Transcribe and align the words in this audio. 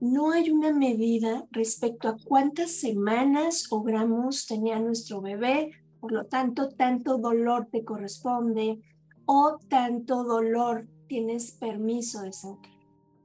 no 0.00 0.32
hay 0.32 0.50
una 0.50 0.72
medida 0.72 1.46
respecto 1.50 2.08
a 2.08 2.16
cuántas 2.24 2.70
semanas 2.70 3.66
o 3.70 3.82
gramos 3.82 4.46
tenía 4.46 4.78
nuestro 4.78 5.20
bebé, 5.20 5.72
por 6.00 6.12
lo 6.12 6.26
tanto, 6.26 6.68
tanto 6.68 7.18
dolor 7.18 7.68
te 7.70 7.84
corresponde 7.84 8.80
o 9.24 9.58
tanto 9.68 10.24
dolor 10.24 10.86
tienes 11.08 11.52
permiso 11.52 12.22
de 12.22 12.32
sentir. 12.32 12.72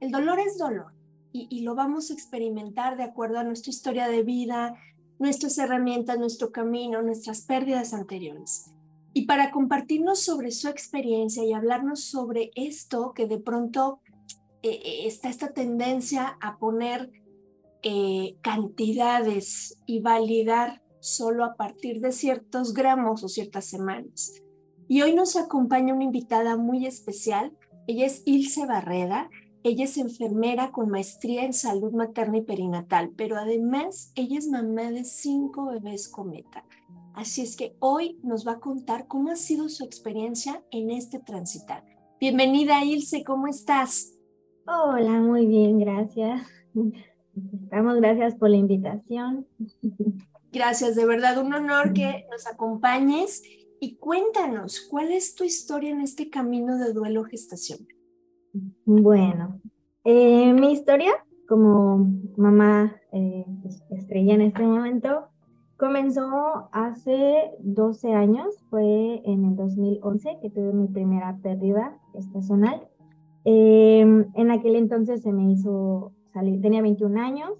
El 0.00 0.10
dolor 0.10 0.40
es 0.40 0.58
dolor 0.58 0.92
y, 1.32 1.46
y, 1.50 1.62
lo 1.62 1.74
vamos 1.74 2.10
a 2.10 2.14
experimentar 2.14 2.96
de 2.96 3.04
acuerdo 3.04 3.38
a 3.38 3.44
nuestra 3.44 3.70
historia 3.70 4.08
de 4.08 4.22
vida, 4.22 4.74
nuestras 5.18 5.56
herramientas, 5.58 6.18
nuestro 6.18 6.50
camino, 6.50 7.02
nuestras 7.02 7.42
pérdidas 7.42 7.94
anteriores. 7.94 8.72
Y 9.14 9.26
para 9.26 9.50
compartirnos 9.50 10.24
sobre 10.24 10.50
su 10.50 10.68
experiencia 10.68 11.44
y 11.44 11.52
hablarnos 11.52 12.04
sobre 12.04 12.50
esto 12.54 13.12
que 13.14 13.26
de 13.26 13.38
pronto 13.38 14.00
eh, 14.62 15.06
está 15.06 15.28
esta 15.28 15.52
tendencia 15.52 16.36
a 16.40 16.58
poner 16.58 17.10
eh, 17.82 18.36
cantidades 18.42 19.76
y 19.86 20.00
validar 20.00 20.82
solo 21.00 21.44
a 21.44 21.54
partir 21.54 22.00
de 22.00 22.12
ciertos 22.12 22.74
gramos 22.74 23.24
o 23.24 23.28
ciertas 23.28 23.64
semanas. 23.64 24.40
Y 24.86 25.02
hoy 25.02 25.14
nos 25.14 25.36
acompaña 25.36 25.94
una 25.94 26.04
invitada 26.04 26.56
muy 26.56 26.86
especial. 26.86 27.56
Ella 27.88 28.06
es 28.06 28.22
Ilse 28.24 28.66
Barreda. 28.66 29.30
Ella 29.64 29.84
es 29.84 29.96
enfermera 29.96 30.70
con 30.70 30.90
maestría 30.90 31.44
en 31.44 31.52
salud 31.52 31.92
materna 31.92 32.38
y 32.38 32.42
perinatal, 32.42 33.10
pero 33.16 33.36
además 33.36 34.12
ella 34.16 34.38
es 34.38 34.48
mamá 34.48 34.90
de 34.90 35.04
cinco 35.04 35.66
bebés 35.66 36.08
cometa. 36.08 36.64
Así 37.14 37.42
es 37.42 37.56
que 37.56 37.76
hoy 37.78 38.18
nos 38.22 38.46
va 38.46 38.52
a 38.52 38.60
contar 38.60 39.06
cómo 39.06 39.30
ha 39.30 39.36
sido 39.36 39.68
su 39.68 39.84
experiencia 39.84 40.64
en 40.70 40.90
este 40.90 41.18
transitar. 41.18 41.84
Bienvenida 42.20 42.84
Ilse, 42.84 43.22
¿cómo 43.24 43.46
estás? 43.46 44.12
Hola, 44.66 45.20
muy 45.20 45.46
bien, 45.46 45.78
gracias. 45.78 46.42
Estamos, 47.64 47.96
gracias 47.96 48.34
por 48.36 48.50
la 48.50 48.56
invitación. 48.56 49.46
Gracias, 50.52 50.94
de 50.94 51.06
verdad, 51.06 51.38
un 51.38 51.52
honor 51.52 51.92
que 51.92 52.26
nos 52.30 52.46
acompañes 52.46 53.42
y 53.80 53.96
cuéntanos, 53.96 54.86
¿cuál 54.90 55.10
es 55.10 55.34
tu 55.34 55.44
historia 55.44 55.90
en 55.90 56.00
este 56.00 56.30
camino 56.30 56.78
de 56.78 56.92
duelo 56.92 57.24
gestación? 57.24 57.80
Bueno, 58.84 59.60
eh, 60.04 60.52
mi 60.52 60.72
historia 60.72 61.12
como 61.48 62.10
mamá 62.36 62.94
eh, 63.12 63.44
pues, 63.62 63.82
estrella 63.90 64.34
en 64.34 64.42
este 64.42 64.62
momento 64.62 65.28
comenzó 65.76 66.68
hace 66.70 67.50
12 67.58 68.14
años, 68.14 68.54
fue 68.70 69.20
en 69.24 69.44
el 69.46 69.56
2011 69.56 70.38
que 70.40 70.50
tuve 70.50 70.72
mi 70.72 70.86
primera 70.86 71.36
pérdida 71.42 71.98
estacional. 72.14 72.86
Em, 73.44 74.26
en 74.34 74.50
aquel 74.50 74.76
entonces 74.76 75.22
se 75.22 75.32
me 75.32 75.50
hizo 75.50 76.12
salir, 76.32 76.60
tenía 76.60 76.82
21 76.82 77.16
años, 77.16 77.50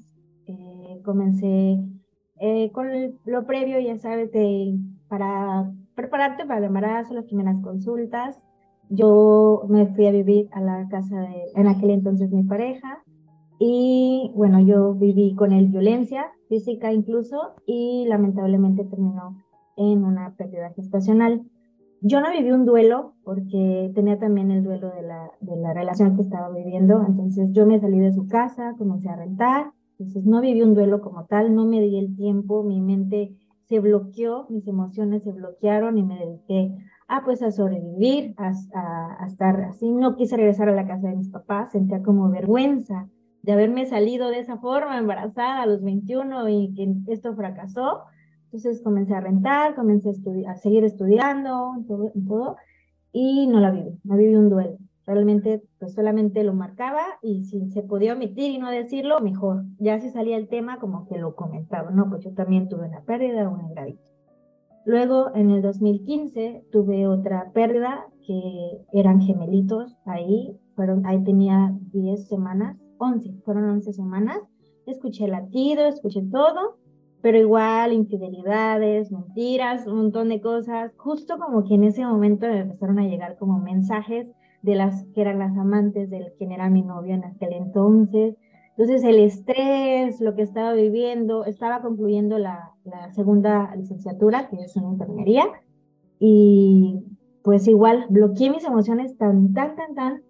eh, 0.47 1.00
comencé 1.05 1.78
eh, 2.41 2.70
con 2.72 2.88
lo 3.25 3.47
previo, 3.47 3.78
ya 3.80 3.98
sabes, 3.98 4.33
de, 4.33 4.77
para 5.08 5.70
prepararte 5.94 6.44
para 6.44 6.58
el 6.58 6.64
embarazo, 6.64 7.14
las 7.14 7.27
primeras 7.27 7.60
consultas. 7.62 8.41
Yo 8.88 9.65
me 9.69 9.87
fui 9.87 10.06
a 10.06 10.10
vivir 10.10 10.48
a 10.53 10.60
la 10.60 10.88
casa 10.88 11.20
de, 11.20 11.44
en 11.54 11.66
aquel 11.66 11.91
entonces, 11.91 12.31
mi 12.31 12.43
pareja. 12.43 13.03
Y 13.59 14.32
bueno, 14.34 14.60
yo 14.60 14.94
viví 14.94 15.34
con 15.37 15.53
él 15.53 15.69
violencia 15.69 16.32
física 16.49 16.93
incluso 16.93 17.54
y 17.64 18.06
lamentablemente 18.09 18.84
terminó 18.84 19.37
en 19.76 20.04
una 20.04 20.34
pérdida 20.34 20.72
gestacional. 20.75 21.43
Yo 22.04 22.20
no 22.20 22.32
viví 22.32 22.50
un 22.50 22.66
duelo 22.66 23.14
porque 23.22 23.92
tenía 23.94 24.18
también 24.18 24.50
el 24.50 24.64
duelo 24.64 24.90
de 24.90 25.02
la, 25.02 25.30
de 25.40 25.56
la 25.56 25.72
relación 25.72 26.16
que 26.16 26.22
estaba 26.22 26.50
viviendo, 26.50 27.04
entonces 27.06 27.48
yo 27.52 27.64
me 27.64 27.78
salí 27.78 28.00
de 28.00 28.12
su 28.12 28.26
casa, 28.26 28.74
comencé 28.76 29.08
a 29.08 29.14
rentar, 29.14 29.72
entonces 29.98 30.24
no 30.24 30.40
viví 30.40 30.62
un 30.62 30.74
duelo 30.74 31.00
como 31.00 31.26
tal, 31.26 31.54
no 31.54 31.64
me 31.64 31.80
di 31.80 31.98
el 32.00 32.16
tiempo, 32.16 32.64
mi 32.64 32.80
mente 32.80 33.36
se 33.68 33.78
bloqueó, 33.78 34.46
mis 34.50 34.66
emociones 34.66 35.22
se 35.22 35.30
bloquearon 35.30 35.96
y 35.96 36.02
me 36.02 36.18
dediqué 36.18 36.76
a 37.06 37.22
pues 37.24 37.40
a 37.40 37.52
sobrevivir, 37.52 38.34
a, 38.36 38.50
a, 39.20 39.26
estar 39.28 39.60
así, 39.60 39.92
no 39.92 40.16
quise 40.16 40.36
regresar 40.36 40.69
a 40.69 40.74
la 40.74 40.88
casa 40.88 41.06
de 41.06 41.16
mis 41.16 41.30
papás, 41.30 41.70
sentía 41.70 42.02
como 42.02 42.28
vergüenza 42.30 43.08
de 43.42 43.52
haberme 43.52 43.86
salido 43.86 44.28
de 44.30 44.40
esa 44.40 44.56
forma 44.56 44.98
embarazada 44.98 45.62
a 45.62 45.66
los 45.66 45.82
21 45.82 46.48
y 46.48 46.74
que 46.74 47.12
esto 47.12 47.34
fracasó, 47.36 48.02
entonces 48.52 48.82
comencé 48.82 49.14
a 49.14 49.20
rentar, 49.20 49.74
comencé 49.74 50.10
a, 50.10 50.50
a 50.50 50.56
seguir 50.56 50.84
estudiando, 50.84 51.72
todo, 51.88 52.12
todo, 52.28 52.56
y 53.10 53.46
no 53.46 53.60
la 53.60 53.70
viví, 53.70 53.98
no 54.04 54.16
viví 54.16 54.34
un 54.34 54.50
duelo. 54.50 54.76
Realmente, 55.06 55.62
pues 55.78 55.94
solamente 55.94 56.44
lo 56.44 56.52
marcaba 56.52 57.00
y 57.22 57.44
si 57.44 57.70
se 57.70 57.82
podía 57.82 58.12
omitir 58.12 58.50
y 58.50 58.58
no 58.58 58.70
decirlo, 58.70 59.20
mejor. 59.20 59.64
Ya 59.78 59.98
si 60.00 60.10
salía 60.10 60.36
el 60.36 60.48
tema, 60.48 60.78
como 60.78 61.08
que 61.08 61.16
lo 61.16 61.34
comentaba, 61.34 61.90
¿no? 61.90 62.10
Pues 62.10 62.24
yo 62.24 62.34
también 62.34 62.68
tuve 62.68 62.88
una 62.88 63.00
pérdida, 63.00 63.48
un 63.48 63.62
engravito. 63.62 64.02
Luego, 64.84 65.34
en 65.34 65.50
el 65.50 65.62
2015, 65.62 66.66
tuve 66.70 67.06
otra 67.06 67.52
pérdida 67.54 68.06
que 68.26 68.82
eran 68.92 69.22
gemelitos 69.22 69.96
ahí, 70.04 70.54
fueron, 70.76 71.06
ahí 71.06 71.24
tenía 71.24 71.74
10 71.92 72.28
semanas, 72.28 72.76
11, 72.98 73.32
fueron 73.46 73.64
11 73.70 73.94
semanas. 73.94 74.40
Escuché 74.84 75.26
latido, 75.26 75.86
escuché 75.86 76.22
todo, 76.30 76.76
pero 77.22 77.38
igual 77.38 77.93
infidelidades, 77.93 79.12
mentiras, 79.12 79.87
un 79.87 79.97
montón 79.97 80.28
de 80.28 80.41
cosas, 80.41 80.93
justo 80.97 81.38
como 81.38 81.65
que 81.65 81.75
en 81.75 81.84
ese 81.84 82.05
momento 82.05 82.47
me 82.49 82.60
empezaron 82.60 82.99
a 82.99 83.06
llegar 83.06 83.38
como 83.38 83.60
mensajes 83.60 84.27
de 84.62 84.75
las 84.75 85.05
que 85.15 85.21
eran 85.21 85.38
las 85.38 85.56
amantes 85.56 86.11
del 86.11 86.32
quien 86.37 86.50
era 86.50 86.69
mi 86.69 86.82
novio 86.82 87.15
en 87.15 87.25
aquel 87.25 87.53
entonces. 87.53 88.37
Entonces 88.71 89.05
el 89.05 89.21
estrés, 89.21 90.21
lo 90.21 90.34
que 90.34 90.43
estaba 90.43 90.72
viviendo, 90.72 91.44
estaba 91.44 91.81
concluyendo 91.81 92.38
la, 92.38 92.71
segunda 93.15 93.75
licenciatura, 93.77 94.49
que 94.49 94.56
es 94.56 94.75
una 94.77 94.88
enfermería, 94.88 95.44
y 96.19 97.05
pues 97.44 97.69
igual 97.69 98.06
bloqueé 98.09 98.50
mis 98.50 98.65
emociones 98.65 99.16
tan, 99.16 99.53
tan, 99.53 99.77
tan, 99.77 99.94
tan, 99.94 100.22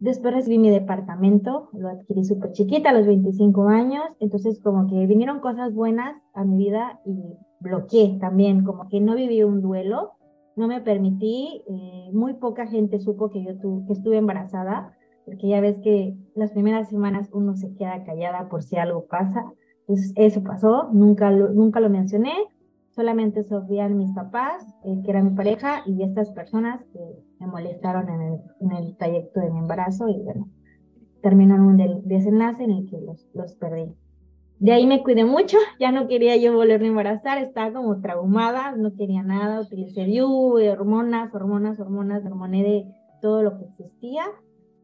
Después 0.00 0.32
recibí 0.32 0.56
mi 0.56 0.70
departamento, 0.70 1.68
lo 1.74 1.90
adquirí 1.90 2.24
súper 2.24 2.52
chiquita 2.52 2.88
a 2.88 2.94
los 2.94 3.06
25 3.06 3.68
años, 3.68 4.04
entonces 4.18 4.58
como 4.60 4.86
que 4.86 5.06
vinieron 5.06 5.40
cosas 5.40 5.74
buenas 5.74 6.16
a 6.32 6.42
mi 6.42 6.56
vida 6.56 7.00
y 7.04 7.36
bloqueé 7.60 8.16
también, 8.18 8.64
como 8.64 8.88
que 8.88 8.98
no 8.98 9.14
viví 9.14 9.42
un 9.42 9.60
duelo, 9.60 10.12
no 10.56 10.68
me 10.68 10.80
permití, 10.80 11.62
eh, 11.68 12.10
muy 12.14 12.32
poca 12.32 12.66
gente 12.66 12.98
supo 12.98 13.28
que 13.28 13.44
yo 13.44 13.58
tu, 13.58 13.84
que 13.86 13.92
estuve 13.92 14.16
embarazada, 14.16 14.96
porque 15.26 15.48
ya 15.48 15.60
ves 15.60 15.76
que 15.82 16.16
las 16.34 16.52
primeras 16.52 16.88
semanas 16.88 17.28
uno 17.34 17.54
se 17.54 17.74
queda 17.74 18.02
callada 18.02 18.48
por 18.48 18.62
si 18.62 18.76
algo 18.76 19.04
pasa, 19.04 19.52
entonces 19.80 20.14
eso 20.16 20.42
pasó, 20.42 20.88
nunca 20.94 21.30
lo, 21.30 21.50
nunca 21.50 21.78
lo 21.78 21.90
mencioné, 21.90 22.32
solamente 22.90 23.44
sabían 23.44 23.96
mis 23.96 24.12
papás, 24.12 24.66
eh, 24.84 25.00
que 25.04 25.10
era 25.10 25.22
mi 25.22 25.30
pareja, 25.30 25.82
y 25.86 26.02
estas 26.02 26.30
personas 26.30 26.84
que 26.92 27.00
me 27.38 27.46
molestaron 27.46 28.08
en 28.08 28.20
el, 28.20 28.40
en 28.60 28.72
el 28.72 28.96
trayecto 28.96 29.40
de 29.40 29.50
mi 29.50 29.58
embarazo 29.58 30.08
y 30.08 30.20
bueno, 30.22 30.48
terminó 31.22 31.54
en 31.54 31.60
un 31.62 32.02
desenlace 32.04 32.64
en 32.64 32.70
el 32.72 32.90
que 32.90 33.00
los, 33.00 33.28
los 33.34 33.54
perdí. 33.54 33.94
De 34.58 34.72
ahí 34.72 34.86
me 34.86 35.02
cuidé 35.02 35.24
mucho, 35.24 35.56
ya 35.80 35.90
no 35.90 36.06
quería 36.06 36.36
yo 36.36 36.54
volverme 36.54 36.86
a 36.86 36.90
embarazar, 36.90 37.38
estaba 37.38 37.72
como 37.72 38.00
traumada, 38.00 38.76
no 38.76 38.94
quería 38.94 39.22
nada, 39.22 39.60
utilicé 39.60 40.04
DIU, 40.04 40.58
hormonas, 40.70 41.34
hormonas, 41.34 41.80
hormonas, 41.80 42.24
hormoné 42.26 42.62
de 42.62 42.84
todo 43.22 43.42
lo 43.42 43.58
que 43.58 43.64
existía. 43.64 44.24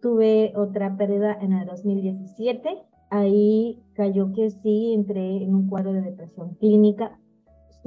Tuve 0.00 0.52
otra 0.56 0.96
pérdida 0.96 1.36
en 1.40 1.52
el 1.52 1.66
2017, 1.66 2.82
ahí 3.10 3.82
cayó 3.94 4.32
que 4.32 4.50
sí, 4.50 4.94
entré 4.94 5.42
en 5.42 5.54
un 5.54 5.68
cuadro 5.68 5.92
de 5.92 6.02
depresión 6.02 6.54
clínica, 6.54 7.18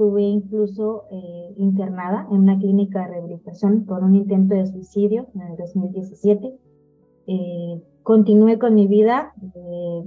estuve 0.00 0.22
incluso 0.22 1.04
eh, 1.10 1.54
internada 1.58 2.26
en 2.30 2.38
una 2.38 2.58
clínica 2.58 3.00
de 3.00 3.08
rehabilitación 3.08 3.84
por 3.84 4.02
un 4.02 4.14
intento 4.14 4.54
de 4.54 4.66
suicidio 4.66 5.26
en 5.34 5.42
el 5.42 5.56
2017. 5.58 6.54
Eh, 7.26 7.82
continué 8.02 8.58
con 8.58 8.74
mi 8.74 8.86
vida, 8.86 9.34
eh, 9.54 10.04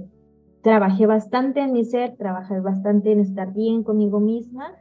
trabajé 0.62 1.06
bastante 1.06 1.60
en 1.60 1.72
mi 1.72 1.84
ser, 1.84 2.16
trabajé 2.16 2.58
bastante 2.58 3.12
en 3.12 3.20
estar 3.20 3.52
bien 3.52 3.84
conmigo 3.84 4.18
misma 4.18 4.74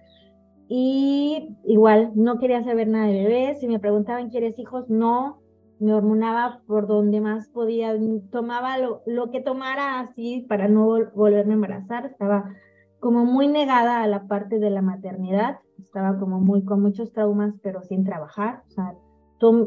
y 0.67 1.57
igual 1.63 2.11
no 2.15 2.39
quería 2.39 2.63
saber 2.63 2.87
nada 2.87 3.05
de 3.05 3.23
bebés. 3.23 3.59
Si 3.59 3.67
me 3.67 3.77
preguntaban, 3.77 4.31
¿quieres 4.31 4.57
hijos? 4.57 4.89
No. 4.89 5.37
me 5.79 5.93
hormonaba 5.93 6.61
por 6.65 6.87
donde 6.87 7.21
más 7.21 7.49
podía, 7.49 7.95
tomaba 8.31 8.79
lo, 8.79 9.03
lo 9.05 9.29
que 9.29 9.41
tomara 9.41 9.99
así 9.99 10.43
para 10.49 10.67
no 10.67 10.87
volverme 11.13 11.51
a 11.51 11.55
embarazar, 11.55 12.07
estaba 12.07 12.55
como 13.03 13.25
muy 13.25 13.49
negada 13.49 14.01
a 14.01 14.07
la 14.07 14.27
parte 14.27 14.59
de 14.59 14.69
la 14.69 14.81
maternidad, 14.81 15.57
estaba 15.77 16.17
como 16.17 16.39
muy 16.39 16.63
con 16.63 16.81
muchos 16.81 17.11
traumas, 17.11 17.53
pero 17.61 17.81
sin 17.81 18.05
trabajar, 18.05 18.63
o 18.65 18.71
sea, 18.71 18.95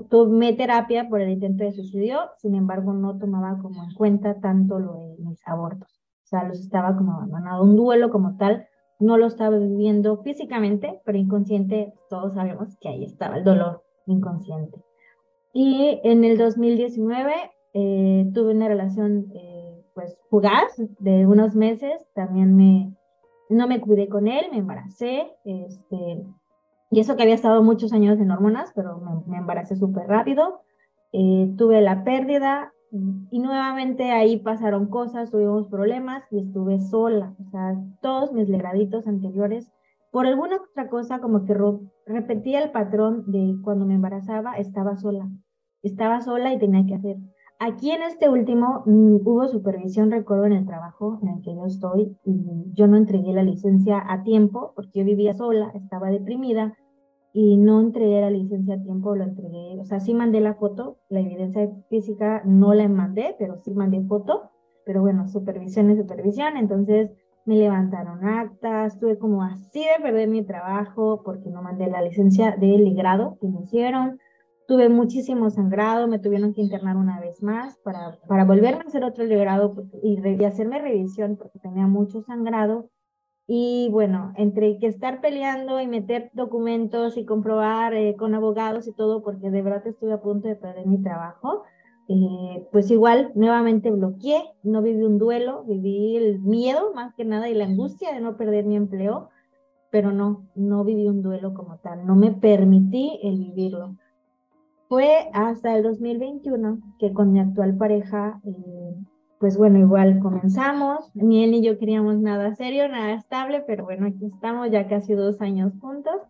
tomé 0.08 0.54
terapia 0.54 1.06
por 1.10 1.20
el 1.20 1.28
intento 1.28 1.62
de 1.62 1.72
suicidio, 1.72 2.18
sin 2.38 2.54
embargo 2.54 2.94
no 2.94 3.18
tomaba 3.18 3.58
como 3.60 3.84
en 3.84 3.92
cuenta 3.92 4.40
tanto 4.40 4.78
lo 4.78 4.94
de 4.94 5.16
mis 5.18 5.46
abortos, 5.46 5.86
o 6.24 6.26
sea, 6.28 6.44
los 6.44 6.60
estaba 6.60 6.96
como 6.96 7.12
abandonado, 7.12 7.62
un 7.62 7.76
duelo 7.76 8.08
como 8.08 8.38
tal, 8.38 8.66
no 9.00 9.18
lo 9.18 9.26
estaba 9.26 9.58
viviendo 9.58 10.16
físicamente, 10.22 11.02
pero 11.04 11.18
inconsciente, 11.18 11.92
todos 12.08 12.32
sabemos 12.32 12.74
que 12.80 12.88
ahí 12.88 13.04
estaba 13.04 13.36
el 13.36 13.44
dolor 13.44 13.82
inconsciente. 14.06 14.82
Y 15.52 16.00
en 16.04 16.24
el 16.24 16.38
2019 16.38 17.34
eh, 17.74 18.30
tuve 18.32 18.54
una 18.54 18.68
relación 18.68 19.26
eh, 19.34 19.84
pues 19.94 20.16
fugaz 20.30 20.72
de 21.00 21.26
unos 21.26 21.54
meses, 21.54 22.06
también 22.14 22.56
me, 22.56 22.95
no 23.48 23.68
me 23.68 23.80
cuidé 23.80 24.08
con 24.08 24.28
él, 24.28 24.46
me 24.50 24.58
embaracé, 24.58 25.32
este, 25.44 26.24
y 26.90 27.00
eso 27.00 27.16
que 27.16 27.22
había 27.22 27.34
estado 27.34 27.62
muchos 27.62 27.92
años 27.92 28.18
en 28.18 28.30
hormonas, 28.30 28.72
pero 28.74 29.00
me, 29.26 29.36
embaracé 29.36 29.76
súper 29.76 30.06
rápido, 30.06 30.60
eh, 31.12 31.52
tuve 31.56 31.80
la 31.80 32.04
pérdida 32.04 32.72
y 33.30 33.40
nuevamente 33.40 34.12
ahí 34.12 34.38
pasaron 34.38 34.86
cosas, 34.86 35.30
tuvimos 35.30 35.68
problemas 35.68 36.24
y 36.30 36.38
estuve 36.38 36.80
sola, 36.80 37.34
o 37.44 37.50
sea, 37.50 37.76
todos 38.00 38.32
mis 38.32 38.48
legraditos 38.48 39.06
anteriores, 39.06 39.70
por 40.12 40.26
alguna 40.26 40.56
otra 40.56 40.88
cosa 40.88 41.18
como 41.18 41.44
que 41.44 41.54
repetía 42.06 42.62
el 42.62 42.70
patrón 42.70 43.24
de 43.26 43.56
cuando 43.62 43.84
me 43.84 43.94
embarazaba, 43.94 44.54
estaba 44.56 44.96
sola, 44.96 45.28
estaba 45.82 46.22
sola 46.22 46.52
y 46.54 46.58
tenía 46.58 46.86
que 46.86 46.94
hacer 46.94 47.16
Aquí 47.58 47.90
en 47.90 48.02
este 48.02 48.28
último 48.28 48.82
mm, 48.84 49.16
hubo 49.24 49.48
supervisión, 49.48 50.10
recuerdo, 50.10 50.44
en 50.44 50.52
el 50.52 50.66
trabajo 50.66 51.18
en 51.22 51.28
el 51.28 51.42
que 51.42 51.54
yo 51.54 51.64
estoy, 51.64 52.16
y 52.22 52.72
yo 52.74 52.86
no 52.86 52.98
entregué 52.98 53.32
la 53.32 53.42
licencia 53.42 54.04
a 54.06 54.22
tiempo 54.22 54.72
porque 54.76 54.98
yo 54.98 55.04
vivía 55.06 55.34
sola, 55.34 55.70
estaba 55.74 56.10
deprimida 56.10 56.76
y 57.32 57.56
no 57.56 57.80
entregué 57.80 58.20
la 58.20 58.30
licencia 58.30 58.74
a 58.74 58.82
tiempo, 58.82 59.16
lo 59.16 59.24
entregué, 59.24 59.78
o 59.80 59.84
sea, 59.84 60.00
sí 60.00 60.12
mandé 60.12 60.40
la 60.40 60.54
foto, 60.54 60.98
la 61.08 61.20
evidencia 61.20 61.70
física 61.88 62.42
no 62.44 62.74
la 62.74 62.88
mandé, 62.88 63.34
pero 63.38 63.56
sí 63.64 63.72
mandé 63.72 64.02
foto, 64.02 64.50
pero 64.84 65.00
bueno, 65.00 65.26
supervisión 65.26 65.90
es 65.90 65.98
supervisión, 65.98 66.58
entonces 66.58 67.10
me 67.46 67.56
levantaron 67.56 68.22
actas, 68.26 68.94
estuve 68.94 69.18
como 69.18 69.42
así 69.42 69.80
de 69.80 70.02
perder 70.02 70.28
mi 70.28 70.44
trabajo 70.44 71.22
porque 71.24 71.48
no 71.48 71.62
mandé 71.62 71.86
la 71.86 72.02
licencia 72.02 72.54
de 72.56 72.92
grado 72.94 73.38
que 73.40 73.48
me 73.48 73.62
hicieron, 73.62 74.18
Tuve 74.66 74.88
muchísimo 74.88 75.50
sangrado, 75.50 76.08
me 76.08 76.18
tuvieron 76.18 76.52
que 76.52 76.60
internar 76.60 76.96
una 76.96 77.20
vez 77.20 77.42
más 77.42 77.78
para, 77.84 78.18
para 78.26 78.44
volverme 78.44 78.82
a 78.84 78.88
hacer 78.88 79.04
otro 79.04 79.24
liberado 79.24 79.86
y, 80.02 80.18
y 80.20 80.44
hacerme 80.44 80.80
revisión 80.80 81.36
porque 81.36 81.58
tenía 81.58 81.86
mucho 81.86 82.22
sangrado. 82.22 82.90
Y 83.48 83.88
bueno, 83.92 84.32
entre 84.36 84.78
que 84.78 84.88
estar 84.88 85.20
peleando 85.20 85.80
y 85.80 85.86
meter 85.86 86.30
documentos 86.32 87.16
y 87.16 87.24
comprobar 87.24 87.94
eh, 87.94 88.16
con 88.16 88.34
abogados 88.34 88.88
y 88.88 88.92
todo, 88.92 89.22
porque 89.22 89.50
de 89.50 89.62
verdad 89.62 89.86
estuve 89.86 90.12
a 90.12 90.20
punto 90.20 90.48
de 90.48 90.56
perder 90.56 90.86
mi 90.86 91.00
trabajo, 91.00 91.62
eh, 92.08 92.66
pues 92.72 92.90
igual 92.90 93.30
nuevamente 93.36 93.90
bloqueé, 93.90 94.42
no 94.64 94.82
viví 94.82 95.02
un 95.04 95.18
duelo, 95.18 95.64
viví 95.64 96.16
el 96.16 96.40
miedo 96.40 96.92
más 96.92 97.14
que 97.14 97.24
nada 97.24 97.48
y 97.48 97.54
la 97.54 97.64
angustia 97.64 98.12
de 98.12 98.20
no 98.20 98.36
perder 98.36 98.64
mi 98.64 98.74
empleo, 98.74 99.30
pero 99.90 100.10
no, 100.10 100.48
no 100.56 100.82
viví 100.84 101.06
un 101.06 101.22
duelo 101.22 101.54
como 101.54 101.78
tal, 101.78 102.04
no 102.04 102.16
me 102.16 102.32
permití 102.32 103.20
el 103.22 103.38
vivirlo. 103.38 103.96
Fue 104.88 105.28
hasta 105.32 105.76
el 105.76 105.82
2021 105.82 106.78
que 106.98 107.12
con 107.12 107.32
mi 107.32 107.40
actual 107.40 107.76
pareja, 107.76 108.40
eh, 108.44 108.94
pues 109.40 109.56
bueno, 109.56 109.78
igual 109.78 110.20
comenzamos. 110.20 111.10
Ni 111.14 111.44
él 111.44 111.50
ni 111.50 111.62
yo 111.62 111.78
queríamos 111.78 112.18
nada 112.18 112.54
serio, 112.54 112.88
nada 112.88 113.14
estable, 113.14 113.64
pero 113.66 113.84
bueno, 113.84 114.06
aquí 114.06 114.26
estamos 114.26 114.70
ya 114.70 114.86
casi 114.88 115.14
dos 115.14 115.40
años 115.40 115.72
juntos. 115.80 116.20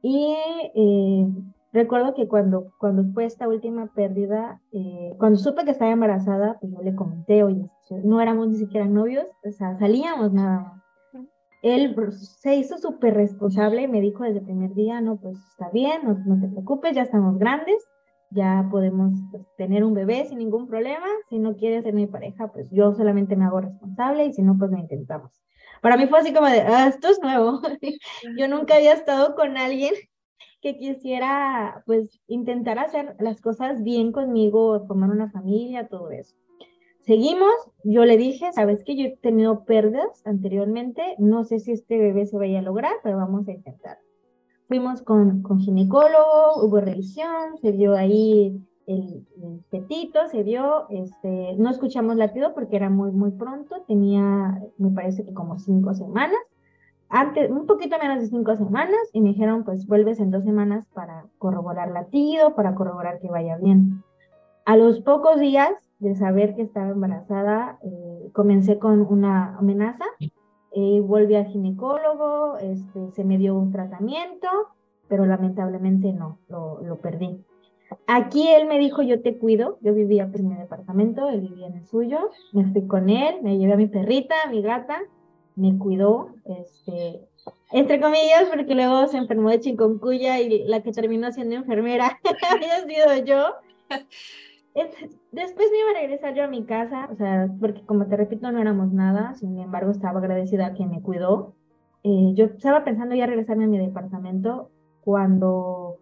Y 0.00 0.36
eh, 0.74 1.26
recuerdo 1.72 2.14
que 2.14 2.28
cuando, 2.28 2.72
cuando 2.78 3.04
fue 3.12 3.24
esta 3.24 3.48
última 3.48 3.86
pérdida, 3.88 4.60
eh, 4.72 5.14
cuando 5.18 5.38
supe 5.38 5.64
que 5.64 5.72
estaba 5.72 5.90
embarazada, 5.90 6.58
pues 6.60 6.72
yo 6.72 6.82
le 6.82 6.94
comenté, 6.94 7.42
oye, 7.42 7.68
no 8.04 8.20
éramos 8.20 8.48
ni 8.48 8.56
siquiera 8.56 8.86
novios, 8.86 9.26
o 9.44 9.50
sea, 9.50 9.76
salíamos 9.78 10.32
nada 10.32 10.60
más 10.60 10.81
él 11.62 11.94
se 12.12 12.56
hizo 12.56 12.76
súper 12.78 13.14
responsable 13.14 13.86
me 13.88 14.00
dijo 14.00 14.24
desde 14.24 14.40
el 14.40 14.44
primer 14.44 14.74
día, 14.74 15.00
no, 15.00 15.16
pues 15.16 15.38
está 15.50 15.70
bien, 15.70 16.02
no, 16.04 16.18
no 16.26 16.40
te 16.40 16.48
preocupes, 16.48 16.94
ya 16.94 17.02
estamos 17.02 17.38
grandes, 17.38 17.82
ya 18.30 18.66
podemos 18.70 19.12
pues, 19.30 19.44
tener 19.56 19.84
un 19.84 19.94
bebé 19.94 20.26
sin 20.26 20.38
ningún 20.38 20.66
problema, 20.66 21.06
si 21.28 21.38
no 21.38 21.56
quieres 21.56 21.84
ser 21.84 21.94
mi 21.94 22.06
pareja, 22.06 22.48
pues 22.48 22.68
yo 22.70 22.92
solamente 22.94 23.36
me 23.36 23.44
hago 23.44 23.60
responsable 23.60 24.26
y 24.26 24.32
si 24.32 24.42
no, 24.42 24.56
pues 24.58 24.70
lo 24.70 24.78
intentamos. 24.78 25.30
Para 25.80 25.96
mí 25.96 26.06
fue 26.06 26.20
así 26.20 26.32
como 26.32 26.48
de, 26.48 26.60
ah, 26.60 26.88
esto 26.88 27.08
es 27.08 27.20
nuevo. 27.20 27.60
yo 28.38 28.48
nunca 28.48 28.76
había 28.76 28.92
estado 28.92 29.34
con 29.34 29.56
alguien 29.56 29.94
que 30.60 30.78
quisiera, 30.78 31.82
pues, 31.86 32.20
intentar 32.28 32.78
hacer 32.78 33.16
las 33.18 33.40
cosas 33.40 33.82
bien 33.82 34.12
conmigo, 34.12 34.86
formar 34.86 35.10
una 35.10 35.30
familia, 35.30 35.88
todo 35.88 36.10
eso. 36.10 36.36
Seguimos, 37.02 37.52
yo 37.82 38.04
le 38.04 38.16
dije, 38.16 38.52
sabes 38.52 38.84
que 38.84 38.96
yo 38.96 39.06
he 39.06 39.16
tenido 39.16 39.64
pérdidas 39.64 40.22
anteriormente, 40.24 41.02
no 41.18 41.42
sé 41.42 41.58
si 41.58 41.72
este 41.72 41.98
bebé 41.98 42.26
se 42.26 42.38
vaya 42.38 42.60
a 42.60 42.62
lograr, 42.62 42.92
pero 43.02 43.16
vamos 43.16 43.48
a 43.48 43.52
intentar. 43.52 43.98
Fuimos 44.68 45.02
con, 45.02 45.42
con 45.42 45.58
ginecólogo, 45.58 46.62
hubo 46.62 46.80
revisión, 46.80 47.58
se 47.60 47.72
vio 47.72 47.96
ahí 47.96 48.56
el, 48.86 49.26
petito, 49.68 50.28
se 50.28 50.44
vio, 50.44 50.88
este, 50.90 51.56
no 51.58 51.70
escuchamos 51.70 52.16
latido 52.16 52.54
porque 52.54 52.76
era 52.76 52.88
muy, 52.88 53.10
muy 53.10 53.32
pronto, 53.32 53.82
tenía, 53.88 54.62
me 54.78 54.90
parece 54.90 55.24
que 55.24 55.34
como 55.34 55.58
cinco 55.58 55.94
semanas, 55.94 56.38
antes, 57.08 57.50
un 57.50 57.66
poquito 57.66 57.98
menos 57.98 58.20
de 58.20 58.28
cinco 58.28 58.56
semanas, 58.56 59.00
y 59.12 59.20
me 59.20 59.30
dijeron, 59.30 59.64
pues 59.64 59.86
vuelves 59.88 60.20
en 60.20 60.30
dos 60.30 60.44
semanas 60.44 60.86
para 60.94 61.26
corroborar 61.38 61.90
latido, 61.90 62.54
para 62.54 62.76
corroborar 62.76 63.18
que 63.18 63.28
vaya 63.28 63.58
bien. 63.58 64.02
A 64.64 64.76
los 64.76 65.00
pocos 65.00 65.40
días 65.40 65.72
de 66.02 66.16
saber 66.16 66.56
que 66.56 66.62
estaba 66.62 66.90
embarazada, 66.90 67.78
eh, 67.84 68.30
comencé 68.32 68.78
con 68.78 69.00
una 69.00 69.56
amenaza, 69.56 70.04
eh, 70.72 71.00
volví 71.00 71.36
al 71.36 71.46
ginecólogo, 71.46 72.58
este, 72.58 73.12
se 73.12 73.24
me 73.24 73.38
dio 73.38 73.54
un 73.54 73.70
tratamiento, 73.70 74.48
pero 75.06 75.26
lamentablemente 75.26 76.12
no, 76.12 76.38
lo, 76.48 76.98
perdí. 77.00 77.44
Aquí 78.08 78.48
él 78.48 78.66
me 78.66 78.78
dijo, 78.78 79.02
yo 79.02 79.22
te 79.22 79.38
cuido, 79.38 79.78
yo 79.80 79.94
vivía 79.94 80.28
en 80.32 80.48
mi 80.48 80.56
departamento, 80.56 81.28
él 81.28 81.42
vivía 81.42 81.68
en 81.68 81.76
el 81.76 81.86
suyo, 81.86 82.30
me 82.52 82.64
fui 82.72 82.86
con 82.88 83.08
él, 83.08 83.36
me 83.42 83.58
llevé 83.58 83.74
a 83.74 83.76
mi 83.76 83.86
perrita, 83.86 84.34
a 84.44 84.50
mi 84.50 84.60
gata, 84.60 84.98
me 85.54 85.78
cuidó, 85.78 86.30
este, 86.46 87.20
entre 87.70 88.00
comillas, 88.00 88.46
porque 88.52 88.74
luego 88.74 89.06
se 89.06 89.18
enfermó 89.18 89.50
de 89.50 89.60
chikungunya 89.60 90.40
y 90.40 90.64
la 90.64 90.82
que 90.82 90.90
terminó 90.90 91.30
siendo 91.30 91.54
enfermera 91.54 92.18
había 92.50 92.80
sido 92.88 93.24
yo. 93.24 93.54
Después 94.74 95.68
me 95.70 95.78
iba 95.78 95.90
a 95.90 96.00
regresar 96.00 96.34
yo 96.34 96.44
a 96.44 96.48
mi 96.48 96.64
casa, 96.64 97.08
o 97.12 97.16
sea, 97.16 97.48
porque 97.60 97.84
como 97.84 98.06
te 98.06 98.16
repito, 98.16 98.50
no 98.50 98.58
éramos 98.58 98.92
nada, 98.92 99.34
sin 99.34 99.58
embargo, 99.58 99.90
estaba 99.90 100.18
agradecida 100.18 100.66
a 100.66 100.72
quien 100.72 100.90
me 100.90 101.02
cuidó. 101.02 101.54
Eh, 102.04 102.32
yo 102.34 102.46
estaba 102.46 102.84
pensando 102.84 103.14
ya 103.14 103.26
regresarme 103.26 103.64
a 103.64 103.68
mi 103.68 103.78
departamento 103.78 104.70
cuando 105.02 105.98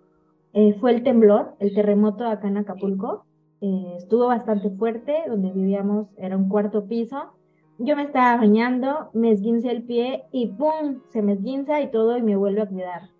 eh, 0.52 0.74
fue 0.74 0.92
el 0.92 1.02
temblor, 1.02 1.56
el 1.58 1.74
terremoto 1.74 2.26
acá 2.26 2.48
en 2.48 2.58
Acapulco. 2.58 3.24
Eh, 3.60 3.94
estuvo 3.96 4.28
bastante 4.28 4.70
fuerte, 4.70 5.24
donde 5.28 5.50
vivíamos 5.50 6.08
era 6.16 6.36
un 6.36 6.48
cuarto 6.48 6.86
piso. 6.86 7.34
Yo 7.78 7.96
me 7.96 8.04
estaba 8.04 8.36
bañando, 8.36 9.10
me 9.14 9.32
esguince 9.32 9.70
el 9.70 9.82
pie 9.82 10.24
y 10.32 10.48
¡pum! 10.48 11.00
Se 11.08 11.22
me 11.22 11.32
esguinza 11.32 11.80
y 11.80 11.90
todo 11.90 12.16
y 12.16 12.22
me 12.22 12.36
vuelve 12.36 12.62
a 12.62 12.68
cuidar. 12.68 13.10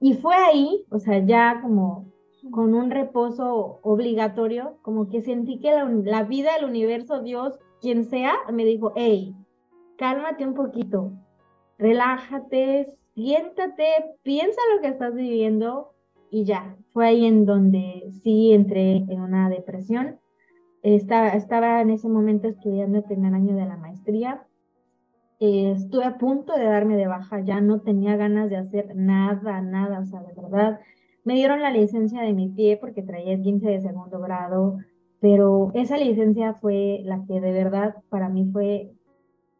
Y 0.00 0.14
fue 0.14 0.34
ahí, 0.34 0.84
o 0.90 0.98
sea, 0.98 1.18
ya 1.18 1.60
como 1.62 2.06
con 2.50 2.74
un 2.74 2.90
reposo 2.90 3.80
obligatorio, 3.82 4.78
como 4.82 5.08
que 5.08 5.22
sentí 5.22 5.58
que 5.58 5.72
la, 5.72 6.22
vida, 6.24 6.50
el 6.58 6.64
universo, 6.64 7.22
Dios, 7.22 7.58
quien 7.80 8.04
sea, 8.04 8.34
me 8.52 8.64
dijo, 8.64 8.92
hey, 8.96 9.34
cálmate 9.96 10.46
un 10.46 10.54
poquito, 10.54 11.12
relájate, 11.78 12.94
siéntate, 13.14 13.86
piensa 14.22 14.60
lo 14.74 14.82
que 14.82 14.88
estás 14.88 15.14
viviendo 15.14 15.92
y 16.30 16.44
ya. 16.44 16.76
Fue 16.92 17.06
ahí 17.06 17.24
en 17.24 17.46
donde 17.46 18.10
sí 18.22 18.52
entré 18.52 19.04
en 19.08 19.20
una 19.20 19.48
depresión. 19.48 20.18
Estaba, 20.82 21.28
estaba 21.28 21.80
en 21.80 21.90
ese 21.90 22.08
momento 22.08 22.48
estudiando 22.48 22.98
el 22.98 23.04
primer 23.04 23.34
año 23.34 23.56
de 23.56 23.66
la 23.66 23.76
maestría. 23.76 24.46
estuve 25.40 26.04
a 26.04 26.18
punto 26.18 26.54
de 26.54 26.64
darme 26.64 26.96
de 26.96 27.06
baja, 27.06 27.40
ya 27.40 27.60
no 27.60 27.80
tenía 27.80 28.16
ganas 28.16 28.50
de 28.50 28.56
hacer 28.56 28.94
nada, 28.94 29.60
nada, 29.60 30.00
o 30.00 30.04
sea, 30.04 30.22
de 30.22 30.32
verdad, 30.34 30.80
me 31.24 31.34
dieron 31.34 31.62
la 31.62 31.70
licencia 31.70 32.22
de 32.22 32.32
mi 32.32 32.48
pie 32.48 32.76
porque 32.76 33.02
traía 33.02 33.32
el 33.32 33.42
15 33.42 33.66
de 33.66 33.80
segundo 33.80 34.20
grado, 34.20 34.78
pero 35.20 35.70
esa 35.74 35.96
licencia 35.96 36.54
fue 36.54 37.00
la 37.04 37.24
que 37.26 37.40
de 37.40 37.52
verdad 37.52 37.96
para 38.10 38.28
mí 38.28 38.48
fue 38.52 38.92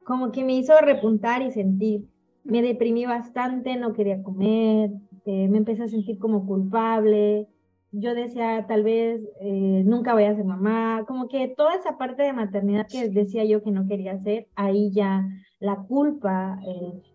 como 0.04 0.30
que 0.30 0.44
me 0.44 0.54
hizo 0.54 0.78
repuntar 0.80 1.42
y 1.42 1.50
sentir. 1.50 2.06
Me 2.44 2.60
deprimí 2.60 3.06
bastante, 3.06 3.76
no 3.76 3.94
quería 3.94 4.22
comer, 4.22 4.90
eh, 5.24 5.48
me 5.48 5.58
empecé 5.58 5.84
a 5.84 5.88
sentir 5.88 6.18
como 6.18 6.46
culpable, 6.46 7.48
yo 7.96 8.14
decía, 8.14 8.66
tal 8.66 8.82
vez 8.82 9.22
eh, 9.40 9.82
nunca 9.86 10.14
voy 10.14 10.24
a 10.24 10.34
ser 10.34 10.44
mamá, 10.44 11.04
como 11.06 11.28
que 11.28 11.54
toda 11.56 11.76
esa 11.76 11.96
parte 11.96 12.24
de 12.24 12.32
maternidad 12.32 12.86
que 12.90 13.08
decía 13.08 13.44
yo 13.44 13.62
que 13.62 13.70
no 13.70 13.86
quería 13.86 14.12
hacer, 14.12 14.48
ahí 14.56 14.90
ya 14.92 15.24
la 15.64 15.76
culpa, 15.76 16.60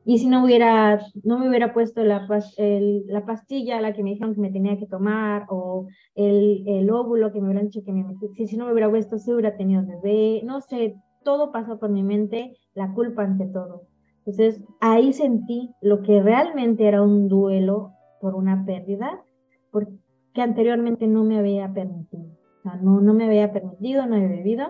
y 0.06 0.18
si 0.18 0.28
no 0.28 0.44
hubiera, 0.44 1.00
no 1.24 1.38
me 1.38 1.48
hubiera 1.48 1.72
puesto 1.72 2.04
la, 2.04 2.28
la 2.58 3.26
pastilla, 3.26 3.80
la 3.80 3.94
que 3.94 4.04
me 4.04 4.10
dijeron 4.10 4.34
que 4.34 4.42
me 4.42 4.52
tenía 4.52 4.80
que 4.80 4.88
tomar, 4.88 5.46
o 5.50 5.88
el, 6.16 6.64
el 6.68 6.90
óvulo 6.90 7.32
que 7.32 7.40
me 7.40 7.48
hubieran 7.48 7.68
dicho 7.68 7.84
que 7.86 7.92
me 7.92 8.04
si, 8.36 8.48
si 8.48 8.58
no 8.58 8.66
me 8.66 8.72
hubiera 8.72 8.90
puesto, 8.90 9.20
si 9.20 9.32
hubiera 9.32 9.56
tenido 9.56 9.86
bebé, 9.86 10.42
no 10.44 10.62
sé, 10.62 10.96
todo 11.24 11.52
pasó 11.52 11.80
por 11.80 11.92
mi 11.92 12.02
mente, 12.02 12.58
la 12.74 12.92
culpa 12.94 13.24
ante 13.24 13.46
todo. 13.46 13.84
Entonces, 14.26 14.64
ahí 14.82 15.14
sentí 15.14 15.70
lo 15.82 16.02
que 16.02 16.22
realmente 16.22 16.88
era 16.88 17.04
un 17.04 17.28
duelo 17.28 17.92
por 18.20 18.34
una 18.34 18.66
pérdida, 18.66 19.24
porque 19.72 19.94
anteriormente 20.38 21.06
no 21.06 21.24
me 21.24 21.38
había 21.38 21.72
permitido. 21.72 22.26
O 22.60 22.62
sea, 22.64 22.76
no, 22.82 23.00
no 23.00 23.14
me 23.14 23.26
había 23.26 23.54
permitido, 23.54 24.08
no 24.08 24.16
había 24.16 24.28
vivido. 24.28 24.68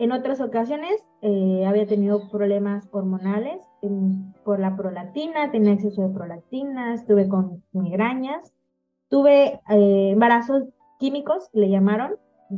En 0.00 0.12
otras 0.12 0.40
ocasiones 0.40 1.04
eh, 1.20 1.66
había 1.66 1.86
tenido 1.86 2.30
problemas 2.30 2.88
hormonales 2.90 3.60
por 4.46 4.58
la 4.58 4.74
prolactina, 4.74 5.50
tenía 5.50 5.74
exceso 5.74 6.00
de 6.00 6.14
prolactina, 6.14 6.94
estuve 6.94 7.28
con 7.28 7.62
migrañas, 7.72 8.54
tuve 9.10 9.60
eh, 9.68 10.10
embarazos 10.12 10.64
químicos, 10.98 11.50
le 11.52 11.68
llamaron, 11.68 12.12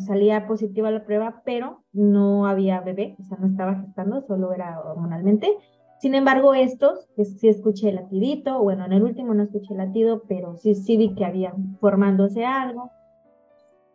salía 0.07 0.47
positiva 0.47 0.93
la 0.93 1.05
prueba, 1.05 1.43
pero 1.45 1.83
no 1.93 2.47
había 2.47 2.81
bebé, 2.81 3.17
o 3.19 3.25
sea, 3.25 3.39
no 3.39 3.49
estaba 3.49 3.75
gestando, 3.75 4.23
solo 4.23 4.53
era 4.53 4.79
hormonalmente. 4.79 5.53
Sin 5.99 6.15
embargo, 6.15 6.55
estos, 6.55 7.09
pues, 7.17 7.41
sí 7.41 7.49
escuché 7.49 7.89
el 7.89 7.97
latidito, 7.97 8.63
bueno, 8.63 8.85
en 8.85 8.93
el 8.93 9.03
último 9.03 9.35
no 9.35 9.43
escuché 9.43 9.73
el 9.73 9.79
latido, 9.79 10.23
pero 10.29 10.59
sí, 10.59 10.77
sí 10.77 10.97
vi 10.97 11.17
que 11.17 11.25
había 11.25 11.53
formándose 11.81 12.45
algo. 12.45 12.93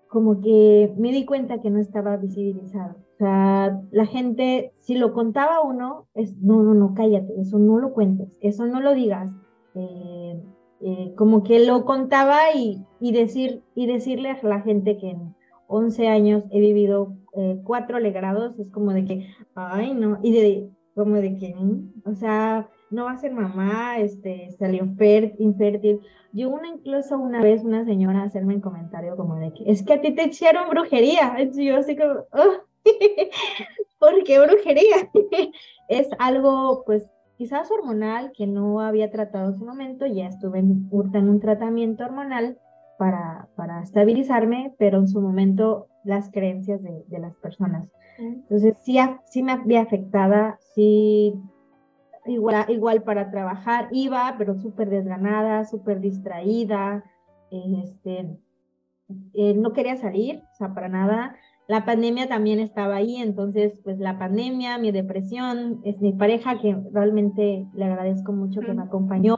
Como 0.09 0.41
que 0.41 0.93
me 0.97 1.13
di 1.13 1.23
cuenta 1.23 1.61
que 1.61 1.69
no 1.69 1.79
estaba 1.79 2.17
visibilizado. 2.17 3.06
O 3.17 3.19
sea, 3.19 3.81
la 3.89 4.05
gente, 4.05 4.73
si 4.79 4.93
lo 4.93 5.11
contaba 5.11 5.63
uno, 5.63 6.05
es, 6.13 6.37
no, 6.37 6.61
no, 6.61 6.75
no, 6.75 6.93
cállate, 6.93 7.33
eso 7.41 7.57
no 7.57 7.79
lo 7.79 7.91
cuentes, 7.91 8.29
eso 8.41 8.67
no 8.67 8.79
lo 8.79 8.93
digas. 8.93 9.31
Eh, 9.73 10.39
eh, 10.81 11.13
como 11.15 11.41
que 11.41 11.65
lo 11.65 11.83
contaba 11.83 12.53
y, 12.53 12.85
y, 12.99 13.11
decir, 13.13 13.63
y 13.73 13.87
decirle 13.87 14.29
a 14.29 14.39
la 14.43 14.61
gente 14.61 14.97
que 14.97 15.09
en 15.09 15.35
11 15.65 16.07
años 16.07 16.43
he 16.51 16.59
vivido 16.59 17.15
eh, 17.33 17.59
cuatro 17.63 17.97
legrados, 17.97 18.59
es 18.59 18.69
como 18.69 18.93
de 18.93 19.05
que, 19.05 19.27
ay, 19.55 19.95
no, 19.95 20.19
y 20.21 20.31
de, 20.33 20.69
como 20.93 21.15
de 21.15 21.37
que, 21.37 21.55
o 22.05 22.13
sea, 22.13 22.69
no 22.91 23.05
va 23.05 23.13
a 23.13 23.17
ser 23.17 23.33
mamá, 23.33 23.97
este, 23.97 24.51
salió 24.59 24.83
infértil. 24.83 26.01
Yo 26.33 26.49
una 26.49 26.67
incluso 26.67 27.17
una 27.17 27.41
vez 27.41 27.63
una 27.63 27.83
señora 27.83 28.21
hacerme 28.21 28.53
un 28.55 28.61
comentario 28.61 29.15
como 29.15 29.37
de 29.37 29.53
que, 29.53 29.63
es 29.65 29.81
que 29.81 29.93
a 29.93 30.01
ti 30.01 30.13
te 30.13 30.27
hicieron 30.27 30.69
brujería. 30.69 31.35
Yo 31.55 31.77
así 31.77 31.97
como, 31.97 32.25
¿por 33.99 34.23
qué 34.23 34.39
brujería? 34.39 35.09
es 35.87 36.09
algo, 36.19 36.83
pues, 36.85 37.09
quizás 37.37 37.69
hormonal 37.71 38.31
que 38.35 38.47
no 38.47 38.81
había 38.81 39.11
tratado 39.11 39.49
en 39.49 39.57
su 39.57 39.65
momento, 39.65 40.05
ya 40.05 40.27
estuve 40.27 40.59
en, 40.59 40.89
en 41.13 41.29
un 41.29 41.39
tratamiento 41.39 42.05
hormonal 42.05 42.57
para, 42.97 43.47
para 43.55 43.83
estabilizarme, 43.83 44.73
pero 44.77 44.99
en 44.99 45.07
su 45.07 45.21
momento 45.21 45.87
las 46.03 46.31
creencias 46.31 46.81
de, 46.81 47.03
de 47.07 47.19
las 47.19 47.35
personas. 47.35 47.87
Entonces, 48.17 48.75
sí, 48.83 48.97
sí 49.25 49.43
me 49.43 49.51
había 49.51 49.81
afectada, 49.81 50.57
sí, 50.73 51.35
igual, 52.25 52.65
igual 52.69 53.03
para 53.03 53.29
trabajar, 53.29 53.89
iba, 53.91 54.33
pero 54.39 54.55
súper 54.55 54.89
desganada, 54.89 55.65
súper 55.65 55.99
distraída, 55.99 57.03
este, 57.51 58.37
eh, 59.33 59.53
no 59.53 59.73
quería 59.73 59.97
salir, 59.97 60.43
o 60.51 60.55
sea, 60.55 60.73
para 60.73 60.89
nada. 60.89 61.35
La 61.67 61.85
pandemia 61.85 62.27
también 62.27 62.59
estaba 62.59 62.95
ahí, 62.95 63.17
entonces, 63.17 63.79
pues 63.83 63.99
la 63.99 64.17
pandemia, 64.17 64.77
mi 64.77 64.91
depresión, 64.91 65.81
es 65.83 65.99
mi 65.99 66.13
pareja 66.13 66.59
que 66.59 66.77
realmente 66.93 67.67
le 67.73 67.85
agradezco 67.85 68.31
mucho 68.31 68.61
que 68.61 68.73
me 68.73 68.83
acompañó, 68.83 69.35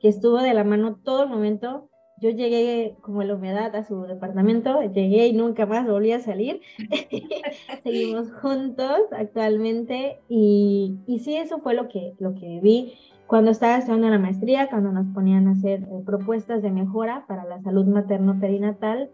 que 0.00 0.08
estuvo 0.08 0.38
de 0.38 0.52
la 0.52 0.64
mano 0.64 0.98
todo 1.02 1.22
el 1.22 1.30
momento, 1.30 1.88
yo 2.18 2.30
llegué 2.30 2.96
como 3.02 3.22
la 3.22 3.34
humedad 3.34 3.74
a 3.76 3.84
su 3.84 4.02
departamento, 4.02 4.80
llegué 4.82 5.28
y 5.28 5.32
nunca 5.34 5.66
más 5.66 5.86
volví 5.86 6.12
a 6.12 6.20
salir. 6.20 6.60
Seguimos 7.82 8.32
juntos 8.32 9.00
actualmente 9.12 10.18
y, 10.28 10.98
y, 11.06 11.18
sí, 11.18 11.36
eso 11.36 11.58
fue 11.58 11.74
lo 11.74 11.88
que, 11.88 12.14
lo 12.18 12.34
que 12.34 12.46
viví 12.46 12.94
cuando 13.26 13.50
estaba 13.50 13.76
estudiando 13.76 14.08
la 14.08 14.18
maestría, 14.18 14.68
cuando 14.68 14.92
nos 14.92 15.06
ponían 15.12 15.48
a 15.48 15.52
hacer 15.52 15.82
eh, 15.82 16.02
propuestas 16.04 16.62
de 16.62 16.70
mejora 16.70 17.24
para 17.26 17.44
la 17.44 17.60
salud 17.62 17.84
materno-perinatal, 17.86 19.10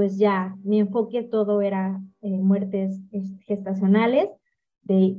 pues 0.00 0.16
ya 0.16 0.56
mi 0.64 0.80
enfoque 0.80 1.24
todo 1.24 1.60
era 1.60 2.00
eh, 2.22 2.38
muertes 2.38 2.98
gestacionales 3.46 4.30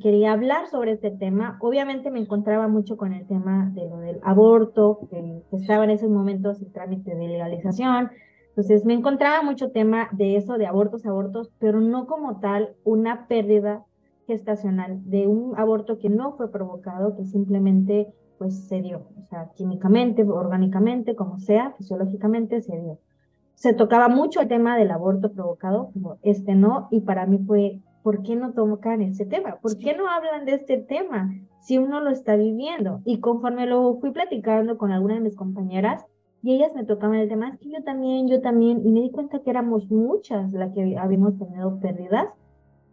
quería 0.01 0.33
hablar 0.33 0.65
sobre 0.71 0.93
este 0.93 1.11
tema. 1.11 1.59
Obviamente 1.61 2.09
me 2.09 2.19
encontraba 2.19 2.67
mucho 2.67 2.97
con 2.97 3.13
el 3.13 3.27
tema 3.27 3.69
de 3.75 3.87
lo 3.87 3.99
del 3.99 4.19
aborto, 4.23 5.07
que, 5.11 5.43
estaba 5.51 5.83
en 5.83 5.91
esos 5.91 6.09
momentos 6.09 6.59
el 6.63 6.71
trámite 6.71 7.13
de 7.13 7.27
legalización. 7.27 8.09
Entonces 8.49 8.85
me 8.85 8.95
encontraba 8.95 9.43
mucho 9.43 9.69
tema 9.69 10.09
de 10.13 10.35
eso, 10.35 10.57
de 10.57 10.65
abortos, 10.65 11.05
abortos, 11.05 11.51
pero 11.59 11.79
no 11.79 12.07
como 12.07 12.39
tal 12.39 12.75
una 12.83 13.27
pérdida 13.27 13.85
gestacional, 14.25 14.99
de 15.07 15.27
un 15.27 15.53
aborto 15.59 15.99
que 15.99 16.09
no 16.09 16.31
fue 16.37 16.51
provocado, 16.51 17.15
que 17.15 17.25
simplemente 17.25 18.07
pues 18.39 18.67
se 18.67 18.81
dio, 18.81 19.03
o 19.15 19.25
sea, 19.29 19.51
químicamente, 19.55 20.23
orgánicamente, 20.23 21.15
como 21.15 21.37
sea, 21.37 21.75
fisiológicamente 21.77 22.61
se 22.61 22.75
dio. 22.81 22.97
Se 23.61 23.73
tocaba 23.73 24.07
mucho 24.07 24.41
el 24.41 24.47
tema 24.47 24.75
del 24.75 24.89
aborto 24.89 25.31
provocado, 25.33 25.91
pero 25.93 26.17
este 26.23 26.55
no, 26.55 26.87
y 26.89 27.01
para 27.01 27.27
mí 27.27 27.37
fue 27.45 27.79
¿por 28.01 28.23
qué 28.23 28.35
no 28.35 28.53
tocan 28.53 29.03
ese 29.03 29.23
tema? 29.27 29.59
¿Por 29.61 29.77
qué 29.77 29.95
no 29.95 30.09
hablan 30.09 30.45
de 30.45 30.55
este 30.55 30.77
tema 30.77 31.31
si 31.59 31.77
uno 31.77 32.01
lo 32.01 32.09
está 32.09 32.35
viviendo? 32.35 33.01
Y 33.05 33.19
conforme 33.19 33.67
lo 33.67 33.99
fui 33.99 34.09
platicando 34.09 34.79
con 34.79 34.91
algunas 34.91 35.17
de 35.17 35.25
mis 35.25 35.35
compañeras, 35.35 36.03
y 36.41 36.55
ellas 36.55 36.73
me 36.73 36.85
tocaban 36.85 37.17
el 37.17 37.29
tema, 37.29 37.49
es 37.49 37.59
que 37.59 37.69
yo 37.69 37.83
también, 37.83 38.27
yo 38.27 38.41
también, 38.41 38.81
y 38.83 38.91
me 38.91 39.01
di 39.01 39.11
cuenta 39.11 39.43
que 39.43 39.51
éramos 39.51 39.91
muchas 39.91 40.51
las 40.53 40.73
que 40.73 40.97
habíamos 40.97 41.37
tenido 41.37 41.79
pérdidas, 41.79 42.29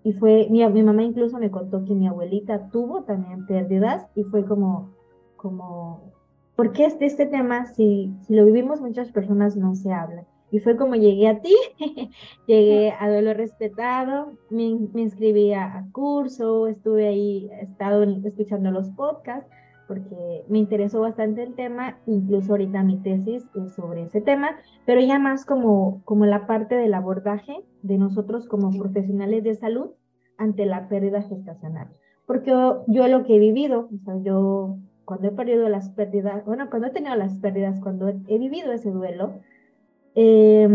y 0.05 0.13
fue, 0.13 0.49
mi, 0.51 0.69
mi 0.69 0.83
mamá 0.83 1.03
incluso 1.03 1.39
me 1.39 1.51
contó 1.51 1.83
que 1.87 1.95
mi 1.95 2.09
abuelita 2.09 2.69
tuvo 2.69 3.05
también 3.05 3.47
pérdidas, 3.47 4.07
y 4.15 4.25
fue 4.25 4.45
como, 4.45 4.91
como, 5.37 6.13
¿por 6.57 6.73
qué 6.73 6.85
este, 6.85 7.07
este 7.07 7.25
tema, 7.25 7.65
si, 7.65 8.15
si 8.27 8.35
lo 8.35 8.45
vivimos 8.45 8.83
muchas 8.83 9.11
personas, 9.13 9.57
no 9.57 9.75
se 9.75 9.95
habla? 9.95 10.27
Y 10.51 10.61
fue 10.61 10.77
como 10.77 10.95
llegué 10.95 11.29
a 11.29 11.41
ti, 11.41 11.55
llegué 12.47 12.93
a 12.99 13.09
Duelo 13.09 13.35
Respetado, 13.35 14.33
me, 14.51 14.75
me 14.95 15.03
inscribí 15.03 15.53
a, 15.53 15.87
curso, 15.93 16.69
estuve 16.69 17.07
ahí, 17.07 17.51
he 17.53 17.65
estado 17.65 18.03
escuchando 18.25 18.71
los 18.71 18.91
podcasts 18.91 19.51
porque 19.89 20.45
me 20.49 20.59
interesó 20.59 21.01
bastante 21.01 21.43
el 21.43 21.55
tema, 21.55 21.99
incluso 22.07 22.53
ahorita 22.53 22.83
mi 22.85 22.99
tesis 22.99 23.49
es 23.55 23.73
sobre 23.75 24.03
ese 24.03 24.21
tema, 24.21 24.51
pero 24.85 25.01
ya 25.01 25.19
más 25.19 25.47
como, 25.47 26.03
como 26.05 26.27
la 26.27 26.47
parte 26.47 26.77
del 26.77 26.93
abordaje 26.93 27.65
de 27.83 27.97
nosotros 27.97 28.47
como 28.47 28.71
profesionales 28.79 29.43
de 29.43 29.55
salud 29.55 29.91
ante 30.37 30.67
la 30.67 30.89
pérdida 30.89 31.23
gestacional. 31.23 31.89
Porque 32.27 32.51
yo, 32.51 32.85
yo 32.87 33.09
lo 33.09 33.25
que 33.25 33.37
he 33.37 33.39
vivido, 33.39 33.89
o 33.93 34.05
sea, 34.05 34.15
yo 34.23 34.77
cuando 35.07 35.29
he 35.29 35.33
perdido 35.33 35.71
las 35.71 35.89
pérdidas, 35.89 36.45
bueno, 36.45 36.69
cuando 36.69 36.89
he 36.89 36.91
tenido 36.91 37.15
las 37.17 37.39
pérdidas, 37.39 37.81
cuando 37.81 38.09
he 38.09 38.39
vivido 38.39 38.73
ese 38.73 38.91
duelo, 38.91 39.41
eh, 40.15 40.69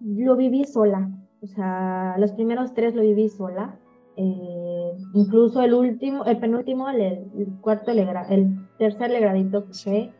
lo 0.00 0.36
viví 0.36 0.64
sola, 0.64 1.10
o 1.42 1.46
sea, 1.46 2.16
los 2.18 2.32
primeros 2.32 2.74
tres 2.74 2.94
lo 2.94 3.02
viví 3.02 3.28
sola. 3.28 3.78
Eh, 4.16 4.92
incluso 5.12 5.60
el 5.60 5.74
último, 5.74 6.24
el 6.24 6.38
penúltimo, 6.38 6.88
el, 6.88 7.26
cuarto, 7.60 7.90
el 7.90 8.68
tercer 8.78 9.10
legradito 9.10 9.66
que 9.66 10.12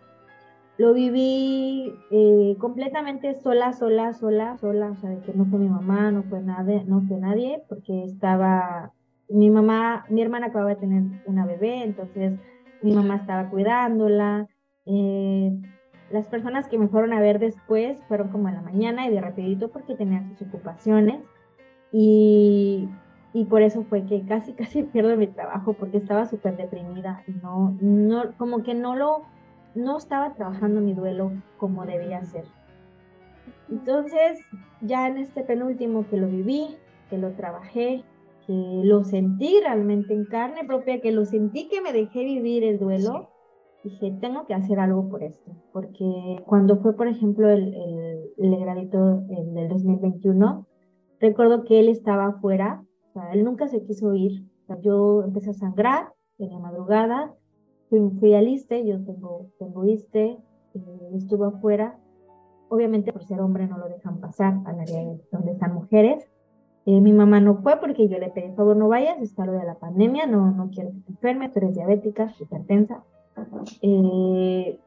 lo 0.77 0.93
viví 0.93 1.93
eh, 2.11 2.57
completamente 2.59 3.41
sola, 3.41 3.73
sola, 3.73 4.13
sola, 4.13 4.59
sola, 4.59 4.91
o 4.91 4.97
sea, 4.97 5.11
de 5.11 5.21
que 5.21 5.33
no 5.33 5.47
fue 5.47 5.61
mi 5.61 5.69
mamá, 5.69 6.11
no 6.11 6.25
fue 6.25 6.41
nadie, 6.41 6.85
no 6.87 7.03
fue 7.03 7.19
nadie, 7.19 7.63
porque 7.69 8.05
estaba, 8.05 8.93
mi 9.29 9.51
mamá, 9.51 10.05
mi 10.09 10.23
hermana 10.23 10.47
acababa 10.47 10.71
de 10.71 10.81
tener 10.81 11.03
una 11.27 11.47
bebé, 11.47 11.85
entonces 11.85 12.39
mi 12.83 12.93
mamá 12.93 13.17
estaba 13.17 13.51
cuidándola, 13.51 14.49
eh, 14.87 15.57
las 16.11 16.27
personas 16.29 16.69
que 16.69 16.79
me 16.79 16.89
fueron 16.89 17.13
a 17.13 17.21
ver 17.21 17.39
después 17.39 18.03
fueron 18.09 18.29
como 18.29 18.49
en 18.49 18.55
la 18.57 18.63
mañana 18.63 19.07
y 19.07 19.11
de 19.11 19.21
rapidito 19.21 19.69
porque 19.69 19.95
tenían 19.95 20.29
sus 20.37 20.49
ocupaciones. 20.49 21.23
Y, 21.93 22.89
y 23.33 23.45
por 23.45 23.63
eso 23.63 23.85
fue 23.85 24.05
que 24.05 24.25
casi, 24.25 24.53
casi 24.55 24.83
pierdo 24.83 25.17
mi 25.17 25.27
trabajo 25.27 25.75
porque 25.75 25.99
estaba 25.99 26.27
súper 26.27 26.57
deprimida 26.57 27.23
y 27.27 27.33
no, 27.33 27.77
no, 27.81 28.33
como 28.37 28.63
que 28.63 28.75
no 28.75 28.97
lo, 28.97 29.23
no 29.75 29.99
estaba 29.99 30.35
trabajando 30.35 30.81
mi 30.81 30.95
duelo 30.95 31.33
como 31.59 31.85
debía 31.85 32.25
ser. 32.25 32.45
Entonces, 33.71 34.41
ya 34.81 35.09
en 35.09 35.19
este 35.19 35.43
penúltimo 35.43 36.07
que 36.09 36.17
lo 36.17 36.29
viví, 36.29 36.77
que 37.11 37.19
lo 37.19 37.33
trabajé, 37.33 38.05
que 38.47 38.81
lo 38.85 39.05
sentí 39.05 39.59
realmente 39.61 40.13
en 40.13 40.27
carne 40.27 40.65
propia, 40.65 41.01
que 41.01 41.13
lo 41.13 41.25
sentí 41.25 41.69
que 41.69 41.81
me 41.81 41.93
dejé 41.93 42.25
vivir 42.25 42.63
el 42.63 42.79
duelo, 42.79 43.31
dije, 43.85 44.17
tengo 44.21 44.47
que 44.47 44.55
hacer 44.55 44.81
algo 44.81 45.09
por 45.09 45.23
esto, 45.23 45.53
porque 45.73 46.43
cuando 46.47 46.79
fue, 46.79 46.97
por 46.97 47.07
ejemplo, 47.07 47.51
el, 47.51 47.75
el, 47.75 48.33
el 48.39 48.61
gradito 48.61 49.21
del 49.21 49.69
2021, 49.69 50.67
recuerdo 51.21 51.65
que 51.65 51.81
él 51.81 51.89
estaba 51.89 52.27
afuera, 52.27 52.83
o 53.11 53.13
sea, 53.13 53.33
él 53.33 53.45
nunca 53.45 53.69
se 53.69 53.83
quiso 53.85 54.15
ir, 54.15 54.47
o 54.63 54.67
sea, 54.67 54.81
yo 54.81 55.23
empecé 55.23 55.51
a 55.51 55.55
sangrar 55.55 56.13
en 56.39 56.51
la 56.51 56.59
madrugada, 56.59 57.35
fui, 57.91 58.01
fui 58.19 58.35
al 58.35 58.49
ISTE, 58.49 58.87
yo 58.87 59.05
tengo, 59.05 59.51
tengo 59.59 59.85
ISTE, 59.85 60.39
eh, 60.75 61.11
estuvo 61.15 61.45
afuera, 61.45 61.99
obviamente 62.71 63.13
por 63.13 63.23
ser 63.25 63.41
hombre 63.41 63.69
no 63.69 63.79
lo 63.79 63.89
dejan 63.89 64.19
pasar 64.19 64.55
al 64.65 64.81
área 64.81 65.15
donde 65.31 65.53
están 65.53 65.75
mujeres, 65.75 66.27
eh, 66.87 67.01
mi 67.01 67.13
mamá 67.13 67.41
no 67.41 67.57
fue 67.63 67.79
porque 67.79 68.09
yo 68.09 68.19
le 68.19 68.31
pedí, 68.31 68.49
por 68.49 68.57
favor, 68.57 68.77
no 68.77 68.89
vayas, 68.89 69.21
está 69.21 69.45
lo 69.45 69.53
de 69.53 69.65
la 69.65 69.75
pandemia, 69.75 70.27
no, 70.27 70.51
no 70.51 70.71
quiero 70.71 70.91
que 70.91 71.01
te 71.01 71.13
enfermes, 71.13 71.53
tú 71.53 71.59
eres 71.61 71.75
diabética, 71.75 72.33
hipertensa. 72.41 73.05
Eh, 73.83 74.79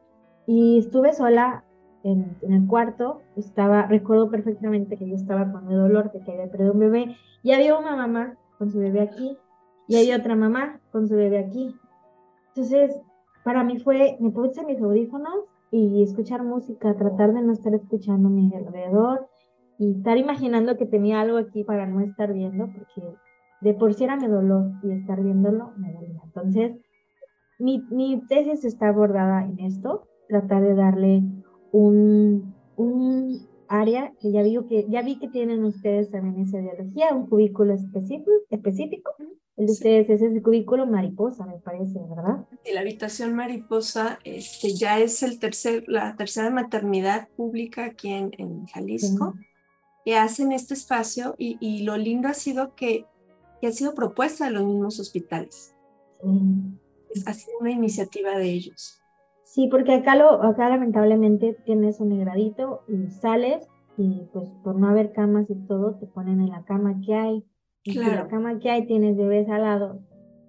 y 0.46 0.80
estuve 0.80 1.14
sola 1.14 1.64
en, 2.04 2.38
el 2.42 2.68
cuarto, 2.68 3.22
estaba, 3.36 3.88
recuerdo 3.88 4.30
perfectamente 4.30 4.98
que 4.98 5.08
yo 5.08 5.16
estaba 5.16 5.52
con 5.52 5.70
el 5.70 5.78
dolor 5.78 6.12
de 6.12 6.22
que 6.22 6.32
había 6.32 6.50
perdido 6.50 6.74
un 6.74 6.80
bebé, 6.80 7.18
y 7.44 7.52
había 7.52 7.78
una 7.78 7.96
mamá 7.96 8.38
con 8.58 8.72
su 8.72 8.80
bebé 8.80 9.02
aquí, 9.02 9.38
y 9.88 9.98
había 9.98 10.18
otra 10.18 10.36
mamá 10.36 10.80
con 10.92 11.08
su 11.08 11.16
bebé 11.16 11.40
aquí. 11.40 11.76
Entonces, 12.50 13.00
para 13.44 13.64
mí 13.64 13.80
fue, 13.80 14.18
me 14.20 14.32
puse 14.32 14.66
mis 14.66 14.82
audífonos 14.82 15.46
y 15.72 16.02
escuchar 16.04 16.44
música, 16.44 16.96
tratar 16.96 17.34
de 17.34 17.42
no 17.42 17.54
estar 17.54 17.74
escuchando 17.74 18.30
mi 18.30 18.54
alrededor 18.54 19.28
y 19.78 19.98
estar 19.98 20.18
imaginando 20.18 20.78
que 20.78 20.86
tenía 20.86 21.22
algo 21.22 21.38
aquí 21.38 21.64
para 21.64 21.86
no 21.86 22.02
estar 22.02 22.34
viendo, 22.34 22.68
porque 22.68 23.16
de 23.62 23.74
por 23.74 23.94
sí 23.94 24.04
era 24.04 24.16
mi 24.16 24.28
dolor 24.28 24.72
y 24.84 24.92
estar 24.92 25.22
viéndolo 25.22 25.72
me 25.78 25.94
dolía. 25.94 26.22
Entonces, 26.24 26.78
mi, 27.60 27.84
mi 27.90 28.22
tesis 28.28 28.64
está 28.66 28.90
abordada 28.90 29.44
en 29.44 29.60
esto, 29.60 30.08
tratar 30.28 30.62
de 30.62 30.76
darle 30.76 31.24
un, 31.72 32.54
un 32.76 33.48
área 33.68 34.14
que 34.20 34.32
ya 34.32 34.42
vi 34.44 34.58
que 34.68 34.86
ya 34.90 35.02
vi 35.02 35.20
que 35.20 35.28
tienen 35.28 35.64
ustedes 35.66 36.10
también 36.12 36.48
esa 36.48 36.60
ideología, 36.60 37.14
un 37.14 37.28
cubículo 37.28 37.74
específico, 37.74 38.32
específico. 38.50 39.12
El 39.58 39.66
de 39.66 39.72
ustedes 39.72 40.10
es 40.12 40.22
ese 40.22 40.42
cubículo 40.44 40.86
mariposa, 40.86 41.48
me 41.48 41.58
parece, 41.58 42.00
¿verdad? 42.08 42.46
Y 42.64 42.74
la 42.74 42.82
habitación 42.82 43.34
mariposa 43.34 44.20
este, 44.24 44.76
ya 44.76 45.00
es 45.00 45.24
el 45.24 45.40
tercer, 45.40 45.84
la 45.88 46.16
tercera 46.16 46.52
maternidad 46.52 47.28
pública 47.30 47.86
aquí 47.86 48.12
en, 48.12 48.32
en 48.38 48.68
Jalisco, 48.68 49.34
sí. 49.36 49.46
que 50.06 50.16
hacen 50.16 50.52
este 50.52 50.76
espacio 50.76 51.34
y, 51.40 51.58
y, 51.60 51.82
lo 51.82 51.98
lindo 51.98 52.28
ha 52.28 52.36
sido 52.36 52.76
que, 52.76 53.08
que 53.60 53.68
ha 53.68 53.72
sido 53.72 53.96
propuesta 53.96 54.46
de 54.46 54.52
los 54.52 54.64
mismos 54.64 55.00
hospitales. 55.00 55.74
Sí 56.22 56.78
ha 57.26 57.34
sido 57.34 57.58
una 57.60 57.72
iniciativa 57.72 58.38
de 58.38 58.50
ellos. 58.50 59.02
Sí, 59.44 59.68
porque 59.70 59.94
acá, 59.94 60.16
lo, 60.16 60.44
acá 60.44 60.70
lamentablemente 60.70 61.58
tienes 61.66 62.00
un 62.00 62.10
negradito 62.10 62.84
y 62.88 63.08
sales 63.08 63.68
y 63.98 64.28
pues 64.32 64.50
por 64.64 64.76
no 64.76 64.88
haber 64.88 65.14
camas 65.14 65.50
y 65.50 65.56
todo 65.68 65.96
te 65.96 66.06
ponen 66.06 66.42
en 66.42 66.50
la 66.50 66.64
cama 66.64 67.02
que 67.04 67.16
hay. 67.16 67.44
Y 67.84 67.94
claro. 67.94 68.10
si 68.12 68.16
la 68.18 68.28
cama 68.28 68.60
que 68.60 68.70
hay 68.70 68.86
tienes 68.86 69.18
bebés 69.18 69.50
al 69.50 69.62
lado, 69.62 70.00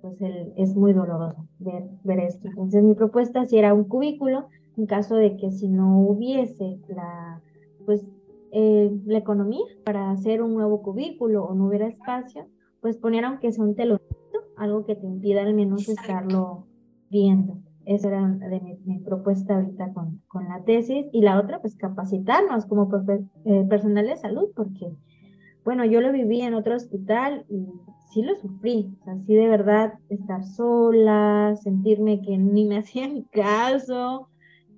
pues 0.03 0.21
el, 0.21 0.53
es 0.57 0.75
muy 0.75 0.93
doloroso 0.93 1.49
ver, 1.59 1.85
ver 2.05 2.21
esto. 2.21 2.49
Entonces 2.49 2.83
mi 2.83 2.95
propuesta 2.95 3.47
si 3.47 3.57
era 3.57 3.73
un 3.73 3.85
cubículo 3.85 4.49
en 4.77 4.87
caso 4.87 5.17
de 5.17 5.37
que 5.37 5.51
si 5.53 5.69
no 5.69 6.01
hubiese 6.01 6.79
la, 6.89 7.41
pues, 7.87 8.05
eh, 8.53 8.91
la 9.07 9.19
economía 9.19 9.65
para 9.85 10.11
hacer 10.11 10.43
un 10.43 10.55
nuevo 10.55 10.83
cubículo 10.83 11.45
o 11.45 11.55
no 11.55 11.67
hubiera 11.67 11.89
espacio, 11.89 12.47
pues 12.81 12.97
poner 12.97 13.25
aunque 13.25 13.53
sea 13.53 13.65
un 13.65 13.75
telón 13.75 14.01
algo 14.59 14.85
que 14.85 14.97
te 14.97 15.07
impida 15.07 15.43
al 15.43 15.55
menos 15.55 15.89
Exacto. 15.89 16.01
estarlo 16.03 16.67
viendo. 17.11 17.59
Esa 17.85 18.09
era 18.09 18.27
de 18.27 18.61
mi, 18.61 18.77
mi, 18.85 18.99
propuesta 18.99 19.57
ahorita 19.57 19.93
con, 19.95 20.21
con 20.29 20.49
la 20.49 20.63
tesis. 20.65 21.07
Y 21.13 21.23
la 21.23 21.41
otra, 21.41 21.61
pues 21.61 21.75
capacitarnos 21.77 22.67
como 22.67 22.91
eh, 23.45 23.65
personal 23.69 24.07
de 24.07 24.17
salud, 24.17 24.51
porque, 24.55 24.93
bueno, 25.65 25.85
yo 25.87 26.01
lo 26.01 26.13
viví 26.13 26.43
en 26.43 26.55
otro 26.55 26.77
hospital 26.77 27.47
y 27.49 27.67
sí 28.11 28.23
lo 28.23 28.35
sufrí. 28.37 28.95
O 29.01 29.05
sea, 29.05 29.17
sí 29.27 29.35
de 29.35 29.49
verdad 29.49 29.95
estar 30.11 30.45
sola, 30.45 31.55
sentirme 31.63 32.21
que 32.21 32.37
ni 32.37 32.67
me 32.67 32.79
hacían 32.79 33.23
caso, 33.31 34.29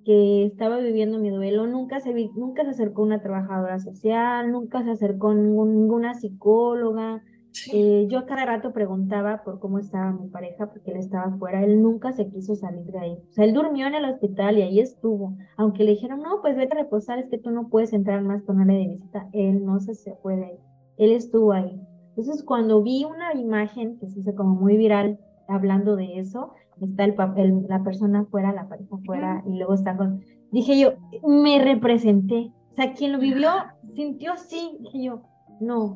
que 0.05 0.45
estaba 0.45 0.77
viviendo 0.77 1.19
mi 1.19 1.31
duelo. 1.31 1.67
Nunca 1.67 1.99
se, 1.99 2.13
vi, 2.13 2.31
nunca 2.35 2.63
se 2.63 2.69
acercó 2.69 3.03
una 3.03 3.21
trabajadora 3.21 3.79
social, 3.79 4.51
nunca 4.51 4.83
se 4.83 4.91
acercó 4.91 5.33
ninguna 5.33 6.13
psicóloga 6.13 7.21
Sí. 7.51 7.71
Eh, 7.73 8.07
yo 8.09 8.25
cada 8.25 8.45
rato 8.45 8.71
preguntaba 8.71 9.43
por 9.43 9.59
cómo 9.59 9.79
estaba 9.79 10.11
mi 10.11 10.27
pareja, 10.27 10.67
porque 10.67 10.91
él 10.91 10.97
estaba 10.97 11.35
fuera, 11.37 11.63
él 11.63 11.81
nunca 11.81 12.13
se 12.13 12.29
quiso 12.29 12.55
salir 12.55 12.85
de 12.85 12.99
ahí. 12.99 13.17
O 13.29 13.33
sea, 13.33 13.45
él 13.45 13.53
durmió 13.53 13.87
en 13.87 13.95
el 13.95 14.05
hospital 14.05 14.57
y 14.57 14.61
ahí 14.61 14.79
estuvo. 14.79 15.35
Aunque 15.57 15.83
le 15.83 15.91
dijeron, 15.91 16.21
no, 16.21 16.41
pues 16.41 16.55
vete 16.55 16.73
a 16.73 16.81
reposar, 16.81 17.19
es 17.19 17.29
que 17.29 17.37
tú 17.37 17.51
no 17.51 17.69
puedes 17.69 17.93
entrar 17.93 18.21
más 18.23 18.41
con 18.43 18.61
área 18.61 18.77
de 18.77 18.87
visita, 18.87 19.29
él 19.33 19.65
no 19.65 19.79
se, 19.79 19.95
se 19.95 20.13
puede, 20.13 20.59
él 20.97 21.11
estuvo 21.11 21.51
ahí. 21.51 21.81
Entonces, 22.09 22.43
cuando 22.43 22.81
vi 22.83 23.05
una 23.05 23.33
imagen 23.33 23.97
que 23.99 24.07
se 24.07 24.19
hizo 24.19 24.35
como 24.35 24.55
muy 24.55 24.77
viral 24.77 25.19
hablando 25.47 25.95
de 25.95 26.19
eso, 26.19 26.53
está 26.81 27.03
el, 27.03 27.15
el, 27.37 27.67
la 27.67 27.83
persona 27.83 28.25
fuera, 28.25 28.53
la 28.53 28.67
pareja 28.67 28.97
fuera, 29.05 29.43
y 29.45 29.57
luego 29.57 29.73
está 29.73 29.95
con, 29.95 30.21
dije 30.51 30.79
yo, 30.79 30.93
me 31.27 31.63
representé. 31.63 32.51
O 32.71 32.75
sea, 32.75 32.93
quien 32.93 33.11
lo 33.11 33.19
vivió 33.19 33.49
sintió 33.93 34.33
así, 34.33 34.77
dije 34.79 35.03
yo, 35.03 35.21
no, 35.59 35.95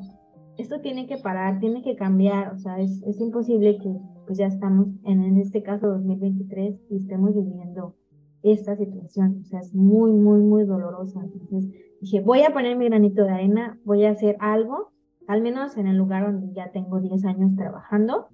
esto 0.58 0.80
tiene 0.80 1.06
que 1.06 1.18
parar, 1.18 1.60
tiene 1.60 1.82
que 1.82 1.96
cambiar, 1.96 2.52
o 2.52 2.58
sea, 2.58 2.80
es, 2.80 3.02
es 3.02 3.20
imposible 3.20 3.78
que 3.78 3.94
pues 4.26 4.38
ya 4.38 4.46
estamos 4.46 4.88
en, 5.04 5.22
en 5.22 5.38
este 5.38 5.62
caso 5.62 5.88
2023 5.88 6.80
y 6.90 6.96
estemos 6.96 7.34
viviendo 7.34 7.94
esta 8.42 8.76
situación, 8.76 9.40
o 9.42 9.44
sea, 9.44 9.60
es 9.60 9.74
muy, 9.74 10.12
muy, 10.12 10.40
muy 10.40 10.64
dolorosa. 10.64 11.20
Entonces 11.22 11.70
dije, 12.00 12.20
voy 12.20 12.42
a 12.42 12.52
poner 12.52 12.76
mi 12.76 12.86
granito 12.86 13.24
de 13.24 13.30
arena, 13.30 13.78
voy 13.84 14.04
a 14.04 14.10
hacer 14.10 14.36
algo, 14.40 14.92
al 15.26 15.42
menos 15.42 15.76
en 15.76 15.86
el 15.86 15.96
lugar 15.96 16.30
donde 16.30 16.52
ya 16.54 16.70
tengo 16.70 17.00
10 17.00 17.24
años 17.24 17.56
trabajando, 17.56 18.28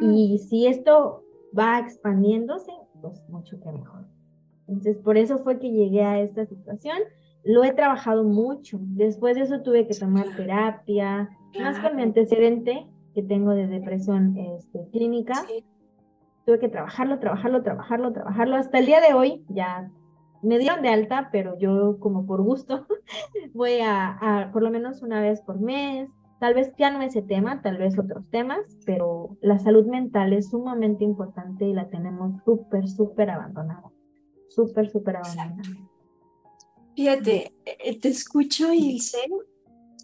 y 0.00 0.38
si 0.38 0.66
esto 0.66 1.22
va 1.56 1.78
expandiéndose, 1.80 2.72
pues 3.02 3.22
mucho 3.28 3.60
que 3.60 3.70
mejor. 3.72 4.06
Entonces, 4.68 4.96
por 4.98 5.16
eso 5.16 5.38
fue 5.38 5.58
que 5.58 5.70
llegué 5.70 6.02
a 6.02 6.20
esta 6.20 6.46
situación. 6.46 6.98
Lo 7.44 7.62
he 7.62 7.72
trabajado 7.72 8.24
mucho. 8.24 8.78
Después 8.80 9.36
de 9.36 9.42
eso 9.42 9.60
tuve 9.62 9.86
que 9.86 9.94
tomar 9.94 10.26
terapia, 10.36 11.28
más 11.60 11.78
con 11.80 11.96
mi 11.96 12.02
antecedente 12.02 12.86
que 13.14 13.22
tengo 13.22 13.52
de 13.52 13.66
depresión 13.66 14.36
este, 14.36 14.88
clínica, 14.92 15.34
sí. 15.46 15.64
tuve 16.44 16.58
que 16.58 16.68
trabajarlo, 16.68 17.18
trabajarlo, 17.18 17.62
trabajarlo, 17.62 18.12
trabajarlo. 18.12 18.56
Hasta 18.56 18.78
el 18.78 18.86
día 18.86 19.00
de 19.00 19.14
hoy 19.14 19.44
ya 19.48 19.90
me 20.42 20.58
dieron 20.58 20.82
de 20.82 20.90
alta, 20.90 21.30
pero 21.32 21.58
yo 21.58 21.98
como 21.98 22.26
por 22.26 22.42
gusto 22.42 22.86
voy 23.54 23.80
a, 23.80 24.18
a, 24.20 24.52
por 24.52 24.62
lo 24.62 24.70
menos 24.70 25.02
una 25.02 25.20
vez 25.20 25.40
por 25.40 25.60
mes. 25.60 26.10
Tal 26.38 26.52
vez 26.52 26.70
ya 26.76 26.90
no 26.90 27.00
ese 27.00 27.22
tema, 27.22 27.62
tal 27.62 27.78
vez 27.78 27.98
otros 27.98 28.28
temas, 28.28 28.60
pero 28.84 29.38
la 29.40 29.58
salud 29.58 29.86
mental 29.86 30.34
es 30.34 30.50
sumamente 30.50 31.02
importante 31.02 31.64
y 31.64 31.72
la 31.72 31.88
tenemos 31.88 32.34
súper, 32.44 32.86
súper 32.86 33.30
abandonada. 33.30 33.90
Súper, 34.50 34.90
súper 34.90 35.16
abandonada. 35.16 35.56
Fíjate, 36.94 37.54
eh, 37.64 38.00
te 38.00 38.08
escucho, 38.08 38.72
Ilse, 38.72 39.18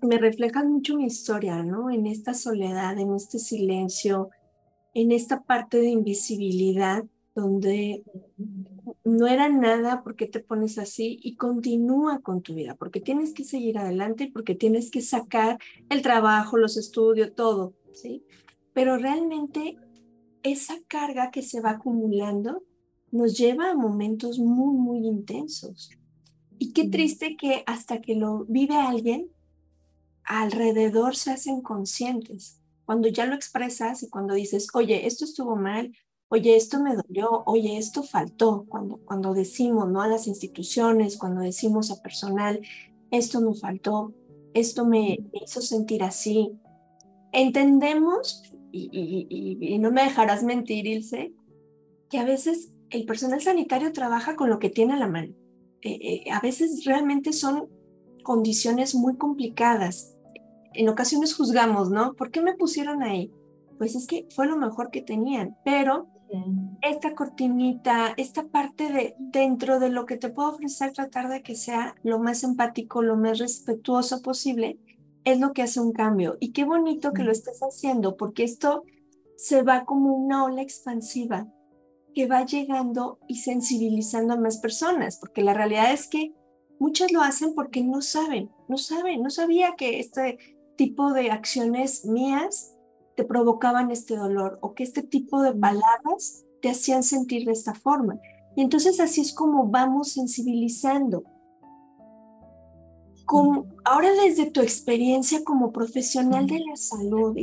me 0.03 0.19
refleja 0.19 0.65
mucho 0.65 0.97
mi 0.97 1.07
historia, 1.07 1.63
¿no? 1.63 1.91
En 1.91 2.07
esta 2.07 2.35
soledad, 2.35 2.99
en 2.99 3.15
este 3.15 3.39
silencio, 3.39 4.31
en 4.95 5.13
esta 5.13 5.43
parte 5.43 5.79
de 5.79 5.91
invisibilidad 5.91 7.05
donde 7.35 8.03
no 9.05 9.27
era 9.27 9.49
nada 9.49 10.03
porque 10.03 10.27
te 10.27 10.41
pones 10.41 10.79
así 10.79 11.19
y 11.23 11.37
continúa 11.37 12.21
con 12.21 12.43
tu 12.43 12.55
vida, 12.55 12.75
porque 12.75 13.01
tienes 13.01 13.33
que 13.33 13.45
seguir 13.45 13.79
adelante, 13.79 14.31
porque 14.33 14.55
tienes 14.55 14.91
que 14.91 15.01
sacar 15.01 15.59
el 15.89 16.03
trabajo, 16.03 16.59
los 16.59 16.77
estudios, 16.77 17.35
todo, 17.35 17.75
¿sí? 17.93 18.23
Pero 18.75 18.99
realmente 18.99 19.79
esa 20.43 20.75
carga 20.89 21.31
que 21.31 21.43
se 21.43 21.61
va 21.61 21.71
acumulando 21.71 22.65
nos 23.11 23.39
lleva 23.39 23.71
a 23.71 23.77
momentos 23.77 24.39
muy, 24.39 24.77
muy 24.77 25.07
intensos. 25.07 25.91
Y 26.59 26.73
qué 26.73 26.89
triste 26.89 27.37
que 27.37 27.63
hasta 27.67 28.01
que 28.01 28.15
lo 28.15 28.45
vive 28.45 28.77
alguien, 28.77 29.31
alrededor 30.25 31.17
se 31.17 31.33
hacen 31.33 31.63
conscientes. 31.63 32.61
Cuando 32.85 33.09
ya 33.09 33.27
lo 33.27 33.35
expresas 33.35 34.03
y 34.03 34.11
cuando 34.11 34.35
dices, 34.35 34.69
oye, 34.75 35.07
esto 35.07 35.25
estuvo 35.25 35.57
mal, 35.57 35.93
oye, 36.29 36.57
esto 36.57 36.83
me 36.83 36.97
dolió, 36.97 37.43
oye, 37.47 37.77
esto 37.77 38.03
faltó, 38.03 38.65
cuando, 38.69 38.97
cuando 39.05 39.35
decimos 39.35 39.91
¿no? 39.91 40.01
a 40.01 40.09
las 40.09 40.27
instituciones, 40.27 41.19
cuando 41.19 41.43
decimos 41.43 41.91
a 41.91 42.03
personal, 42.03 42.61
esto 43.11 43.41
me 43.41 43.55
faltó, 43.55 44.15
esto 44.55 44.87
me, 44.87 45.19
hizo 45.33 45.61
sentir 45.61 46.03
así, 46.03 46.59
entendemos, 47.33 48.43
y, 48.73 49.79
no 49.79 49.91
me 49.91 50.05
dejarás 50.05 50.43
mentir, 50.43 50.87
Ilse, 50.87 51.35
que 52.09 52.19
a 52.19 52.25
veces 52.25 52.71
el 52.89 53.05
personal 53.05 53.43
sanitario 53.43 53.93
trabaja 53.93 54.35
con 54.35 54.49
lo 54.49 54.59
que 54.59 54.71
tiene 54.71 54.95
a 54.95 54.99
la 54.99 55.09
mano. 55.09 55.35
Eh, 55.83 56.25
eh, 56.27 56.31
a 56.31 56.41
veces 56.41 56.85
realmente 56.87 57.33
son 57.33 57.69
condiciones 58.23 58.95
muy 58.95 59.17
complicadas. 59.17 60.17
En 60.75 60.89
ocasiones 60.89 61.35
juzgamos, 61.35 61.91
¿no? 61.91 62.15
¿Por 62.15 62.31
qué 62.31 62.41
me 62.41 62.55
pusieron 62.55 63.03
ahí? 63.03 63.31
Pues 63.79 63.95
es 63.95 64.07
que 64.07 64.27
fue 64.35 64.47
lo 64.47 64.57
mejor 64.57 64.91
que 64.91 65.03
tenían, 65.03 65.57
pero 65.65 66.09
esta 66.81 67.15
cortinita, 67.15 68.15
esta 68.17 68.47
parte 68.47 68.91
de 68.91 69.15
dentro 69.19 69.79
de 69.79 69.91
lo 69.91 70.07
que 70.07 70.17
te 70.17 70.31
puedo 70.31 70.51
ofrecer, 70.51 70.93
tratar 70.93 71.29
de 71.29 71.43
que 71.43 71.55
sea 71.55 71.95
lo 72.03 72.19
más 72.19 72.43
empático, 72.43 73.03
lo 73.03 73.17
más 73.17 73.39
respetuoso 73.39 74.23
posible, 74.23 74.79
es 75.25 75.39
lo 75.39 75.53
que 75.53 75.63
hace 75.63 75.81
un 75.81 75.93
cambio. 75.93 76.37
Y 76.41 76.53
qué 76.53 76.65
bonito 76.65 77.13
que 77.13 77.23
lo 77.23 77.33
estés 77.33 77.61
haciendo, 77.61 78.17
porque 78.17 78.45
esto 78.45 78.83
se 79.37 79.63
va 79.63 79.85
como 79.85 80.15
una 80.15 80.45
ola 80.45 80.63
expansiva 80.63 81.47
que 82.15 82.27
va 82.27 82.45
llegando 82.45 83.19
y 83.29 83.37
sensibilizando 83.37 84.35
a 84.35 84.39
más 84.39 84.59
personas, 84.59 85.19
porque 85.19 85.43
la 85.43 85.55
realidad 85.55 85.93
es 85.93 86.09
que 86.09 86.33
muchas 86.83 87.13
lo 87.13 87.23
hacen 87.23 87.55
porque 87.55 87.85
no 87.85 88.03
saben, 88.03 88.51
no 88.67 88.77
saben, 88.77 89.23
no 89.23 89.31
sabía 89.31 89.77
que 89.77 90.01
este 90.01 90.39
tipo 90.77 91.13
de 91.13 91.31
acciones 91.31 92.05
mías 92.05 92.75
te 93.15 93.23
provocaban 93.25 93.93
este 93.93 94.17
dolor 94.17 94.59
o 94.63 94.75
que 94.75 94.83
este 94.83 95.05
tipo 95.05 95.41
de 95.43 95.55
palabras 95.55 96.45
te 96.61 96.71
hacían 96.71 97.05
sentir 97.05 97.47
de 97.47 97.53
esta 97.53 97.73
forma. 97.73 98.19
Y 98.57 98.63
entonces 98.63 98.99
así 98.99 99.21
es 99.21 99.33
como 99.33 99.69
vamos 99.69 100.11
sensibilizando. 100.15 101.23
ahora 103.85 104.11
desde 104.25 104.51
tu 104.51 104.61
experiencia 104.61 105.45
como 105.45 105.71
profesional 105.71 106.49
de 106.49 106.59
la 106.69 106.75
salud, 106.75 107.37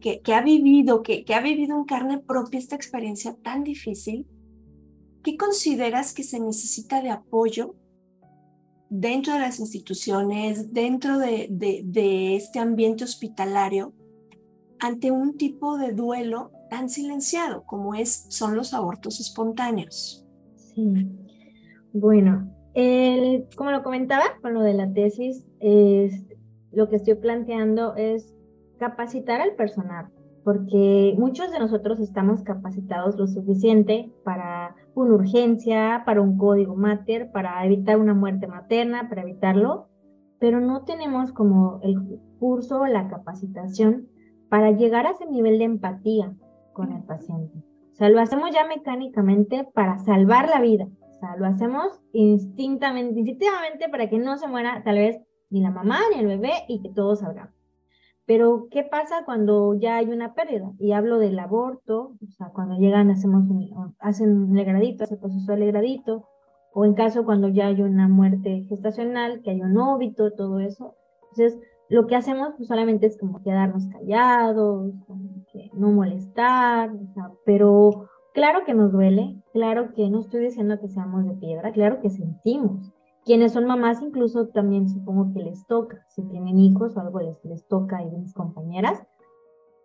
que, 0.00 0.22
que 0.22 0.34
ha 0.34 0.40
vivido, 0.40 1.02
que, 1.02 1.22
que 1.26 1.34
ha 1.34 1.42
vivido 1.42 1.76
en 1.76 1.84
carne 1.84 2.18
propia 2.18 2.58
esta 2.58 2.76
experiencia 2.76 3.36
tan 3.42 3.62
difícil, 3.62 4.26
¿qué 5.22 5.36
consideras 5.36 6.14
que 6.14 6.22
se 6.22 6.40
necesita 6.40 7.02
de 7.02 7.10
apoyo 7.10 7.74
dentro 8.88 9.34
de 9.34 9.40
las 9.40 9.58
instituciones, 9.60 10.72
dentro 10.72 11.18
de, 11.18 12.36
este 12.36 12.58
ambiente 12.58 13.04
hospitalario, 13.04 13.92
ante 14.78 15.10
un 15.10 15.36
tipo 15.36 15.78
de 15.78 15.92
duelo 15.92 16.52
tan 16.70 16.88
silenciado 16.90 17.64
como 17.64 17.94
es, 17.94 18.26
son 18.28 18.56
los 18.56 18.74
abortos 18.74 19.20
espontáneos. 19.20 20.26
Sí, 20.56 21.08
bueno, 21.92 22.52
como 23.56 23.70
lo 23.70 23.82
comentaba 23.82 24.24
con 24.42 24.54
lo 24.54 24.60
de 24.60 24.74
la 24.74 24.92
tesis, 24.92 25.46
es, 25.60 26.24
lo 26.72 26.88
que 26.88 26.96
estoy 26.96 27.14
planteando 27.14 27.94
es 27.96 28.34
capacitar 28.78 29.40
al 29.40 29.54
personal, 29.54 30.08
porque 30.46 31.16
muchos 31.18 31.50
de 31.50 31.58
nosotros 31.58 31.98
estamos 31.98 32.44
capacitados 32.44 33.16
lo 33.16 33.26
suficiente 33.26 34.12
para 34.22 34.76
una 34.94 35.14
urgencia, 35.14 36.04
para 36.06 36.22
un 36.22 36.38
código 36.38 36.76
mater, 36.76 37.32
para 37.32 37.66
evitar 37.66 37.98
una 37.98 38.14
muerte 38.14 38.46
materna, 38.46 39.08
para 39.08 39.22
evitarlo, 39.22 39.88
pero 40.38 40.60
no 40.60 40.84
tenemos 40.84 41.32
como 41.32 41.80
el 41.82 42.20
curso 42.38 42.82
o 42.82 42.86
la 42.86 43.08
capacitación 43.08 44.06
para 44.48 44.70
llegar 44.70 45.08
a 45.08 45.10
ese 45.10 45.26
nivel 45.26 45.58
de 45.58 45.64
empatía 45.64 46.32
con 46.74 46.92
el 46.92 47.02
paciente. 47.02 47.58
O 47.90 47.96
sea, 47.96 48.08
lo 48.08 48.20
hacemos 48.20 48.52
ya 48.52 48.68
mecánicamente 48.68 49.68
para 49.74 49.98
salvar 49.98 50.48
la 50.48 50.60
vida. 50.60 50.86
O 51.10 51.12
sea, 51.18 51.34
lo 51.34 51.46
hacemos 51.46 52.00
instintivamente 52.12 53.88
para 53.90 54.08
que 54.08 54.20
no 54.20 54.38
se 54.38 54.46
muera 54.46 54.84
tal 54.84 54.94
vez 54.94 55.20
ni 55.50 55.60
la 55.60 55.72
mamá 55.72 55.98
ni 56.14 56.20
el 56.20 56.28
bebé 56.28 56.52
y 56.68 56.82
que 56.82 56.90
todos 56.90 57.18
salgamos. 57.18 57.55
Pero, 58.26 58.66
¿qué 58.70 58.82
pasa 58.82 59.24
cuando 59.24 59.74
ya 59.74 59.96
hay 59.96 60.10
una 60.10 60.34
pérdida? 60.34 60.72
Y 60.78 60.92
hablo 60.92 61.18
del 61.18 61.38
aborto, 61.38 62.16
o 62.20 62.30
sea, 62.36 62.48
cuando 62.48 62.76
llegan, 62.76 63.10
hacemos 63.10 63.44
hacen 64.00 64.36
un 64.36 64.56
legradito, 64.56 65.04
hace 65.04 65.16
proceso 65.16 65.52
de 65.52 65.58
legradito, 65.58 66.26
o 66.74 66.84
en 66.84 66.94
caso 66.94 67.24
cuando 67.24 67.48
ya 67.48 67.68
hay 67.68 67.80
una 67.82 68.08
muerte 68.08 68.66
gestacional, 68.68 69.42
que 69.42 69.50
hay 69.50 69.62
un 69.62 69.78
óbito, 69.78 70.32
todo 70.32 70.58
eso. 70.58 70.96
Entonces, 71.30 71.58
lo 71.88 72.06
que 72.06 72.16
hacemos 72.16 72.54
pues, 72.56 72.68
solamente 72.68 73.06
es 73.06 73.16
como 73.16 73.42
quedarnos 73.42 73.86
callados, 73.86 74.92
que 75.52 75.70
no 75.74 75.92
molestar, 75.92 76.90
o 76.90 77.06
sea, 77.14 77.30
pero 77.44 78.08
claro 78.34 78.64
que 78.66 78.74
nos 78.74 78.90
duele, 78.92 79.40
claro 79.52 79.92
que 79.94 80.10
no 80.10 80.20
estoy 80.20 80.40
diciendo 80.40 80.80
que 80.80 80.88
seamos 80.88 81.24
de 81.24 81.34
piedra, 81.34 81.72
claro 81.72 82.00
que 82.00 82.10
sentimos, 82.10 82.92
quienes 83.26 83.52
son 83.52 83.66
mamás 83.66 84.00
incluso 84.00 84.46
también 84.46 84.88
supongo 84.88 85.32
que 85.34 85.42
les 85.42 85.66
toca, 85.66 86.06
si 86.08 86.22
tienen 86.22 86.58
hijos 86.58 86.96
o 86.96 87.00
algo 87.00 87.20
les, 87.20 87.44
les 87.44 87.66
toca 87.66 88.02
y 88.02 88.10
mis 88.12 88.32
compañeras, 88.32 89.02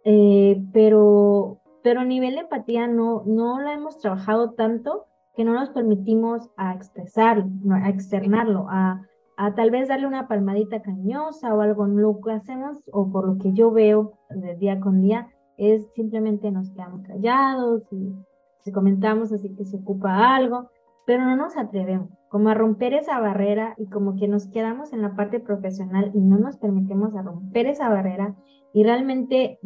eh, 0.05 0.63
pero, 0.71 1.59
pero 1.83 2.01
a 2.01 2.05
nivel 2.05 2.35
de 2.35 2.41
empatía 2.41 2.87
no, 2.87 3.23
no 3.25 3.59
lo 3.59 3.69
hemos 3.69 3.97
trabajado 3.97 4.51
tanto 4.51 5.07
que 5.35 5.43
no 5.43 5.53
nos 5.53 5.69
permitimos 5.71 6.49
a 6.55 6.73
expresarlo, 6.73 7.45
a 7.73 7.89
externarlo, 7.89 8.67
a, 8.69 9.01
a 9.37 9.55
tal 9.55 9.71
vez 9.71 9.87
darle 9.87 10.05
una 10.05 10.27
palmadita 10.27 10.81
cañosa 10.81 11.53
o 11.55 11.61
algo. 11.61 11.87
Lo 11.87 12.19
que 12.21 12.33
hacemos, 12.33 12.83
o 12.91 13.09
por 13.09 13.27
lo 13.27 13.37
que 13.37 13.53
yo 13.53 13.71
veo 13.71 14.13
de 14.29 14.55
día 14.55 14.79
con 14.79 15.01
día, 15.01 15.29
es 15.57 15.87
simplemente 15.95 16.51
nos 16.51 16.69
quedamos 16.71 17.01
callados 17.03 17.81
y 17.91 18.13
si 18.59 18.71
comentamos 18.71 19.31
así 19.31 19.55
que 19.55 19.65
se 19.65 19.77
ocupa 19.77 20.35
algo, 20.35 20.69
pero 21.05 21.23
no 21.25 21.35
nos 21.35 21.57
atrevemos 21.57 22.09
como 22.31 22.47
a 22.47 22.53
romper 22.53 22.93
esa 22.93 23.19
barrera 23.19 23.75
y 23.77 23.87
como 23.87 24.15
que 24.15 24.29
nos 24.29 24.47
quedamos 24.47 24.93
en 24.93 25.01
la 25.01 25.17
parte 25.17 25.41
profesional 25.41 26.11
y 26.13 26.21
no 26.21 26.37
nos 26.37 26.55
permitimos 26.55 27.13
a 27.13 27.23
romper 27.23 27.67
esa 27.67 27.89
barrera 27.89 28.37
y 28.73 28.83
realmente 28.83 29.59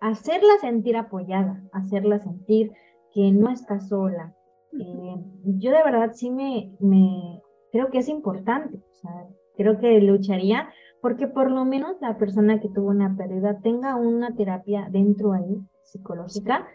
hacerla 0.00 0.56
sentir 0.62 0.96
apoyada, 0.96 1.62
hacerla 1.70 2.18
sentir 2.18 2.72
que 3.12 3.30
no 3.30 3.50
está 3.50 3.78
sola. 3.80 4.34
Eh, 4.72 5.16
yo 5.58 5.70
de 5.70 5.84
verdad 5.84 6.12
sí 6.14 6.30
me, 6.30 6.72
me 6.80 7.42
creo 7.72 7.90
que 7.90 7.98
es 7.98 8.08
importante, 8.08 8.78
o 8.78 8.94
sea, 8.94 9.26
creo 9.58 9.78
que 9.78 10.00
lucharía 10.00 10.70
porque 11.02 11.26
por 11.26 11.50
lo 11.50 11.66
menos 11.66 12.00
la 12.00 12.16
persona 12.16 12.58
que 12.58 12.70
tuvo 12.70 12.88
una 12.88 13.16
pérdida 13.18 13.60
tenga 13.60 13.96
una 13.96 14.34
terapia 14.34 14.88
dentro 14.90 15.34
ahí, 15.34 15.58
psicológica. 15.84 16.66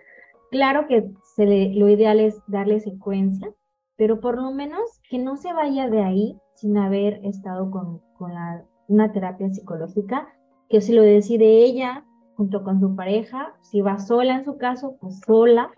Claro 0.51 0.85
que 0.87 1.09
se 1.35 1.47
le, 1.47 1.73
lo 1.73 1.89
ideal 1.89 2.19
es 2.19 2.39
darle 2.47 2.79
secuencia, 2.79 3.51
pero 3.97 4.19
por 4.19 4.41
lo 4.41 4.51
menos 4.51 4.81
que 5.09 5.19
no 5.19 5.35
se 5.35 5.53
vaya 5.53 5.89
de 5.89 6.03
ahí 6.03 6.37
sin 6.55 6.77
haber 6.77 7.25
estado 7.25 7.69
con, 7.71 8.01
con 8.17 8.33
la, 8.33 8.65
una 8.87 9.11
terapia 9.11 9.49
psicológica, 9.49 10.27
que 10.69 10.81
si 10.81 10.93
lo 10.93 11.01
decide 11.01 11.63
ella 11.63 12.05
junto 12.35 12.63
con 12.63 12.79
su 12.79 12.95
pareja, 12.95 13.53
si 13.61 13.81
va 13.81 13.99
sola 13.99 14.35
en 14.35 14.45
su 14.45 14.57
caso, 14.57 14.97
pues 14.99 15.19
sola, 15.25 15.71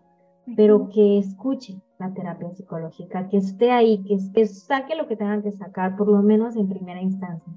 pero 0.56 0.89
que 0.89 1.17
escuche 1.17 1.82
la 1.99 2.13
terapia 2.13 2.54
psicológica, 2.54 3.28
que 3.30 3.38
esté 3.38 3.71
ahí, 3.71 4.04
que, 4.04 4.17
que 4.34 4.45
saque 4.45 4.95
lo 4.95 5.08
que 5.08 5.15
tengan 5.15 5.41
que 5.41 5.51
sacar, 5.51 5.95
por 5.95 6.08
lo 6.08 6.21
menos 6.21 6.56
en 6.56 6.69
primera 6.69 7.01
instancia. 7.01 7.54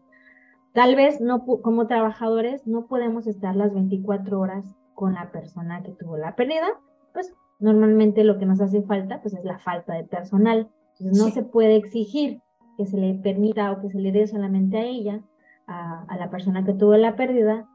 Tal 0.72 0.96
vez 0.96 1.20
no, 1.20 1.44
como 1.44 1.86
trabajadores 1.86 2.66
no 2.66 2.86
podemos 2.86 3.26
estar 3.26 3.56
las 3.56 3.72
24 3.72 4.38
horas 4.38 4.64
con 4.94 5.14
la 5.14 5.30
persona 5.30 5.82
que 5.82 5.92
tuvo 5.92 6.16
la 6.16 6.34
pérdida, 6.34 6.66
pues 7.12 7.34
normalmente 7.58 8.24
lo 8.24 8.38
que 8.38 8.46
nos 8.46 8.60
hace 8.60 8.82
falta 8.82 9.20
pues 9.20 9.34
es 9.34 9.44
la 9.44 9.58
falta 9.58 9.94
de 9.94 10.04
personal. 10.04 10.68
Entonces 10.98 11.24
no 11.24 11.30
se 11.30 11.42
puede 11.42 11.76
exigir 11.76 12.40
que 12.76 12.86
se 12.86 12.96
le 12.96 13.14
permita 13.14 13.72
o 13.72 13.80
que 13.80 13.90
se 13.90 13.98
le 13.98 14.12
dé 14.12 14.26
solamente 14.26 14.78
a 14.78 14.84
ella, 14.84 15.22
a, 15.66 16.16
la 16.18 16.30
persona 16.30 16.64
que 16.64 16.74
tuvo 16.74 16.96
la 16.96 17.16
pérdida, 17.16 17.68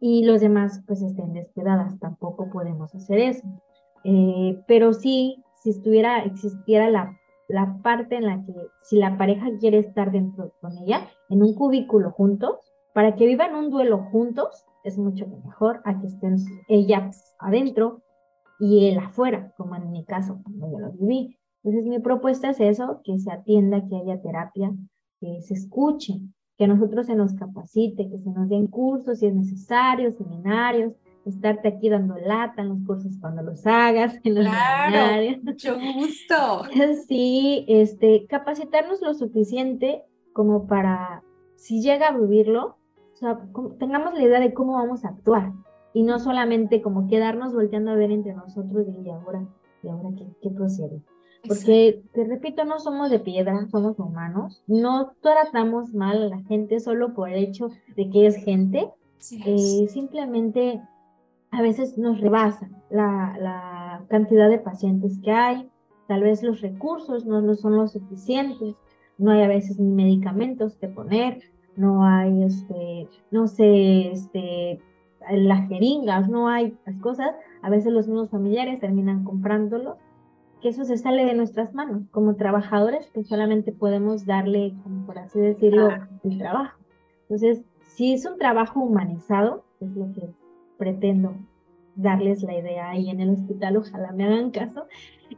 y 0.00 0.24
los 0.24 0.40
demás 0.40 0.82
pues 0.86 1.02
estén 1.02 1.32
descuidadas. 1.32 1.98
Tampoco 1.98 2.50
podemos 2.50 2.94
hacer 2.94 3.18
eso. 3.18 3.46
Eh, 4.04 4.62
pero 4.66 4.92
sí, 4.92 5.42
si 5.62 5.70
estuviera, 5.70 6.22
existiera 6.24 6.88
la, 6.88 7.18
la 7.48 7.78
parte 7.82 8.16
en 8.16 8.26
la 8.26 8.44
que 8.44 8.54
si 8.82 8.96
la 8.96 9.18
pareja 9.18 9.48
quiere 9.58 9.78
estar 9.78 10.12
dentro 10.12 10.52
con 10.60 10.76
ella, 10.78 11.08
en 11.28 11.42
un 11.42 11.54
cubículo 11.54 12.10
juntos, 12.10 12.56
para 12.94 13.14
que 13.16 13.26
vivan 13.26 13.54
un 13.54 13.70
duelo 13.70 13.98
juntos, 14.10 14.66
es 14.84 14.98
mucho 14.98 15.26
mejor 15.44 15.80
a 15.84 16.00
que 16.00 16.06
estén 16.06 16.36
ella 16.68 17.10
adentro 17.38 18.02
y 18.58 18.88
él 18.88 18.98
afuera, 18.98 19.52
como 19.56 19.76
en 19.76 19.90
mi 19.90 20.04
caso, 20.04 20.40
cuando 20.42 20.70
yo 20.70 20.78
lo 20.78 20.92
viví. 20.92 21.38
Entonces 21.62 21.88
mi 21.88 21.98
propuesta 21.98 22.50
es 22.50 22.60
eso, 22.60 23.00
que 23.04 23.18
se 23.18 23.30
atienda, 23.30 23.86
que 23.88 23.96
haya 23.96 24.20
terapia, 24.20 24.72
que 25.20 25.40
se 25.42 25.54
escuche, 25.54 26.20
que 26.56 26.64
a 26.64 26.68
nosotros 26.68 27.06
se 27.06 27.14
nos 27.14 27.34
capacite, 27.34 28.08
que 28.08 28.18
se 28.18 28.30
nos 28.30 28.48
den 28.48 28.66
cursos 28.66 29.18
si 29.20 29.26
es 29.26 29.34
necesario, 29.34 30.12
seminarios, 30.12 30.92
estarte 31.24 31.68
aquí 31.68 31.88
dando 31.88 32.16
lata 32.16 32.62
en 32.62 32.70
los 32.70 32.78
cursos 32.86 33.12
cuando 33.20 33.42
los 33.42 33.66
hagas, 33.66 34.14
en 34.24 34.34
los 34.34 34.46
claro, 34.46 35.38
mucho 35.42 35.76
gusto. 35.78 36.62
Sí, 37.06 37.64
este, 37.68 38.26
capacitarnos 38.26 39.00
lo 39.02 39.14
suficiente 39.14 40.04
como 40.32 40.66
para, 40.66 41.22
si 41.56 41.82
llega 41.82 42.08
a 42.08 42.16
vivirlo, 42.16 42.76
o 43.12 43.16
sea, 43.16 43.38
tengamos 43.78 44.14
la 44.14 44.22
idea 44.22 44.40
de 44.40 44.54
cómo 44.54 44.74
vamos 44.74 45.04
a 45.04 45.08
actuar, 45.08 45.52
y 45.92 46.02
no 46.02 46.18
solamente 46.18 46.82
como 46.82 47.08
quedarnos 47.08 47.54
volteando 47.54 47.90
a 47.90 47.96
ver 47.96 48.10
entre 48.10 48.34
nosotros 48.34 48.86
y 48.88 49.10
ahora, 49.10 49.46
y 49.82 49.88
ahora 49.88 50.10
qué, 50.16 50.26
qué 50.42 50.50
procede. 50.50 51.02
Porque, 51.46 52.02
te 52.12 52.24
repito, 52.24 52.64
no 52.64 52.78
somos 52.80 53.10
de 53.10 53.20
piedra, 53.20 53.66
somos 53.70 53.98
humanos, 53.98 54.62
no 54.66 55.12
tratamos 55.20 55.94
mal 55.94 56.22
a 56.22 56.28
la 56.28 56.42
gente 56.42 56.80
solo 56.80 57.14
por 57.14 57.28
el 57.28 57.42
hecho 57.44 57.70
de 57.96 58.10
que 58.10 58.26
es 58.26 58.36
gente, 58.36 58.90
eh, 59.46 59.86
simplemente 59.88 60.80
a 61.50 61.62
veces 61.62 61.96
nos 61.96 62.20
rebasa 62.20 62.68
la, 62.90 63.36
la, 63.40 64.04
cantidad 64.08 64.48
de 64.48 64.58
pacientes 64.58 65.18
que 65.22 65.32
hay, 65.32 65.68
tal 66.06 66.22
vez 66.22 66.42
los 66.42 66.60
recursos 66.60 67.26
no, 67.26 67.40
no 67.40 67.54
son 67.54 67.76
lo 67.76 67.88
suficientes, 67.88 68.74
no 69.16 69.32
hay 69.32 69.42
a 69.42 69.48
veces 69.48 69.78
ni 69.78 69.90
medicamentos 69.90 70.76
que 70.76 70.88
poner, 70.88 71.40
no 71.76 72.04
hay, 72.04 72.44
este, 72.44 73.08
no 73.30 73.46
sé, 73.46 74.12
este, 74.12 74.80
las 75.30 75.68
jeringas, 75.68 76.28
no 76.28 76.48
hay 76.48 76.76
las 76.86 76.96
cosas, 77.00 77.34
a 77.62 77.70
veces 77.70 77.92
los 77.92 78.06
mismos 78.08 78.30
familiares 78.30 78.80
terminan 78.80 79.24
comprándolo, 79.24 79.96
que 80.60 80.70
eso 80.70 80.84
se 80.84 80.96
sale 80.96 81.24
de 81.24 81.34
nuestras 81.34 81.72
manos 81.74 82.02
como 82.10 82.34
trabajadores 82.34 83.10
que 83.10 83.24
solamente 83.24 83.72
podemos 83.72 84.26
darle, 84.26 84.74
como 84.82 85.06
por 85.06 85.18
así 85.18 85.38
decirlo, 85.38 85.88
el 86.24 86.38
trabajo. 86.38 86.78
Entonces, 87.22 87.62
si 87.80 88.14
es 88.14 88.26
un 88.26 88.38
trabajo 88.38 88.80
humanizado, 88.80 89.64
es 89.80 89.90
lo 89.94 90.12
que 90.12 90.28
pretendo 90.76 91.34
darles 91.94 92.42
la 92.42 92.56
idea 92.56 92.90
ahí 92.90 93.10
en 93.10 93.20
el 93.20 93.30
hospital, 93.30 93.76
ojalá 93.76 94.12
me 94.12 94.24
hagan 94.24 94.50
caso, 94.50 94.86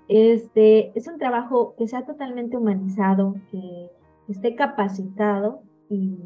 este, 0.08 0.92
es 0.96 1.08
un 1.08 1.18
trabajo 1.18 1.74
que 1.76 1.88
sea 1.88 2.04
totalmente 2.04 2.56
humanizado, 2.56 3.34
que 3.50 3.90
esté 4.28 4.54
capacitado 4.54 5.62
y, 5.88 6.18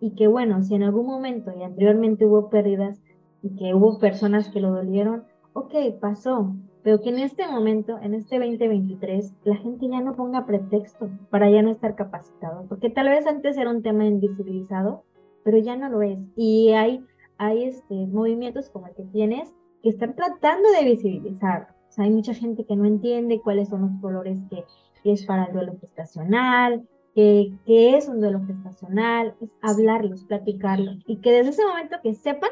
y 0.00 0.10
que 0.10 0.28
bueno, 0.28 0.62
si 0.62 0.74
en 0.74 0.82
algún 0.82 1.06
momento 1.06 1.52
y 1.58 1.62
anteriormente 1.62 2.26
hubo 2.26 2.50
pérdidas 2.50 3.00
y 3.42 3.54
que 3.56 3.74
hubo 3.74 3.98
personas 3.98 4.48
que 4.48 4.60
lo 4.60 4.70
dolieron, 4.70 5.24
ok, 5.52 5.74
pasó, 6.00 6.54
pero 6.82 7.00
que 7.00 7.10
en 7.10 7.18
este 7.18 7.46
momento, 7.46 7.98
en 8.00 8.14
este 8.14 8.38
2023, 8.38 9.34
la 9.44 9.56
gente 9.56 9.88
ya 9.88 10.00
no 10.00 10.14
ponga 10.14 10.46
pretexto 10.46 11.10
para 11.30 11.50
ya 11.50 11.62
no 11.62 11.70
estar 11.70 11.94
capacitado, 11.94 12.66
porque 12.68 12.90
tal 12.90 13.08
vez 13.08 13.26
antes 13.26 13.56
era 13.56 13.70
un 13.70 13.82
tema 13.82 14.06
invisibilizado, 14.06 15.04
pero 15.44 15.58
ya 15.58 15.76
no 15.76 15.88
lo 15.88 16.02
es. 16.02 16.18
Y 16.36 16.70
hay, 16.70 17.04
hay 17.36 17.64
este, 17.64 17.94
movimientos 18.06 18.70
como 18.70 18.86
el 18.86 18.94
que 18.94 19.04
tienes 19.04 19.52
que 19.82 19.90
están 19.90 20.14
tratando 20.14 20.68
de 20.70 20.84
visibilizar. 20.84 21.68
O 21.88 21.92
sea, 21.92 22.04
hay 22.04 22.10
mucha 22.10 22.34
gente 22.34 22.64
que 22.64 22.76
no 22.76 22.84
entiende 22.84 23.40
cuáles 23.40 23.68
son 23.68 23.82
los 23.82 24.00
colores 24.00 24.38
que, 24.50 24.64
que 25.02 25.12
es 25.12 25.24
para 25.26 25.44
el 25.44 25.52
duelo 25.52 25.76
gestacional, 25.80 26.86
que, 27.14 27.52
que 27.66 27.96
es 27.96 28.08
un 28.08 28.20
duelo 28.20 28.40
gestacional, 28.46 29.34
es 29.40 29.50
hablarlos, 29.62 30.24
platicarlos, 30.24 31.02
y 31.06 31.16
que 31.16 31.32
desde 31.32 31.50
ese 31.50 31.66
momento 31.66 31.96
que 32.02 32.14
sepan, 32.14 32.50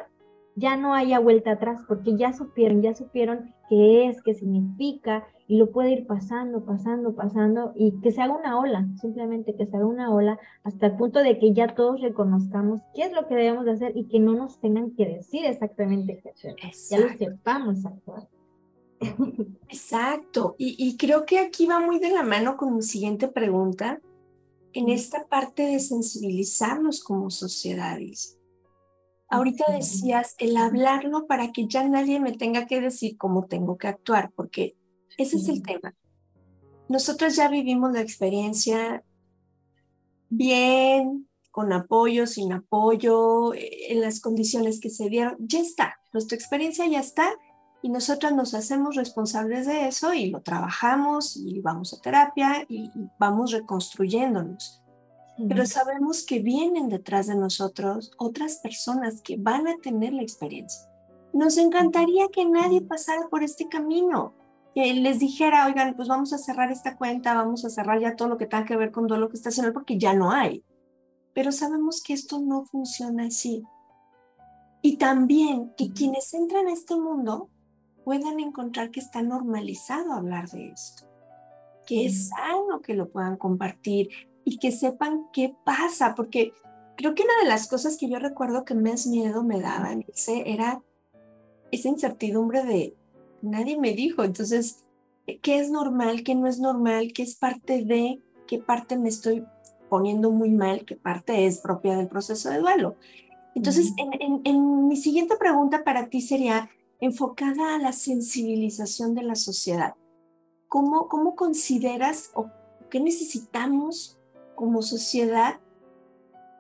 ya 0.56 0.76
no 0.76 0.94
haya 0.94 1.18
vuelta 1.18 1.52
atrás, 1.52 1.82
porque 1.86 2.16
ya 2.16 2.32
supieron, 2.32 2.80
ya 2.82 2.94
supieron 2.94 3.54
qué 3.68 4.08
es, 4.08 4.22
qué 4.22 4.34
significa, 4.34 5.26
y 5.46 5.58
lo 5.58 5.70
puede 5.70 5.92
ir 5.92 6.06
pasando, 6.06 6.64
pasando, 6.64 7.14
pasando, 7.14 7.72
y 7.76 8.00
que 8.00 8.10
se 8.10 8.22
haga 8.22 8.34
una 8.34 8.58
ola, 8.58 8.88
simplemente 9.00 9.54
que 9.54 9.66
se 9.66 9.76
haga 9.76 9.86
una 9.86 10.12
ola 10.12 10.38
hasta 10.64 10.86
el 10.86 10.96
punto 10.96 11.20
de 11.20 11.38
que 11.38 11.52
ya 11.52 11.74
todos 11.74 12.00
reconozcamos 12.00 12.80
qué 12.94 13.02
es 13.02 13.12
lo 13.12 13.28
que 13.28 13.34
debemos 13.34 13.66
de 13.66 13.72
hacer 13.72 13.96
y 13.96 14.08
que 14.08 14.18
no 14.18 14.32
nos 14.32 14.58
tengan 14.58 14.92
que 14.92 15.06
decir 15.06 15.44
exactamente 15.44 16.20
qué 16.22 16.30
hacer, 16.30 16.56
ya 16.90 16.98
lo 16.98 17.08
sepamos 17.16 17.84
actuar. 17.84 18.26
Exacto, 19.68 20.56
y, 20.56 20.74
y 20.78 20.96
creo 20.96 21.26
que 21.26 21.38
aquí 21.38 21.66
va 21.66 21.80
muy 21.80 21.98
de 21.98 22.12
la 22.12 22.22
mano 22.22 22.56
con 22.56 22.74
mi 22.76 22.82
siguiente 22.82 23.28
pregunta, 23.28 24.00
en 24.72 24.88
esta 24.88 25.26
parte 25.26 25.64
de 25.64 25.80
sensibilizarnos 25.80 27.02
como 27.02 27.30
sociedades 27.30 28.35
Ahorita 29.28 29.64
decías 29.72 30.34
el 30.38 30.56
hablarlo 30.56 31.26
para 31.26 31.52
que 31.52 31.66
ya 31.66 31.86
nadie 31.88 32.20
me 32.20 32.32
tenga 32.32 32.66
que 32.66 32.80
decir 32.80 33.16
cómo 33.16 33.46
tengo 33.46 33.76
que 33.76 33.88
actuar, 33.88 34.30
porque 34.36 34.76
ese 35.18 35.36
es 35.36 35.48
el 35.48 35.62
tema. 35.62 35.94
Nosotros 36.88 37.34
ya 37.34 37.48
vivimos 37.48 37.92
la 37.92 38.00
experiencia 38.00 39.02
bien, 40.28 41.28
con 41.50 41.72
apoyo, 41.72 42.26
sin 42.26 42.52
apoyo, 42.52 43.52
eh, 43.54 43.92
en 43.92 44.00
las 44.00 44.20
condiciones 44.20 44.78
que 44.80 44.90
se 44.90 45.08
dieron. 45.08 45.36
Ya 45.40 45.60
está, 45.60 45.96
nuestra 46.12 46.36
experiencia 46.36 46.86
ya 46.86 47.00
está 47.00 47.32
y 47.82 47.88
nosotros 47.88 48.32
nos 48.32 48.54
hacemos 48.54 48.94
responsables 48.94 49.66
de 49.66 49.88
eso 49.88 50.14
y 50.14 50.30
lo 50.30 50.42
trabajamos 50.42 51.36
y 51.36 51.60
vamos 51.60 51.92
a 51.92 52.00
terapia 52.00 52.64
y 52.68 52.90
vamos 53.18 53.52
reconstruyéndonos 53.52 54.82
pero 55.48 55.66
sabemos 55.66 56.24
que 56.24 56.38
vienen 56.38 56.88
detrás 56.88 57.26
de 57.26 57.34
nosotros 57.34 58.10
otras 58.16 58.56
personas 58.58 59.20
que 59.20 59.36
van 59.36 59.68
a 59.68 59.76
tener 59.76 60.14
la 60.14 60.22
experiencia. 60.22 60.88
Nos 61.32 61.58
encantaría 61.58 62.28
que 62.32 62.46
nadie 62.46 62.80
pasara 62.80 63.28
por 63.28 63.42
este 63.42 63.68
camino, 63.68 64.32
que 64.74 64.94
les 64.94 65.18
dijera, 65.18 65.66
oigan, 65.66 65.94
pues 65.94 66.08
vamos 66.08 66.32
a 66.32 66.38
cerrar 66.38 66.70
esta 66.72 66.96
cuenta, 66.96 67.34
vamos 67.34 67.64
a 67.64 67.70
cerrar 67.70 68.00
ya 68.00 68.16
todo 68.16 68.28
lo 68.28 68.38
que 68.38 68.46
tenga 68.46 68.64
que 68.64 68.76
ver 68.76 68.92
con 68.92 69.06
duelo 69.06 69.28
haciendo 69.30 69.72
porque 69.74 69.98
ya 69.98 70.14
no 70.14 70.30
hay. 70.30 70.64
Pero 71.34 71.52
sabemos 71.52 72.02
que 72.02 72.14
esto 72.14 72.40
no 72.40 72.64
funciona 72.64 73.26
así. 73.26 73.62
Y 74.80 74.96
también 74.96 75.74
que 75.76 75.92
quienes 75.92 76.32
entran 76.32 76.68
a 76.68 76.72
este 76.72 76.96
mundo 76.96 77.50
puedan 78.04 78.40
encontrar 78.40 78.90
que 78.90 79.00
está 79.00 79.20
normalizado 79.20 80.12
hablar 80.12 80.48
de 80.48 80.68
esto, 80.68 81.06
que 81.86 82.06
es 82.06 82.28
sano 82.28 82.80
que 82.80 82.94
lo 82.94 83.10
puedan 83.10 83.36
compartir, 83.36 84.08
y 84.46 84.58
que 84.58 84.70
sepan 84.70 85.26
qué 85.32 85.54
pasa, 85.64 86.14
porque 86.14 86.52
creo 86.96 87.14
que 87.16 87.24
una 87.24 87.42
de 87.42 87.48
las 87.48 87.66
cosas 87.66 87.98
que 87.98 88.08
yo 88.08 88.20
recuerdo 88.20 88.64
que 88.64 88.74
más 88.74 89.08
miedo 89.08 89.42
me 89.42 89.60
daban 89.60 90.04
ese 90.08 90.50
era 90.50 90.82
esa 91.72 91.88
incertidumbre 91.88 92.62
de 92.64 92.96
nadie 93.42 93.76
me 93.76 93.92
dijo, 93.92 94.22
entonces, 94.22 94.84
¿qué 95.42 95.58
es 95.58 95.70
normal, 95.70 96.22
qué 96.22 96.36
no 96.36 96.46
es 96.46 96.60
normal, 96.60 97.12
qué 97.12 97.24
es 97.24 97.34
parte 97.34 97.84
de, 97.84 98.20
qué 98.46 98.58
parte 98.58 98.96
me 98.96 99.08
estoy 99.08 99.44
poniendo 99.90 100.30
muy 100.30 100.50
mal, 100.50 100.84
qué 100.84 100.94
parte 100.94 101.46
es 101.46 101.58
propia 101.58 101.96
del 101.96 102.06
proceso 102.06 102.48
de 102.48 102.60
duelo? 102.60 102.94
Entonces, 103.56 103.94
en, 103.96 104.42
en 104.44 104.86
mi 104.86 104.96
siguiente 104.96 105.36
pregunta 105.36 105.82
para 105.82 106.08
ti 106.08 106.20
sería 106.20 106.70
enfocada 107.00 107.74
a 107.74 107.78
la 107.78 107.92
sensibilización 107.92 109.16
de 109.16 109.24
la 109.24 109.34
sociedad. 109.34 109.94
¿Cómo, 110.68 111.08
cómo 111.08 111.34
consideras 111.34 112.30
o 112.34 112.48
qué 112.90 113.00
necesitamos 113.00 114.15
como 114.56 114.82
sociedad 114.82 115.60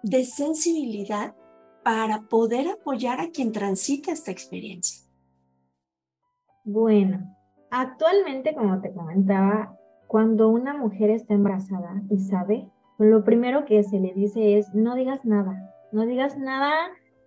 de 0.02 0.24
sensibilidad 0.24 1.34
para 1.82 2.22
poder 2.22 2.68
apoyar 2.68 3.20
a 3.20 3.30
quien 3.30 3.50
transita 3.50 4.12
esta 4.12 4.30
experiencia? 4.30 5.04
Bueno, 6.64 7.36
actualmente, 7.70 8.54
como 8.54 8.80
te 8.80 8.92
comentaba, 8.92 9.76
cuando 10.06 10.48
una 10.48 10.74
mujer 10.74 11.10
está 11.10 11.34
embarazada 11.34 12.02
y 12.10 12.18
sabe, 12.18 12.68
lo 12.98 13.24
primero 13.24 13.64
que 13.64 13.82
se 13.82 13.98
le 13.98 14.12
dice 14.14 14.58
es 14.58 14.74
no 14.74 14.94
digas 14.94 15.24
nada, 15.24 15.72
no 15.92 16.06
digas 16.06 16.38
nada 16.38 16.72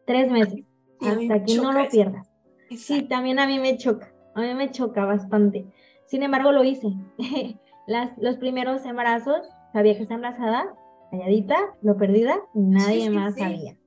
tres 0.05 0.31
meses, 0.31 0.63
hasta 1.01 1.43
que 1.43 1.55
no 1.55 1.71
lo 1.71 1.87
pierdas. 1.89 2.29
Sí, 2.77 3.03
también 3.03 3.39
a 3.39 3.47
mí 3.47 3.59
me 3.59 3.77
choca, 3.77 4.13
a 4.35 4.41
mí 4.41 4.53
me 4.53 4.71
choca 4.71 5.05
bastante. 5.05 5.65
Sin 6.05 6.23
embargo, 6.23 6.51
lo 6.51 6.63
hice. 6.63 6.87
Las, 7.87 8.15
los 8.19 8.37
primeros 8.37 8.85
embarazos 8.85 9.49
sabía 9.73 9.95
que 9.95 10.03
está 10.03 10.15
embarazada, 10.15 10.73
calladita, 11.11 11.57
lo 11.81 11.97
perdida, 11.97 12.35
nadie 12.53 13.09
más 13.09 13.35
sabía. 13.35 13.77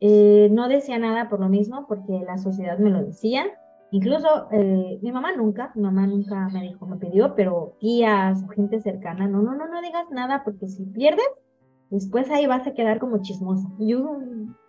Eh, 0.00 0.48
no 0.50 0.68
decía 0.68 0.98
nada 0.98 1.28
por 1.28 1.40
lo 1.40 1.48
mismo, 1.48 1.86
porque 1.86 2.20
la 2.26 2.38
sociedad 2.38 2.78
me 2.78 2.90
lo 2.90 3.04
decía. 3.04 3.44
Incluso 3.92 4.48
eh, 4.50 4.98
mi 5.02 5.12
mamá 5.12 5.36
nunca, 5.36 5.70
mi 5.74 5.82
mamá 5.82 6.06
nunca 6.06 6.48
me 6.48 6.62
dijo, 6.62 6.86
me 6.86 6.96
pidió, 6.96 7.34
pero 7.36 7.76
tías 7.78 8.42
o 8.42 8.48
gente 8.48 8.80
cercana, 8.80 9.28
no, 9.28 9.42
no, 9.42 9.54
no, 9.54 9.68
no 9.68 9.82
digas 9.82 10.10
nada, 10.10 10.42
porque 10.44 10.66
si 10.66 10.86
pierdes, 10.86 11.28
después 11.90 12.30
ahí 12.30 12.46
vas 12.46 12.66
a 12.66 12.72
quedar 12.72 12.98
como 12.98 13.20
chismosa. 13.22 13.68
yo, 13.78 14.18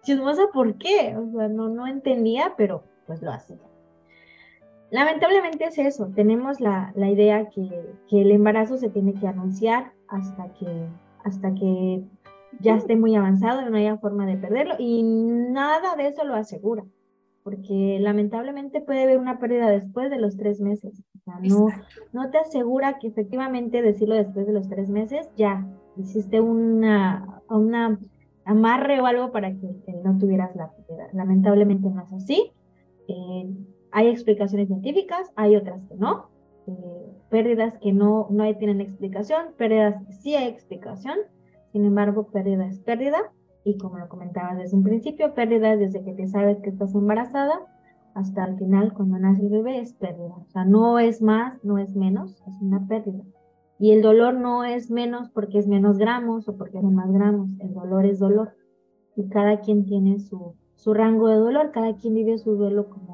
chismosa, 0.04 0.44
¿por 0.54 0.78
qué? 0.78 1.16
O 1.18 1.32
sea, 1.32 1.48
no, 1.48 1.70
no 1.70 1.88
entendía, 1.88 2.54
pero 2.58 2.84
pues 3.08 3.22
lo 3.22 3.32
hacía. 3.32 3.58
Lamentablemente 4.92 5.66
es 5.66 5.80
eso, 5.80 6.12
tenemos 6.14 6.60
la, 6.60 6.92
la 6.96 7.10
idea 7.10 7.50
que, 7.50 7.96
que, 8.10 8.22
el 8.22 8.30
embarazo 8.30 8.78
se 8.78 8.90
tiene 8.90 9.16
que 9.16 9.28
anunciar 9.28 9.94
hasta 10.14 10.54
que, 10.54 10.88
hasta 11.24 11.54
que 11.54 12.04
ya 12.60 12.76
esté 12.76 12.96
muy 12.96 13.16
avanzado 13.16 13.62
y 13.62 13.70
no 13.70 13.78
haya 13.78 13.98
forma 13.98 14.26
de 14.26 14.38
perderlo 14.38 14.76
y 14.78 15.04
nada 15.04 15.96
de 15.96 16.08
eso 16.08 16.24
lo 16.24 16.36
asegura, 16.36 16.86
porque 17.44 17.98
lamentablemente 18.00 18.82
puede 18.82 19.04
haber 19.04 19.18
una 19.18 19.40
pérdida 19.40 19.70
después 19.70 20.10
de 20.10 20.20
los 20.20 20.38
tres 20.38 20.62
meses. 20.62 21.04
O 21.16 21.20
sea, 21.24 21.40
no, 21.42 21.68
no 22.12 22.30
te 22.30 22.38
asegura 22.38 23.00
que 23.00 23.08
efectivamente 23.08 23.82
decirlo 23.82 24.16
después 24.16 24.46
de 24.46 24.54
los 24.54 24.70
tres 24.70 24.90
meses 24.90 25.30
ya 25.36 25.66
hiciste 25.98 26.42
una, 26.42 27.42
una 27.50 27.98
amarre 28.46 29.00
o 29.00 29.06
algo 29.06 29.32
para 29.32 29.52
que, 29.52 29.68
no 30.04 30.18
tuvieras 30.18 30.56
la 30.56 30.72
pérdida. 30.72 31.08
Lamentablemente 31.14 31.90
no 31.90 32.04
es 32.04 32.14
así. 32.14 32.52
Eh, 33.08 33.50
hay 33.92 34.08
explicaciones 34.08 34.68
científicas, 34.68 35.32
hay 35.36 35.56
otras 35.56 35.82
que 35.88 35.96
no. 35.96 36.30
Eh, 36.68 37.12
pérdidas 37.30 37.78
que 37.80 37.92
no, 37.92 38.28
no 38.30 38.56
tienen 38.56 38.80
explicación, 38.80 39.48
pérdidas 39.58 39.96
sí 40.22 40.36
hay 40.36 40.48
explicación. 40.48 41.18
Sin 41.72 41.86
embargo, 41.86 42.28
pérdida 42.28 42.66
es 42.68 42.80
pérdida. 42.80 43.18
Y 43.66 43.78
como 43.78 43.98
lo 43.98 44.10
comentaba 44.10 44.56
desde 44.56 44.76
un 44.76 44.84
principio, 44.84 45.34
pérdida 45.34 45.76
desde 45.78 46.04
que 46.04 46.14
te 46.14 46.28
sabes 46.28 46.60
que 46.60 46.70
estás 46.70 46.94
embarazada 46.94 47.60
hasta 48.14 48.46
el 48.46 48.58
final, 48.58 48.94
cuando 48.94 49.18
nace 49.18 49.42
el 49.42 49.50
bebé, 49.50 49.80
es 49.80 49.94
pérdida. 49.94 50.36
O 50.36 50.50
sea, 50.50 50.66
no 50.66 51.00
es 51.00 51.22
más, 51.22 51.64
no 51.64 51.78
es 51.78 51.96
menos, 51.96 52.44
es 52.48 52.62
una 52.62 52.86
pérdida. 52.88 53.24
Y 53.80 53.92
el 53.92 54.02
dolor 54.02 54.36
no 54.36 54.64
es 54.64 54.92
menos 54.92 55.30
porque 55.30 55.58
es 55.58 55.68
menos 55.68 55.98
gramos 55.98 56.48
o 56.48 56.56
porque 56.56 56.80
son 56.80 56.94
más 56.94 57.12
gramos. 57.12 57.50
El 57.60 57.74
dolor 57.74 58.06
es 58.06 58.20
dolor. 58.20 58.54
Y 59.16 59.28
cada 59.30 59.60
quien 59.62 59.86
tiene 59.86 60.20
su, 60.20 60.56
su 60.76 60.94
rango 60.94 61.28
de 61.28 61.38
dolor, 61.38 61.72
cada 61.72 61.96
quien 61.96 62.14
vive 62.14 62.38
su 62.38 62.56
duelo 62.56 62.90
como, 62.90 63.13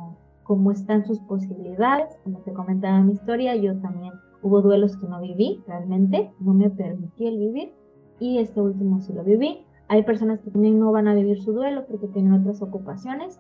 cómo 0.49 0.71
están 0.71 1.05
sus 1.05 1.19
posibilidades. 1.19 2.17
Como 2.23 2.39
te 2.39 2.51
comentaba 2.53 2.97
en 2.97 3.05
mi 3.05 3.13
historia, 3.13 3.55
yo 3.55 3.79
también 3.81 4.13
hubo 4.41 4.63
duelos 4.63 4.97
que 4.97 5.07
no 5.07 5.21
viví 5.21 5.62
realmente, 5.67 6.31
no 6.39 6.55
me 6.55 6.71
permití 6.71 7.27
el 7.27 7.38
vivir 7.38 7.71
y 8.19 8.39
este 8.39 8.59
último 8.59 8.99
sí 8.99 9.13
lo 9.13 9.23
viví. 9.23 9.63
Hay 9.89 10.01
personas 10.01 10.39
que 10.39 10.49
también 10.49 10.79
no 10.79 10.91
van 10.91 11.07
a 11.07 11.13
vivir 11.13 11.39
su 11.39 11.53
duelo 11.53 11.85
porque 11.85 12.07
tienen 12.07 12.33
otras 12.33 12.63
ocupaciones. 12.63 13.39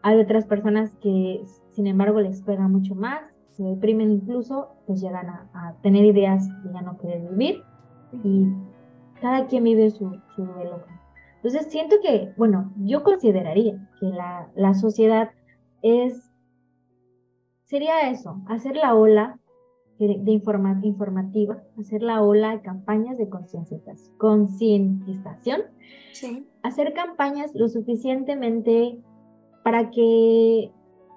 Hay 0.00 0.18
otras 0.18 0.46
personas 0.46 0.96
que, 1.02 1.44
sin 1.72 1.86
embargo, 1.86 2.22
les 2.22 2.40
pega 2.40 2.66
mucho 2.68 2.94
más, 2.94 3.20
se 3.48 3.62
deprimen 3.62 4.10
incluso, 4.10 4.68
pues 4.86 5.02
llegan 5.02 5.28
a, 5.28 5.74
tener 5.82 6.06
ideas 6.06 6.48
de 6.64 6.72
ya 6.72 6.80
no 6.80 6.96
querer 6.96 7.20
vivir 7.32 7.62
y 8.24 8.46
cada 9.20 9.46
quien 9.46 9.64
vive 9.64 9.90
su, 9.90 10.10
su 10.34 10.46
duelo. 10.46 10.80
Entonces 11.42 11.70
siento 11.70 11.96
que, 12.02 12.32
bueno, 12.38 12.72
yo 12.78 13.02
consideraría 13.02 13.74
que 14.00 14.06
la, 14.06 14.48
la 14.54 14.72
sociedad 14.72 15.28
es, 15.82 16.25
sería 17.66 18.08
eso, 18.10 18.40
hacer 18.48 18.76
la 18.76 18.94
ola 18.94 19.38
de, 19.98 20.16
de 20.20 20.32
informativa, 20.32 21.62
hacer 21.78 22.02
la 22.02 22.22
ola 22.22 22.52
de 22.52 22.62
campañas 22.62 23.18
de 23.18 23.28
concientización, 24.18 25.62
sí. 26.12 26.46
hacer 26.62 26.94
campañas 26.94 27.54
lo 27.54 27.68
suficientemente 27.68 28.98
para 29.62 29.90
que 29.90 30.70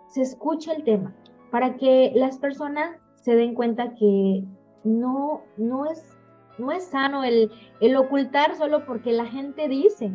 se 0.07 0.21
escuche 0.21 0.73
el 0.73 0.83
tema, 0.83 1.15
para 1.51 1.77
que 1.77 2.11
las 2.15 2.37
personas 2.39 2.97
se 3.15 3.35
den 3.35 3.53
cuenta 3.53 3.93
que 3.95 4.43
no, 4.83 5.43
no, 5.57 5.85
es, 5.85 6.17
no 6.57 6.71
es 6.71 6.85
sano 6.85 7.23
el, 7.23 7.51
el 7.81 7.95
ocultar 7.95 8.55
solo 8.55 8.85
porque 8.85 9.11
la 9.11 9.25
gente 9.25 9.67
dice. 9.67 10.11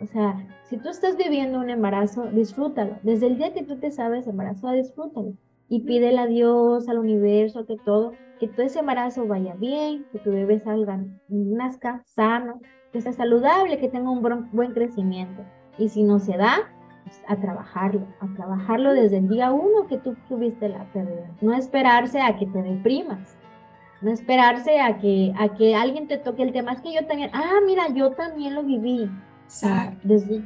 O 0.00 0.06
sea, 0.06 0.46
si 0.64 0.76
tú 0.76 0.90
estás 0.90 1.16
viviendo 1.16 1.58
un 1.58 1.70
embarazo, 1.70 2.26
disfrútalo. 2.26 2.98
Desde 3.02 3.26
el 3.26 3.38
día 3.38 3.52
que 3.52 3.62
tú 3.62 3.78
te 3.78 3.90
sabes 3.90 4.26
embarazada, 4.26 4.74
disfrútalo. 4.74 5.34
Y 5.68 5.80
pídele 5.80 6.18
a 6.18 6.26
Dios, 6.26 6.88
al 6.88 6.98
universo, 6.98 7.66
que 7.66 7.76
todo, 7.84 8.12
que 8.38 8.48
todo 8.48 8.66
ese 8.66 8.80
embarazo 8.80 9.26
vaya 9.26 9.54
bien, 9.54 10.06
que 10.12 10.18
tu 10.18 10.30
bebé 10.30 10.60
salga, 10.60 11.04
nazca 11.28 12.02
sano, 12.04 12.60
que 12.92 13.00
sea 13.00 13.12
saludable, 13.12 13.78
que 13.78 13.88
tenga 13.88 14.10
un 14.10 14.48
buen 14.52 14.72
crecimiento. 14.72 15.42
Y 15.78 15.88
si 15.88 16.02
no 16.02 16.18
se 16.18 16.36
da, 16.36 16.70
a 17.28 17.36
trabajarlo, 17.36 18.06
a 18.20 18.26
trabajarlo 18.34 18.92
desde 18.92 19.18
el 19.18 19.28
día 19.28 19.52
uno 19.52 19.86
que 19.88 19.98
tú 19.98 20.16
tuviste 20.28 20.68
la 20.68 20.84
pérdida. 20.92 21.30
No 21.40 21.54
esperarse 21.54 22.20
a 22.20 22.36
que 22.36 22.46
te 22.46 22.62
deprimas, 22.62 23.36
no 24.00 24.10
esperarse 24.10 24.80
a 24.80 24.98
que, 24.98 25.32
a 25.38 25.54
que 25.54 25.74
alguien 25.74 26.08
te 26.08 26.18
toque 26.18 26.42
el 26.42 26.52
tema. 26.52 26.72
Es 26.72 26.80
que 26.80 26.92
yo 26.92 27.06
también, 27.06 27.30
ah, 27.32 27.60
mira, 27.64 27.88
yo 27.88 28.10
también 28.12 28.54
lo 28.54 28.62
viví. 28.62 29.10
Desde, 30.02 30.42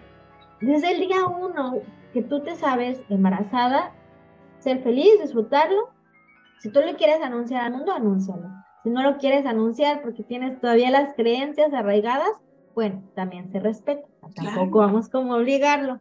desde 0.61 0.92
el 0.92 1.00
día 1.00 1.24
uno 1.26 1.76
que 2.12 2.22
tú 2.22 2.40
te 2.40 2.54
sabes 2.56 3.00
embarazada, 3.09 3.92
ser 4.61 4.83
feliz, 4.83 5.20
disfrutarlo. 5.20 5.88
Si 6.61 6.70
tú 6.70 6.81
le 6.81 6.94
quieres 6.94 7.20
anunciar 7.23 7.64
al 7.64 7.73
mundo, 7.73 7.92
anúncialo. 7.92 8.49
Si 8.83 8.90
no 8.90 9.03
lo 9.03 9.18
quieres 9.18 9.46
anunciar 9.46 10.03
porque 10.03 10.23
tienes 10.23 10.61
todavía 10.61 10.90
las 10.90 11.14
creencias 11.14 11.73
arraigadas, 11.73 12.40
bueno, 12.75 13.03
también 13.14 13.51
se 13.51 13.61
respeta. 13.61 14.07
Tampoco 14.35 14.79
vamos 14.79 15.09
como 15.09 15.35
obligarlo. 15.35 16.01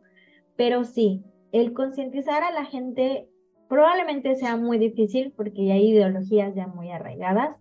Pero 0.56 0.84
sí, 0.84 1.24
el 1.52 1.74
concientizar 1.74 2.44
a 2.44 2.52
la 2.52 2.66
gente 2.66 3.28
probablemente 3.70 4.36
sea 4.36 4.58
muy 4.58 4.78
difícil 4.78 5.32
porque 5.36 5.72
hay 5.72 5.90
ideologías 5.90 6.54
ya 6.56 6.68
muy 6.68 6.92
arraigadas, 6.92 7.56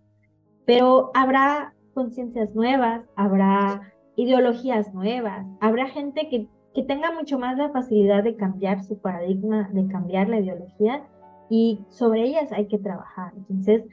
pero 0.65 1.11
habrá 1.13 1.73
conciencias 1.93 2.53
nuevas, 2.55 3.03
habrá 3.15 3.93
ideologías 4.15 4.93
nuevas, 4.93 5.45
habrá 5.61 5.87
gente 5.87 6.27
que, 6.29 6.47
que 6.79 6.85
tenga 6.85 7.11
mucho 7.11 7.37
más 7.37 7.57
la 7.57 7.71
facilidad 7.71 8.23
de 8.23 8.37
cambiar 8.37 8.81
su 8.85 8.99
paradigma, 8.99 9.69
de 9.73 9.85
cambiar 9.87 10.29
la 10.29 10.39
ideología 10.39 11.03
y 11.49 11.83
sobre 11.89 12.23
ellas 12.23 12.53
hay 12.53 12.67
que 12.67 12.77
trabajar. 12.77 13.33
Entonces, 13.35 13.83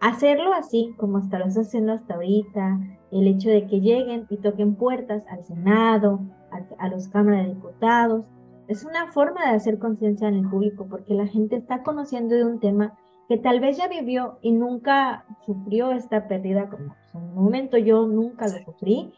hacerlo 0.00 0.52
así 0.52 0.94
como 0.98 1.16
hasta 1.16 1.38
lo 1.38 1.46
haciendo 1.46 1.94
hasta 1.94 2.12
ahorita, 2.12 2.78
el 3.10 3.26
hecho 3.26 3.48
de 3.48 3.66
que 3.66 3.80
lleguen 3.80 4.26
y 4.28 4.36
toquen 4.36 4.74
puertas 4.74 5.22
al 5.30 5.46
Senado, 5.46 6.20
a, 6.50 6.84
a 6.84 6.88
los 6.90 7.08
cámaras 7.08 7.46
de 7.46 7.54
diputados, 7.54 8.26
es 8.68 8.84
una 8.84 9.10
forma 9.12 9.48
de 9.48 9.56
hacer 9.56 9.78
conciencia 9.78 10.28
en 10.28 10.34
el 10.34 10.50
público 10.50 10.86
porque 10.90 11.14
la 11.14 11.28
gente 11.28 11.56
está 11.56 11.82
conociendo 11.82 12.34
de 12.34 12.44
un 12.44 12.60
tema 12.60 12.98
que 13.30 13.38
tal 13.38 13.60
vez 13.60 13.78
ya 13.78 13.88
vivió 13.88 14.36
y 14.42 14.52
nunca 14.52 15.24
sufrió 15.46 15.90
esta 15.92 16.28
pérdida 16.28 16.68
como 16.68 16.94
en 17.14 17.22
un 17.22 17.34
momento 17.34 17.78
yo 17.78 18.06
nunca 18.06 18.46
lo 18.46 18.62
sufrí. 18.62 19.14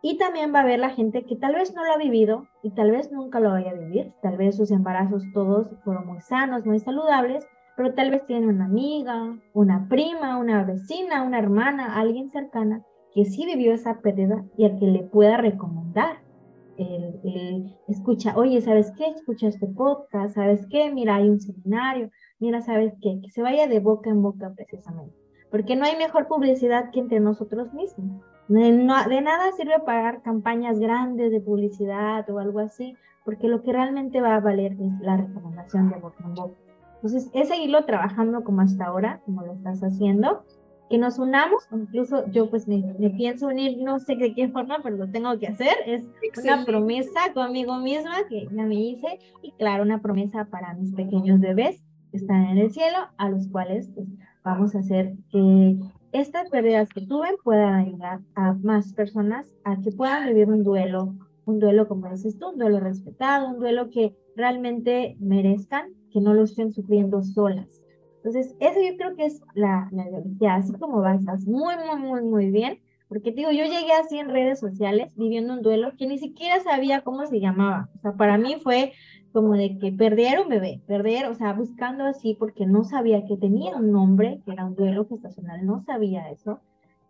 Y 0.00 0.16
también 0.16 0.54
va 0.54 0.60
a 0.60 0.62
haber 0.62 0.78
la 0.78 0.90
gente 0.90 1.24
que 1.24 1.36
tal 1.36 1.54
vez 1.54 1.74
no 1.74 1.84
lo 1.84 1.92
ha 1.92 1.98
vivido 1.98 2.46
y 2.62 2.70
tal 2.70 2.90
vez 2.92 3.10
nunca 3.10 3.40
lo 3.40 3.50
vaya 3.50 3.70
a 3.70 3.74
vivir. 3.74 4.12
Tal 4.22 4.36
vez 4.36 4.56
sus 4.56 4.70
embarazos 4.70 5.24
todos 5.34 5.68
fueron 5.84 6.06
muy 6.06 6.20
sanos, 6.20 6.64
muy 6.64 6.78
saludables, 6.78 7.46
pero 7.76 7.94
tal 7.94 8.10
vez 8.10 8.24
tiene 8.26 8.46
una 8.46 8.66
amiga, 8.66 9.36
una 9.54 9.88
prima, 9.88 10.38
una 10.38 10.64
vecina, 10.64 11.22
una 11.22 11.38
hermana, 11.38 11.98
alguien 11.98 12.30
cercana 12.30 12.84
que 13.14 13.24
sí 13.24 13.46
vivió 13.46 13.72
esa 13.72 14.00
pérdida 14.00 14.44
y 14.56 14.66
a 14.66 14.76
que 14.76 14.86
le 14.86 15.02
pueda 15.02 15.36
recomendar 15.36 16.18
el, 16.76 17.76
escucha, 17.88 18.36
oye, 18.36 18.60
¿sabes 18.60 18.92
qué? 18.96 19.06
Escucha 19.06 19.48
este 19.48 19.66
podcast, 19.66 20.36
¿sabes 20.36 20.66
qué? 20.70 20.92
Mira, 20.92 21.16
hay 21.16 21.28
un 21.28 21.40
seminario, 21.40 22.10
mira, 22.38 22.60
¿sabes 22.60 22.94
qué? 23.02 23.20
Que 23.20 23.30
se 23.30 23.42
vaya 23.42 23.66
de 23.66 23.80
boca 23.80 24.10
en 24.10 24.22
boca 24.22 24.52
precisamente, 24.54 25.14
porque 25.50 25.74
no 25.74 25.84
hay 25.84 25.96
mejor 25.96 26.28
publicidad 26.28 26.90
que 26.92 27.00
entre 27.00 27.18
nosotros 27.18 27.72
mismos. 27.72 28.22
De, 28.48 28.72
de 28.72 29.20
nada 29.20 29.52
sirve 29.56 29.78
pagar 29.84 30.22
campañas 30.22 30.78
grandes 30.78 31.30
de 31.30 31.40
publicidad 31.40 32.28
o 32.30 32.38
algo 32.38 32.60
así, 32.60 32.96
porque 33.24 33.48
lo 33.48 33.62
que 33.62 33.72
realmente 33.72 34.20
va 34.20 34.36
a 34.36 34.40
valer 34.40 34.72
es 34.72 35.00
la 35.00 35.18
recomendación 35.18 35.90
de 35.90 35.96
boca 35.96 36.24
en 36.24 36.34
boca. 36.34 36.54
Entonces, 36.96 37.30
es 37.32 37.48
seguirlo 37.48 37.84
trabajando 37.84 38.42
como 38.42 38.62
hasta 38.62 38.86
ahora, 38.86 39.20
como 39.24 39.42
lo 39.42 39.52
estás 39.52 39.80
haciendo, 39.82 40.42
que 40.88 40.98
nos 40.98 41.18
unamos, 41.18 41.68
incluso 41.70 42.26
yo 42.30 42.48
pues 42.48 42.66
me, 42.66 42.82
pienso 43.10 43.48
unir, 43.48 43.78
no 43.82 43.98
sé 43.98 44.16
de 44.16 44.34
qué 44.34 44.48
forma, 44.48 44.78
pero 44.82 44.96
lo 44.96 45.10
tengo 45.10 45.38
que 45.38 45.48
hacer, 45.48 45.76
es 45.86 46.04
una 46.42 46.64
promesa 46.64 47.32
conmigo 47.34 47.76
misma 47.76 48.26
que 48.28 48.48
ya 48.50 48.64
me 48.64 48.74
hice 48.74 49.18
y 49.42 49.52
claro, 49.52 49.82
una 49.82 50.00
promesa 50.00 50.46
para 50.46 50.74
mis 50.74 50.94
pequeños 50.94 51.40
bebés 51.40 51.82
que 52.10 52.16
están 52.16 52.44
en 52.44 52.58
el 52.58 52.72
cielo, 52.72 52.98
a 53.18 53.28
los 53.28 53.48
cuales 53.48 53.90
pues, 53.94 54.08
vamos 54.42 54.74
a 54.74 54.78
hacer 54.78 55.14
que 55.30 55.78
estas 56.12 56.48
pérdidas 56.50 56.88
que 56.88 57.06
tuve 57.06 57.28
puedan 57.44 57.74
ayudar 57.74 58.20
a 58.34 58.54
más 58.54 58.92
personas 58.92 59.52
a 59.64 59.80
que 59.80 59.90
puedan 59.92 60.26
vivir 60.28 60.48
un 60.48 60.64
duelo, 60.64 61.14
un 61.44 61.58
duelo 61.58 61.88
como 61.88 62.10
dices 62.10 62.38
tú, 62.38 62.50
un 62.50 62.58
duelo 62.58 62.80
respetado, 62.80 63.48
un 63.48 63.58
duelo 63.58 63.90
que 63.90 64.16
realmente 64.36 65.16
merezcan, 65.20 65.92
que 66.12 66.20
no 66.20 66.34
lo 66.34 66.44
estén 66.44 66.72
sufriendo 66.72 67.22
solas 67.22 67.82
entonces, 68.18 68.54
eso 68.60 68.80
yo 68.82 68.96
creo 68.96 69.16
que 69.16 69.26
es 69.26 69.40
la, 69.54 69.88
la 69.92 70.08
ideología, 70.08 70.56
así 70.56 70.72
como 70.74 71.00
vas, 71.00 71.22
muy, 71.46 71.74
muy, 71.76 71.98
muy, 71.98 72.22
muy 72.22 72.50
bien, 72.50 72.80
porque 73.08 73.32
digo, 73.32 73.50
yo 73.50 73.64
llegué 73.64 73.92
así 73.92 74.18
en 74.18 74.28
redes 74.28 74.60
sociales 74.60 75.10
viviendo 75.16 75.54
un 75.54 75.62
duelo 75.62 75.92
que 75.96 76.06
ni 76.06 76.18
siquiera 76.18 76.60
sabía 76.60 77.00
cómo 77.00 77.26
se 77.26 77.40
llamaba. 77.40 77.88
O 77.96 78.00
sea, 78.00 78.12
para 78.12 78.36
mí 78.36 78.56
fue 78.62 78.92
como 79.32 79.54
de 79.54 79.78
que 79.78 79.92
perder 79.92 80.40
un 80.40 80.48
bebé, 80.48 80.80
perder, 80.86 81.26
o 81.26 81.34
sea, 81.34 81.52
buscando 81.52 82.04
así 82.04 82.34
porque 82.38 82.66
no 82.66 82.84
sabía 82.84 83.24
que 83.26 83.36
tenía 83.36 83.76
un 83.76 83.92
nombre, 83.92 84.40
que 84.44 84.52
era 84.52 84.66
un 84.66 84.74
duelo 84.74 85.06
gestacional, 85.06 85.64
no 85.64 85.82
sabía 85.84 86.30
eso. 86.30 86.60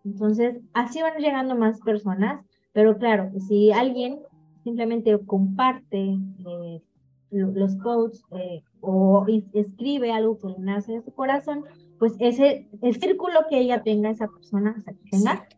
Entonces, 0.05 0.61
así 0.73 1.03
van 1.03 1.19
llegando 1.19 1.55
más 1.55 1.81
personas, 1.81 2.45
pero 2.73 2.99
claro, 2.99 3.31
si 3.47 3.73
alguien 3.73 4.21
simplemente 4.65 5.19
comparte 5.27 6.19
eh, 6.47 6.83
los 7.31 7.77
quotes 7.77 8.23
eh, 8.33 8.63
o 8.81 9.27
escribe 9.53 10.13
algo 10.13 10.39
que 10.39 10.49
le 10.49 10.59
nace 10.59 10.93
de 10.93 11.03
su 11.03 11.13
corazón, 11.13 11.65
pues 11.99 12.15
ese 12.21 12.69
el 12.83 13.01
círculo 13.01 13.41
que 13.49 13.59
ella 13.59 13.83
tenga, 13.83 14.11
esa 14.11 14.29
persona, 14.29 14.77
o 14.79 14.83
sea, 14.83 14.93
que 14.95 15.11
tenga, 15.11 15.49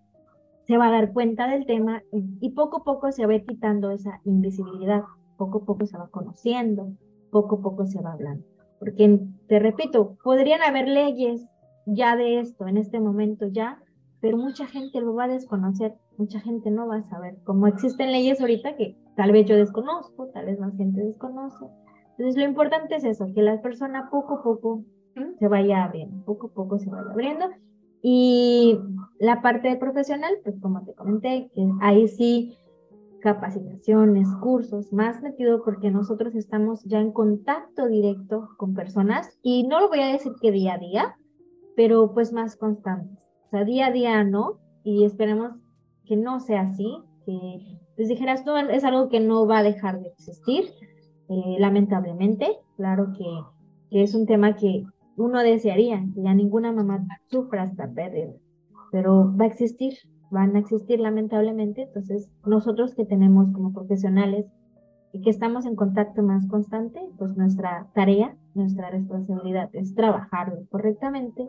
se 0.66 0.76
va 0.76 0.88
a 0.88 0.92
dar 0.92 1.12
cuenta 1.12 1.48
del 1.48 1.66
tema 1.66 2.02
y, 2.12 2.50
poco 2.50 2.78
a 2.78 2.84
poco 2.84 3.10
se 3.12 3.26
va 3.26 3.38
quitando 3.40 3.90
esa 3.90 4.20
invisibilidad, 4.24 5.02
poco 5.40 5.58
a 5.58 5.64
poco 5.64 5.86
se 5.86 5.96
va 5.96 6.08
conociendo, 6.08 6.92
poco 7.30 7.56
a 7.56 7.62
poco 7.62 7.86
se 7.86 8.02
va 8.02 8.12
hablando. 8.12 8.44
Porque, 8.78 9.18
te 9.48 9.58
repito, 9.58 10.18
podrían 10.22 10.60
haber 10.62 10.86
leyes 10.86 11.46
ya 11.86 12.14
de 12.14 12.40
esto 12.40 12.68
en 12.68 12.76
este 12.76 13.00
momento 13.00 13.46
ya, 13.48 13.82
pero 14.20 14.36
mucha 14.36 14.66
gente 14.66 15.00
lo 15.00 15.14
va 15.14 15.24
a 15.24 15.28
desconocer, 15.28 15.94
mucha 16.18 16.40
gente 16.40 16.70
no 16.70 16.86
va 16.86 16.96
a 16.96 17.08
saber. 17.08 17.38
Como 17.44 17.66
existen 17.66 18.12
leyes 18.12 18.38
ahorita 18.40 18.76
que 18.76 18.96
tal 19.16 19.32
vez 19.32 19.46
yo 19.46 19.56
desconozco, 19.56 20.28
tal 20.28 20.44
vez 20.44 20.60
más 20.60 20.76
gente 20.76 21.00
desconoce. 21.02 21.64
Entonces 22.10 22.36
lo 22.36 22.44
importante 22.44 22.96
es 22.96 23.04
eso, 23.04 23.26
que 23.34 23.40
la 23.40 23.62
persona 23.62 24.10
poco 24.10 24.34
a 24.34 24.42
poco 24.42 24.84
se 25.38 25.48
vaya 25.48 25.84
abriendo, 25.84 26.22
poco 26.26 26.48
a 26.48 26.50
poco 26.50 26.78
se 26.78 26.90
vaya 26.90 27.10
abriendo. 27.10 27.46
Y 28.02 28.78
la 29.18 29.40
parte 29.40 29.74
profesional, 29.76 30.32
pues 30.44 30.58
como 30.60 30.84
te 30.84 30.92
comenté, 30.92 31.50
que 31.54 31.66
ahí 31.80 32.08
sí 32.08 32.58
capacitaciones, 33.20 34.28
cursos, 34.40 34.92
más 34.92 35.22
metido 35.22 35.62
porque 35.64 35.90
nosotros 35.90 36.34
estamos 36.34 36.82
ya 36.84 37.00
en 37.00 37.12
contacto 37.12 37.86
directo 37.86 38.48
con 38.56 38.74
personas 38.74 39.38
y 39.42 39.66
no 39.66 39.80
lo 39.80 39.88
voy 39.88 40.00
a 40.00 40.12
decir 40.12 40.32
que 40.40 40.50
día 40.50 40.74
a 40.74 40.78
día, 40.78 41.16
pero 41.76 42.12
pues 42.12 42.32
más 42.32 42.56
constantes. 42.56 43.28
O 43.46 43.50
sea, 43.50 43.64
día 43.64 43.86
a 43.86 43.90
día 43.92 44.24
no, 44.24 44.58
y 44.84 45.04
esperemos 45.04 45.52
que 46.04 46.16
no 46.16 46.40
sea 46.40 46.62
así, 46.62 46.98
que 47.24 47.78
les 47.96 48.08
dijeras, 48.08 48.44
no, 48.46 48.58
es 48.58 48.84
algo 48.84 49.08
que 49.08 49.20
no 49.20 49.46
va 49.46 49.58
a 49.58 49.62
dejar 49.62 50.00
de 50.00 50.08
existir, 50.08 50.70
eh, 51.28 51.56
lamentablemente. 51.58 52.58
Claro 52.76 53.12
que, 53.16 53.24
que, 53.90 54.02
es 54.02 54.14
un 54.14 54.26
tema 54.26 54.56
que 54.56 54.84
uno 55.16 55.40
desearía, 55.40 56.02
que 56.14 56.22
ya 56.22 56.34
ninguna 56.34 56.72
mamá 56.72 57.06
sufra 57.26 57.64
esta 57.64 57.90
pérdida, 57.90 58.32
pero 58.90 59.32
va 59.36 59.44
a 59.44 59.48
existir, 59.48 59.94
van 60.30 60.56
a 60.56 60.60
existir 60.60 61.00
lamentablemente. 61.00 61.82
Entonces, 61.82 62.30
nosotros 62.46 62.94
que 62.94 63.04
tenemos 63.04 63.52
como 63.52 63.72
profesionales 63.72 64.46
y 65.12 65.20
que 65.22 65.30
estamos 65.30 65.66
en 65.66 65.76
contacto 65.76 66.22
más 66.22 66.46
constante, 66.46 67.00
pues 67.18 67.36
nuestra 67.36 67.88
tarea, 67.94 68.36
nuestra 68.54 68.90
responsabilidad 68.90 69.68
es 69.72 69.94
trabajarlo 69.94 70.66
correctamente 70.70 71.48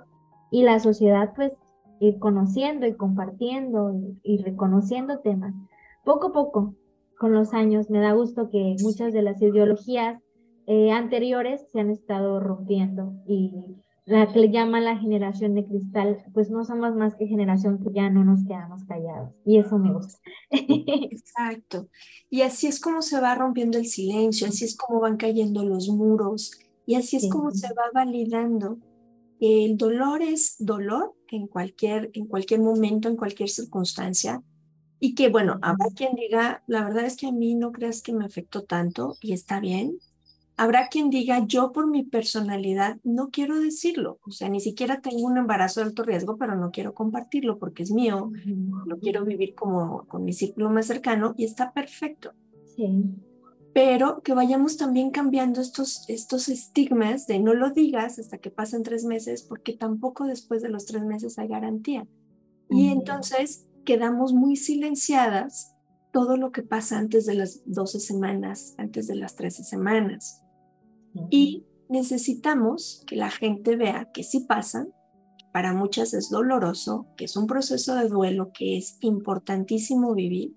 y 0.50 0.64
la 0.64 0.80
sociedad 0.80 1.34
pues 1.36 1.54
ir 2.00 2.18
conociendo 2.18 2.88
y 2.88 2.96
compartiendo 2.96 3.94
y, 4.24 4.38
reconociendo 4.44 5.20
temas. 5.20 5.54
Poco 6.04 6.28
a 6.28 6.34
poco, 6.34 6.76
con 7.20 7.34
los 7.34 7.54
años, 7.54 7.92
me 7.92 8.00
da 8.00 8.14
gusto 8.14 8.50
que 8.50 8.76
muchas 8.82 9.14
de 9.14 9.22
las 9.22 9.40
ideologías 9.40 10.20
eh, 10.66 10.92
anteriores 10.92 11.70
se 11.72 11.80
han 11.80 11.92
estado 11.92 12.40
rompiendo 12.40 13.14
y 13.28 13.76
la 14.12 14.32
que 14.32 14.40
le 14.40 14.52
llaman 14.52 14.86
la 14.86 14.98
generación 14.98 15.56
de 15.56 15.66
cristal, 15.66 16.24
pues 16.34 16.50
no 16.50 16.64
somos 16.66 16.96
más 16.96 17.16
que 17.16 17.28
generación 17.28 17.80
que 17.80 17.94
ya 17.94 18.10
no 18.10 18.24
nos 18.24 18.44
quedamos 18.44 18.84
callados. 18.86 19.32
Y 19.46 19.58
eso 19.58 19.78
me 19.78 19.94
gusta. 19.94 20.20
Exacto. 20.50 21.88
Y 22.30 22.42
así 22.42 22.68
es 22.68 22.80
como 22.80 23.02
se 23.02 23.20
va 23.20 23.36
rompiendo 23.36 23.78
el 23.78 23.86
silencio, 23.86 24.48
así 24.48 24.66
es 24.66 24.76
como 24.76 25.00
van 25.00 25.18
cayendo 25.18 25.64
los 25.64 25.90
muros 25.90 26.52
y 26.86 26.96
así 26.96 27.18
es 27.18 27.30
como 27.30 27.52
se 27.52 27.68
va 27.74 27.84
validando. 27.94 28.78
El 29.40 29.78
dolor 29.78 30.22
es 30.22 30.56
dolor 30.60 31.16
en 31.30 31.48
cualquier, 31.48 32.12
en 32.14 32.28
cualquier 32.28 32.60
momento, 32.60 33.10
en 33.10 33.16
cualquier 33.16 33.50
circunstancia. 33.50 34.44
Y 35.00 35.16
que 35.16 35.30
bueno, 35.30 35.58
habrá 35.62 35.88
quien 35.96 36.14
diga, 36.14 36.64
la 36.68 36.84
verdad 36.84 37.06
es 37.06 37.16
que 37.16 37.28
a 37.28 37.32
mí 37.32 37.56
no 37.56 37.72
creas 37.72 38.02
que 38.02 38.14
me 38.14 38.26
afectó 38.26 38.64
tanto 38.64 39.18
y 39.20 39.34
está 39.34 39.60
bien, 39.60 39.98
Habrá 40.62 40.90
quien 40.90 41.10
diga, 41.10 41.44
yo 41.48 41.72
por 41.72 41.88
mi 41.88 42.04
personalidad 42.04 43.00
no 43.04 43.32
quiero 43.32 43.60
decirlo, 43.60 44.20
o 44.24 44.30
sea, 44.30 44.48
ni 44.48 44.60
siquiera 44.60 45.02
tengo 45.02 45.26
un 45.26 45.40
embarazo 45.40 45.80
de 45.80 45.88
alto 45.88 46.04
riesgo, 46.04 46.38
pero 46.38 46.56
no 46.56 46.70
quiero 46.70 46.94
compartirlo 46.94 47.58
porque 47.58 47.82
es 47.82 47.90
mío, 47.90 48.32
lo 48.86 49.00
quiero 49.00 49.26
vivir 49.26 49.56
como 49.56 50.06
con 50.08 50.24
mi 50.24 50.34
círculo 50.34 50.70
más 50.70 50.86
cercano 50.86 51.34
y 51.36 51.46
está 51.46 51.74
perfecto. 51.74 52.34
Sí. 52.76 53.06
Pero 53.74 54.22
que 54.22 54.36
vayamos 54.36 54.78
también 54.78 55.10
cambiando 55.10 55.62
estos, 55.62 56.08
estos 56.08 56.48
estigmas 56.48 57.26
de 57.26 57.40
no 57.40 57.56
lo 57.56 57.72
digas 57.72 58.20
hasta 58.20 58.38
que 58.38 58.52
pasen 58.52 58.84
tres 58.84 59.04
meses, 59.04 59.42
porque 59.42 59.74
tampoco 59.74 60.28
después 60.28 60.62
de 60.62 60.70
los 60.70 60.86
tres 60.86 61.02
meses 61.02 61.40
hay 61.40 61.48
garantía. 61.48 62.06
Y 62.70 62.90
entonces 62.90 63.66
quedamos 63.84 64.32
muy 64.32 64.58
silenciadas 64.58 65.76
todo 66.12 66.38
lo 66.38 66.52
que 66.52 66.62
pasa 66.62 67.00
antes 67.00 67.26
de 67.26 67.34
las 67.34 67.64
12 67.66 68.00
semanas, 68.00 68.76
antes 68.78 69.08
de 69.08 69.16
las 69.16 69.36
13 69.36 69.64
semanas. 69.64 70.41
Y 71.30 71.66
necesitamos 71.90 73.04
que 73.06 73.16
la 73.16 73.30
gente 73.30 73.76
vea 73.76 74.10
que 74.14 74.24
sí 74.24 74.42
pasa, 74.42 74.88
para 75.52 75.74
muchas 75.74 76.14
es 76.14 76.30
doloroso, 76.30 77.08
que 77.18 77.26
es 77.26 77.36
un 77.36 77.48
proceso 77.48 77.96
de 77.96 78.08
duelo 78.08 78.52
que 78.54 78.78
es 78.78 78.98
importantísimo 79.02 80.14
vivir 80.14 80.54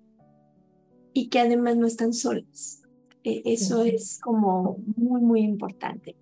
y 1.13 1.27
que 1.27 1.39
además 1.39 1.75
no 1.75 1.87
están 1.87 2.13
solas. 2.13 2.81
E, 3.23 3.41
eso 3.45 3.83
es 3.83 4.19
como 4.21 4.77
muy, 4.95 5.21
muy 5.21 5.41
importante. 5.41 6.15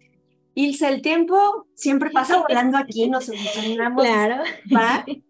Ilse, 0.56 0.88
el 0.88 1.02
tiempo 1.02 1.68
siempre 1.76 2.10
pasa 2.10 2.42
volando 2.42 2.78
aquí, 2.78 3.10
nos 3.10 3.30
emocionamos. 3.30 4.04
Claro. 4.04 4.44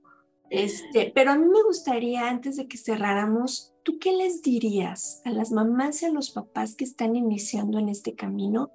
Este, 0.49 1.11
pero 1.15 1.31
a 1.31 1.35
mí 1.35 1.47
me 1.47 1.63
gustaría, 1.63 2.29
antes 2.29 2.57
de 2.57 2.67
que 2.67 2.77
cerráramos, 2.77 3.73
¿tú 3.81 3.97
qué 3.97 4.11
les 4.11 4.43
dirías 4.43 5.19
a 5.25 5.31
las 5.31 5.51
mamás 5.51 6.03
y 6.03 6.05
a 6.05 6.11
los 6.11 6.29
papás 6.29 6.75
que 6.75 6.83
están 6.83 7.15
iniciando 7.15 7.79
en 7.79 7.89
este 7.89 8.13
camino 8.13 8.69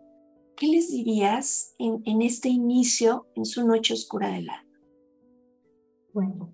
¿qué 0.58 0.66
les 0.66 0.90
dirías 0.90 1.74
en, 1.78 2.22
este 2.22 2.48
inicio, 2.48 3.26
en 3.36 3.44
su 3.44 3.66
noche 3.66 3.94
oscura 3.94 4.28
del 4.28 4.50
alma? 4.50 4.64
Bueno, 6.12 6.52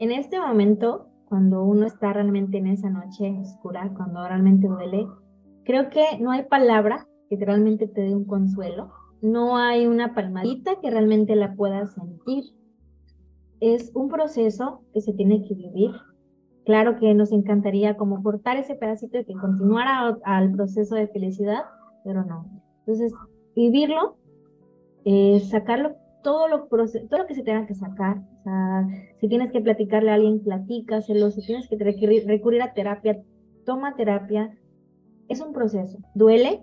en 0.00 0.12
este 0.12 0.38
momento, 0.38 1.08
cuando 1.28 1.64
uno 1.64 1.86
está 1.86 2.12
realmente 2.12 2.58
en 2.58 2.66
esa 2.66 2.90
noche 2.90 3.38
oscura, 3.40 3.90
cuando 3.96 4.26
realmente 4.26 4.68
duele, 4.68 5.06
creo 5.64 5.88
que 5.88 6.04
no 6.20 6.30
hay 6.30 6.44
palabra 6.44 7.08
que 7.30 7.36
realmente 7.36 7.88
te 7.88 8.02
dé 8.02 8.14
un 8.14 8.26
consuelo, 8.26 8.92
no 9.22 9.56
hay 9.56 9.86
una 9.86 10.14
palmadita 10.14 10.78
que 10.80 10.90
realmente 10.90 11.34
la 11.34 11.54
puedas 11.54 11.94
sentir. 11.94 12.44
Es 13.60 13.90
un 13.94 14.08
proceso 14.08 14.82
que 14.92 15.00
se 15.00 15.14
tiene 15.14 15.42
que 15.42 15.54
vivir. 15.54 15.92
Claro 16.64 16.98
que 16.98 17.14
nos 17.14 17.32
encantaría 17.32 17.96
como 17.96 18.22
cortar 18.22 18.58
ese 18.58 18.74
pedacito 18.74 19.18
y 19.18 19.24
que 19.24 19.32
continuara 19.32 20.18
al 20.24 20.52
proceso 20.52 20.94
de 20.94 21.08
felicidad, 21.08 21.64
pero 22.04 22.24
no. 22.24 22.46
Entonces, 22.80 23.12
vivirlo, 23.58 24.16
eh, 25.04 25.40
sacarlo, 25.50 25.96
todo 26.22 26.46
lo, 26.48 26.66
todo 26.66 27.18
lo 27.18 27.26
que 27.26 27.34
se 27.34 27.42
tenga 27.42 27.66
que 27.66 27.74
sacar. 27.74 28.18
O 28.18 28.42
sea, 28.44 28.86
si 29.20 29.28
tienes 29.28 29.50
que 29.50 29.60
platicarle 29.60 30.10
a 30.10 30.14
alguien, 30.14 30.42
platícaselo. 30.44 31.30
Si 31.30 31.44
tienes 31.44 31.68
que 31.68 31.76
recurrir, 31.76 32.62
a 32.62 32.72
terapia, 32.72 33.20
toma 33.64 33.96
terapia. 33.96 34.56
Es 35.28 35.40
un 35.40 35.52
proceso. 35.52 35.98
Duele, 36.14 36.62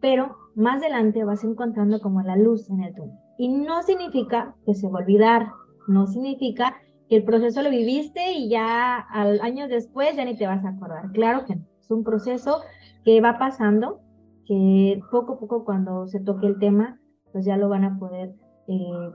pero 0.00 0.36
más 0.56 0.82
adelante 0.82 1.24
vas 1.24 1.44
encontrando 1.44 2.00
como 2.00 2.20
la 2.22 2.36
luz 2.36 2.68
en 2.68 2.82
el 2.82 2.94
túnel. 2.94 3.16
Y 3.38 3.48
no 3.48 3.82
significa 3.82 4.54
que 4.66 4.74
se 4.74 4.88
va 4.88 4.98
a 4.98 5.02
olvidar, 5.02 5.48
no 5.88 6.06
significa 6.06 6.76
que 7.08 7.16
el 7.16 7.24
proceso 7.24 7.62
lo 7.62 7.70
viviste 7.70 8.32
y 8.32 8.48
ya 8.48 8.98
al 8.98 9.40
años 9.40 9.68
después 9.68 10.16
ya 10.16 10.24
ni 10.24 10.36
te 10.36 10.46
vas 10.46 10.64
a 10.64 10.70
acordar. 10.70 11.10
Claro 11.12 11.44
que 11.46 11.56
no, 11.56 11.64
es 11.80 11.90
un 11.90 12.04
proceso 12.04 12.60
que 13.04 13.20
va 13.20 13.38
pasando 13.38 14.03
que 14.46 15.00
poco 15.10 15.34
a 15.34 15.38
poco 15.38 15.64
cuando 15.64 16.06
se 16.06 16.20
toque 16.20 16.46
el 16.46 16.58
tema, 16.58 17.00
pues 17.32 17.44
ya 17.44 17.56
lo 17.56 17.68
van 17.68 17.84
a 17.84 17.98
poder 17.98 18.34
eh, 18.68 19.10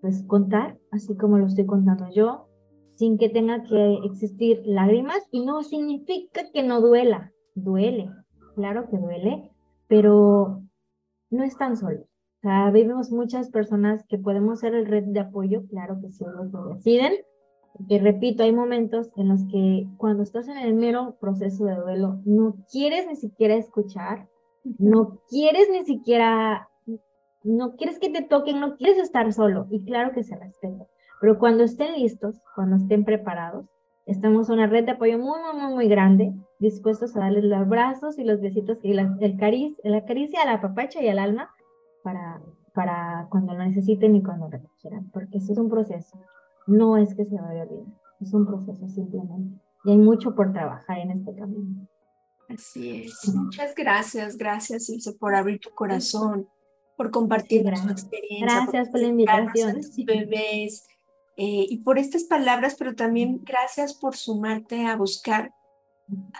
pues 0.00 0.22
contar, 0.26 0.78
así 0.92 1.16
como 1.16 1.38
lo 1.38 1.46
estoy 1.46 1.66
contando 1.66 2.08
yo, 2.12 2.48
sin 2.94 3.18
que 3.18 3.28
tenga 3.28 3.62
que 3.62 3.94
existir 4.04 4.62
lágrimas 4.64 5.26
y 5.30 5.44
no 5.44 5.62
significa 5.62 6.42
que 6.52 6.62
no 6.62 6.80
duela, 6.80 7.32
duele, 7.54 8.10
claro 8.54 8.88
que 8.88 8.98
duele, 8.98 9.50
pero 9.88 10.62
no 11.30 11.44
están 11.44 11.76
solos. 11.76 12.06
O 12.38 12.40
sea, 12.42 12.70
vemos 12.70 13.10
muchas 13.10 13.50
personas 13.50 14.04
que 14.06 14.18
podemos 14.18 14.60
ser 14.60 14.74
el 14.74 14.86
red 14.86 15.04
de 15.04 15.20
apoyo, 15.20 15.66
claro 15.68 15.98
que 16.00 16.10
sí, 16.10 16.24
lo 16.52 16.74
deciden, 16.74 17.14
que 17.88 17.98
repito, 17.98 18.42
hay 18.42 18.52
momentos 18.52 19.10
en 19.16 19.28
los 19.28 19.44
que 19.50 19.88
cuando 19.96 20.22
estás 20.22 20.46
en 20.48 20.58
el 20.58 20.74
mero 20.74 21.16
proceso 21.20 21.64
de 21.64 21.74
duelo, 21.76 22.20
no 22.24 22.56
quieres 22.70 23.06
ni 23.06 23.16
siquiera 23.16 23.56
escuchar, 23.56 24.28
no 24.78 25.20
quieres 25.28 25.68
ni 25.70 25.84
siquiera, 25.84 26.68
no 27.42 27.76
quieres 27.76 27.98
que 27.98 28.10
te 28.10 28.22
toquen, 28.22 28.60
no 28.60 28.76
quieres 28.76 28.98
estar 28.98 29.32
solo, 29.32 29.66
y 29.70 29.84
claro 29.84 30.12
que 30.12 30.24
se 30.24 30.36
respeta. 30.36 30.86
Pero 31.20 31.38
cuando 31.38 31.64
estén 31.64 31.94
listos, 31.94 32.40
cuando 32.54 32.76
estén 32.76 33.04
preparados, 33.04 33.66
estamos 34.06 34.48
en 34.48 34.56
una 34.56 34.66
red 34.66 34.84
de 34.84 34.92
apoyo 34.92 35.18
muy, 35.18 35.38
muy, 35.54 35.74
muy 35.74 35.88
grande, 35.88 36.32
dispuestos 36.58 37.16
a 37.16 37.20
darles 37.20 37.44
los 37.44 37.58
abrazos 37.58 38.18
y 38.18 38.24
los 38.24 38.40
besitos 38.40 38.78
y 38.82 38.92
la, 38.92 39.16
el 39.20 39.36
cariz, 39.36 39.76
la 39.84 40.04
caricia 40.04 40.42
a 40.42 40.46
la 40.46 40.60
papacha 40.60 41.02
y 41.02 41.08
al 41.08 41.18
alma 41.18 41.50
para, 42.02 42.40
para 42.74 43.28
cuando 43.30 43.54
lo 43.54 43.64
necesiten 43.64 44.16
y 44.16 44.22
cuando 44.22 44.48
lo 44.48 44.58
quieran, 44.80 45.10
porque 45.12 45.38
eso 45.38 45.52
es 45.52 45.58
un 45.58 45.70
proceso, 45.70 46.18
no 46.66 46.96
es 46.96 47.14
que 47.14 47.24
se 47.24 47.40
vaya 47.40 47.64
bien, 47.66 47.94
es 48.20 48.32
un 48.34 48.46
proceso 48.46 48.86
simplemente. 48.88 49.58
Y 49.84 49.90
hay 49.90 49.98
mucho 49.98 50.34
por 50.34 50.52
trabajar 50.52 50.98
en 50.98 51.10
este 51.10 51.34
camino. 51.34 51.86
Así 52.48 53.04
es. 53.04 53.28
Muchas 53.34 53.74
gracias, 53.74 54.36
gracias 54.36 54.88
Ilse 54.88 55.12
por 55.12 55.34
abrir 55.34 55.60
tu 55.60 55.70
corazón, 55.70 56.48
por 56.96 57.10
compartir 57.10 57.62
tu 57.62 57.90
experiencia. 57.90 58.46
Gracias 58.46 58.88
por, 58.88 59.00
la 59.00 59.06
invitación. 59.06 59.80
Bebés 60.04 60.86
eh, 61.36 61.66
y 61.68 61.78
por 61.78 61.98
estas 61.98 62.24
palabras, 62.24 62.76
pero 62.78 62.94
también 62.94 63.40
gracias 63.42 63.94
por 63.94 64.16
sumarte 64.16 64.86
a 64.86 64.96
buscar 64.96 65.52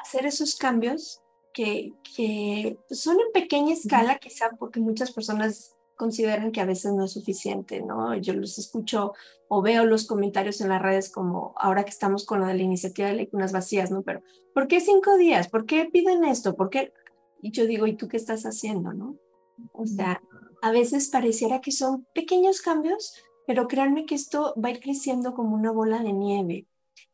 hacer 0.00 0.26
esos 0.26 0.56
cambios 0.56 1.22
que, 1.52 1.92
que 2.16 2.78
son 2.90 3.16
en 3.20 3.32
pequeña 3.32 3.72
escala, 3.72 4.18
quizá 4.18 4.50
porque 4.58 4.80
muchas 4.80 5.12
personas 5.12 5.74
consideran 5.96 6.52
que 6.52 6.60
a 6.60 6.66
veces 6.66 6.92
no 6.92 7.04
es 7.04 7.12
suficiente, 7.12 7.82
¿no? 7.82 8.14
Yo 8.16 8.34
los 8.34 8.58
escucho 8.58 9.12
o 9.48 9.62
veo 9.62 9.84
los 9.84 10.06
comentarios 10.06 10.60
en 10.60 10.68
las 10.68 10.82
redes 10.82 11.10
como 11.10 11.54
ahora 11.56 11.84
que 11.84 11.90
estamos 11.90 12.24
con 12.26 12.40
lo 12.40 12.46
de 12.46 12.54
la 12.54 12.62
iniciativa 12.62 13.08
de 13.08 13.28
unas 13.32 13.52
vacías, 13.52 13.90
¿no? 13.90 14.02
Pero, 14.02 14.22
¿por 14.54 14.68
qué 14.68 14.80
cinco 14.80 15.16
días? 15.16 15.48
¿Por 15.48 15.66
qué 15.66 15.86
piden 15.86 16.24
esto? 16.24 16.56
¿Por 16.56 16.70
qué? 16.70 16.92
Y 17.42 17.50
yo 17.50 17.66
digo, 17.66 17.86
¿y 17.86 17.96
tú 17.96 18.08
qué 18.08 18.16
estás 18.16 18.44
haciendo, 18.44 18.92
no? 18.92 19.16
O 19.72 19.86
sea, 19.86 20.20
a 20.62 20.70
veces 20.70 21.08
pareciera 21.08 21.60
que 21.60 21.72
son 21.72 22.06
pequeños 22.14 22.62
cambios, 22.62 23.14
pero 23.46 23.68
créanme 23.68 24.06
que 24.06 24.14
esto 24.14 24.54
va 24.62 24.68
a 24.68 24.72
ir 24.72 24.80
creciendo 24.80 25.34
como 25.34 25.54
una 25.54 25.70
bola 25.70 26.02
de 26.02 26.12
nieve. 26.12 26.66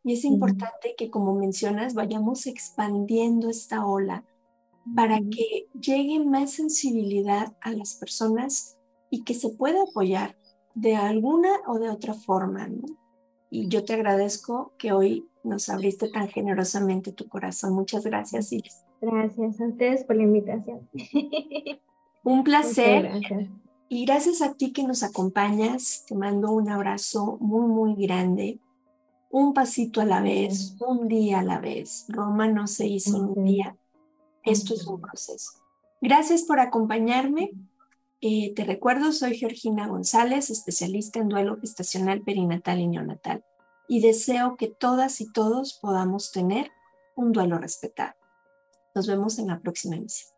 Y 0.04 0.14
es 0.14 0.24
importante 0.24 0.94
que, 0.96 1.10
como 1.10 1.34
mencionas, 1.34 1.94
vayamos 1.94 2.46
expandiendo 2.46 3.50
esta 3.50 3.84
ola 3.84 4.24
para 4.94 5.18
que 5.18 5.68
llegue 5.80 6.24
más 6.24 6.52
sensibilidad 6.52 7.54
a 7.60 7.72
las 7.72 7.94
personas 7.94 8.78
y 9.10 9.22
que 9.24 9.34
se 9.34 9.50
pueda 9.50 9.82
apoyar 9.82 10.36
de 10.74 10.96
alguna 10.96 11.50
o 11.66 11.78
de 11.78 11.90
otra 11.90 12.14
forma. 12.14 12.68
¿no? 12.68 12.82
Y 13.50 13.68
yo 13.68 13.84
te 13.84 13.94
agradezco 13.94 14.72
que 14.78 14.92
hoy 14.92 15.26
nos 15.42 15.68
abriste 15.68 16.08
tan 16.08 16.28
generosamente 16.28 17.12
tu 17.12 17.28
corazón. 17.28 17.74
Muchas 17.74 18.04
gracias, 18.04 18.52
Iris. 18.52 18.84
Gracias 19.00 19.60
a 19.60 19.66
ustedes 19.66 20.04
por 20.04 20.16
la 20.16 20.22
invitación. 20.22 20.88
Un 22.22 22.44
placer. 22.44 23.10
Y 23.88 24.04
gracias 24.04 24.42
a 24.42 24.54
ti 24.54 24.72
que 24.72 24.84
nos 24.84 25.02
acompañas. 25.02 26.04
Te 26.06 26.14
mando 26.14 26.52
un 26.52 26.68
abrazo 26.68 27.38
muy, 27.40 27.66
muy 27.66 28.06
grande. 28.06 28.60
Un 29.30 29.54
pasito 29.54 30.00
a 30.00 30.04
la 30.04 30.20
vez, 30.20 30.76
un 30.80 31.08
día 31.08 31.40
a 31.40 31.42
la 31.42 31.58
vez. 31.58 32.06
Roma 32.08 32.46
no 32.46 32.66
se 32.66 32.86
hizo 32.86 33.18
un 33.18 33.44
día 33.44 33.76
Esto 34.45 34.74
es 34.74 34.86
un 34.86 35.01
proceso. 35.01 35.51
Gracias 36.01 36.43
por 36.43 36.61
acompañarme. 36.61 37.51
Eh, 38.22 38.53
te 38.55 38.64
recuerdo, 38.64 39.12
soy 39.12 39.36
Georgina 39.36 39.86
González, 39.86 40.51
especialista 40.51 41.20
en 41.20 41.28
duelo 41.28 41.59
gestacional 41.61 42.22
perinatal 42.22 42.80
y 42.80 42.86
neonatal, 42.86 43.45
y 43.88 44.01
deseo 44.01 44.57
que 44.57 44.68
todas 44.68 45.20
y 45.20 45.30
todos 45.32 45.78
podamos 45.80 46.32
tener 46.32 46.70
un 47.16 47.32
duelo 47.32 47.59
respetado. 47.59 48.14
Nos 48.95 49.07
vemos 49.07 49.38
en 49.38 49.49
la 49.49 49.61
próxima 49.61 49.97
emisión. 49.97 50.30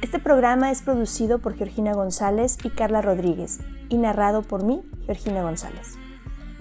Este 0.00 0.18
programa 0.18 0.70
es 0.70 0.82
producido 0.82 1.40
por 1.40 1.56
Georgina 1.56 1.92
González 1.92 2.56
y 2.62 2.70
Carla 2.70 3.02
Rodríguez 3.02 3.58
y 3.88 3.96
narrado 3.96 4.42
por 4.42 4.64
mí, 4.64 4.82
Georgina 5.06 5.42
González. 5.42 5.98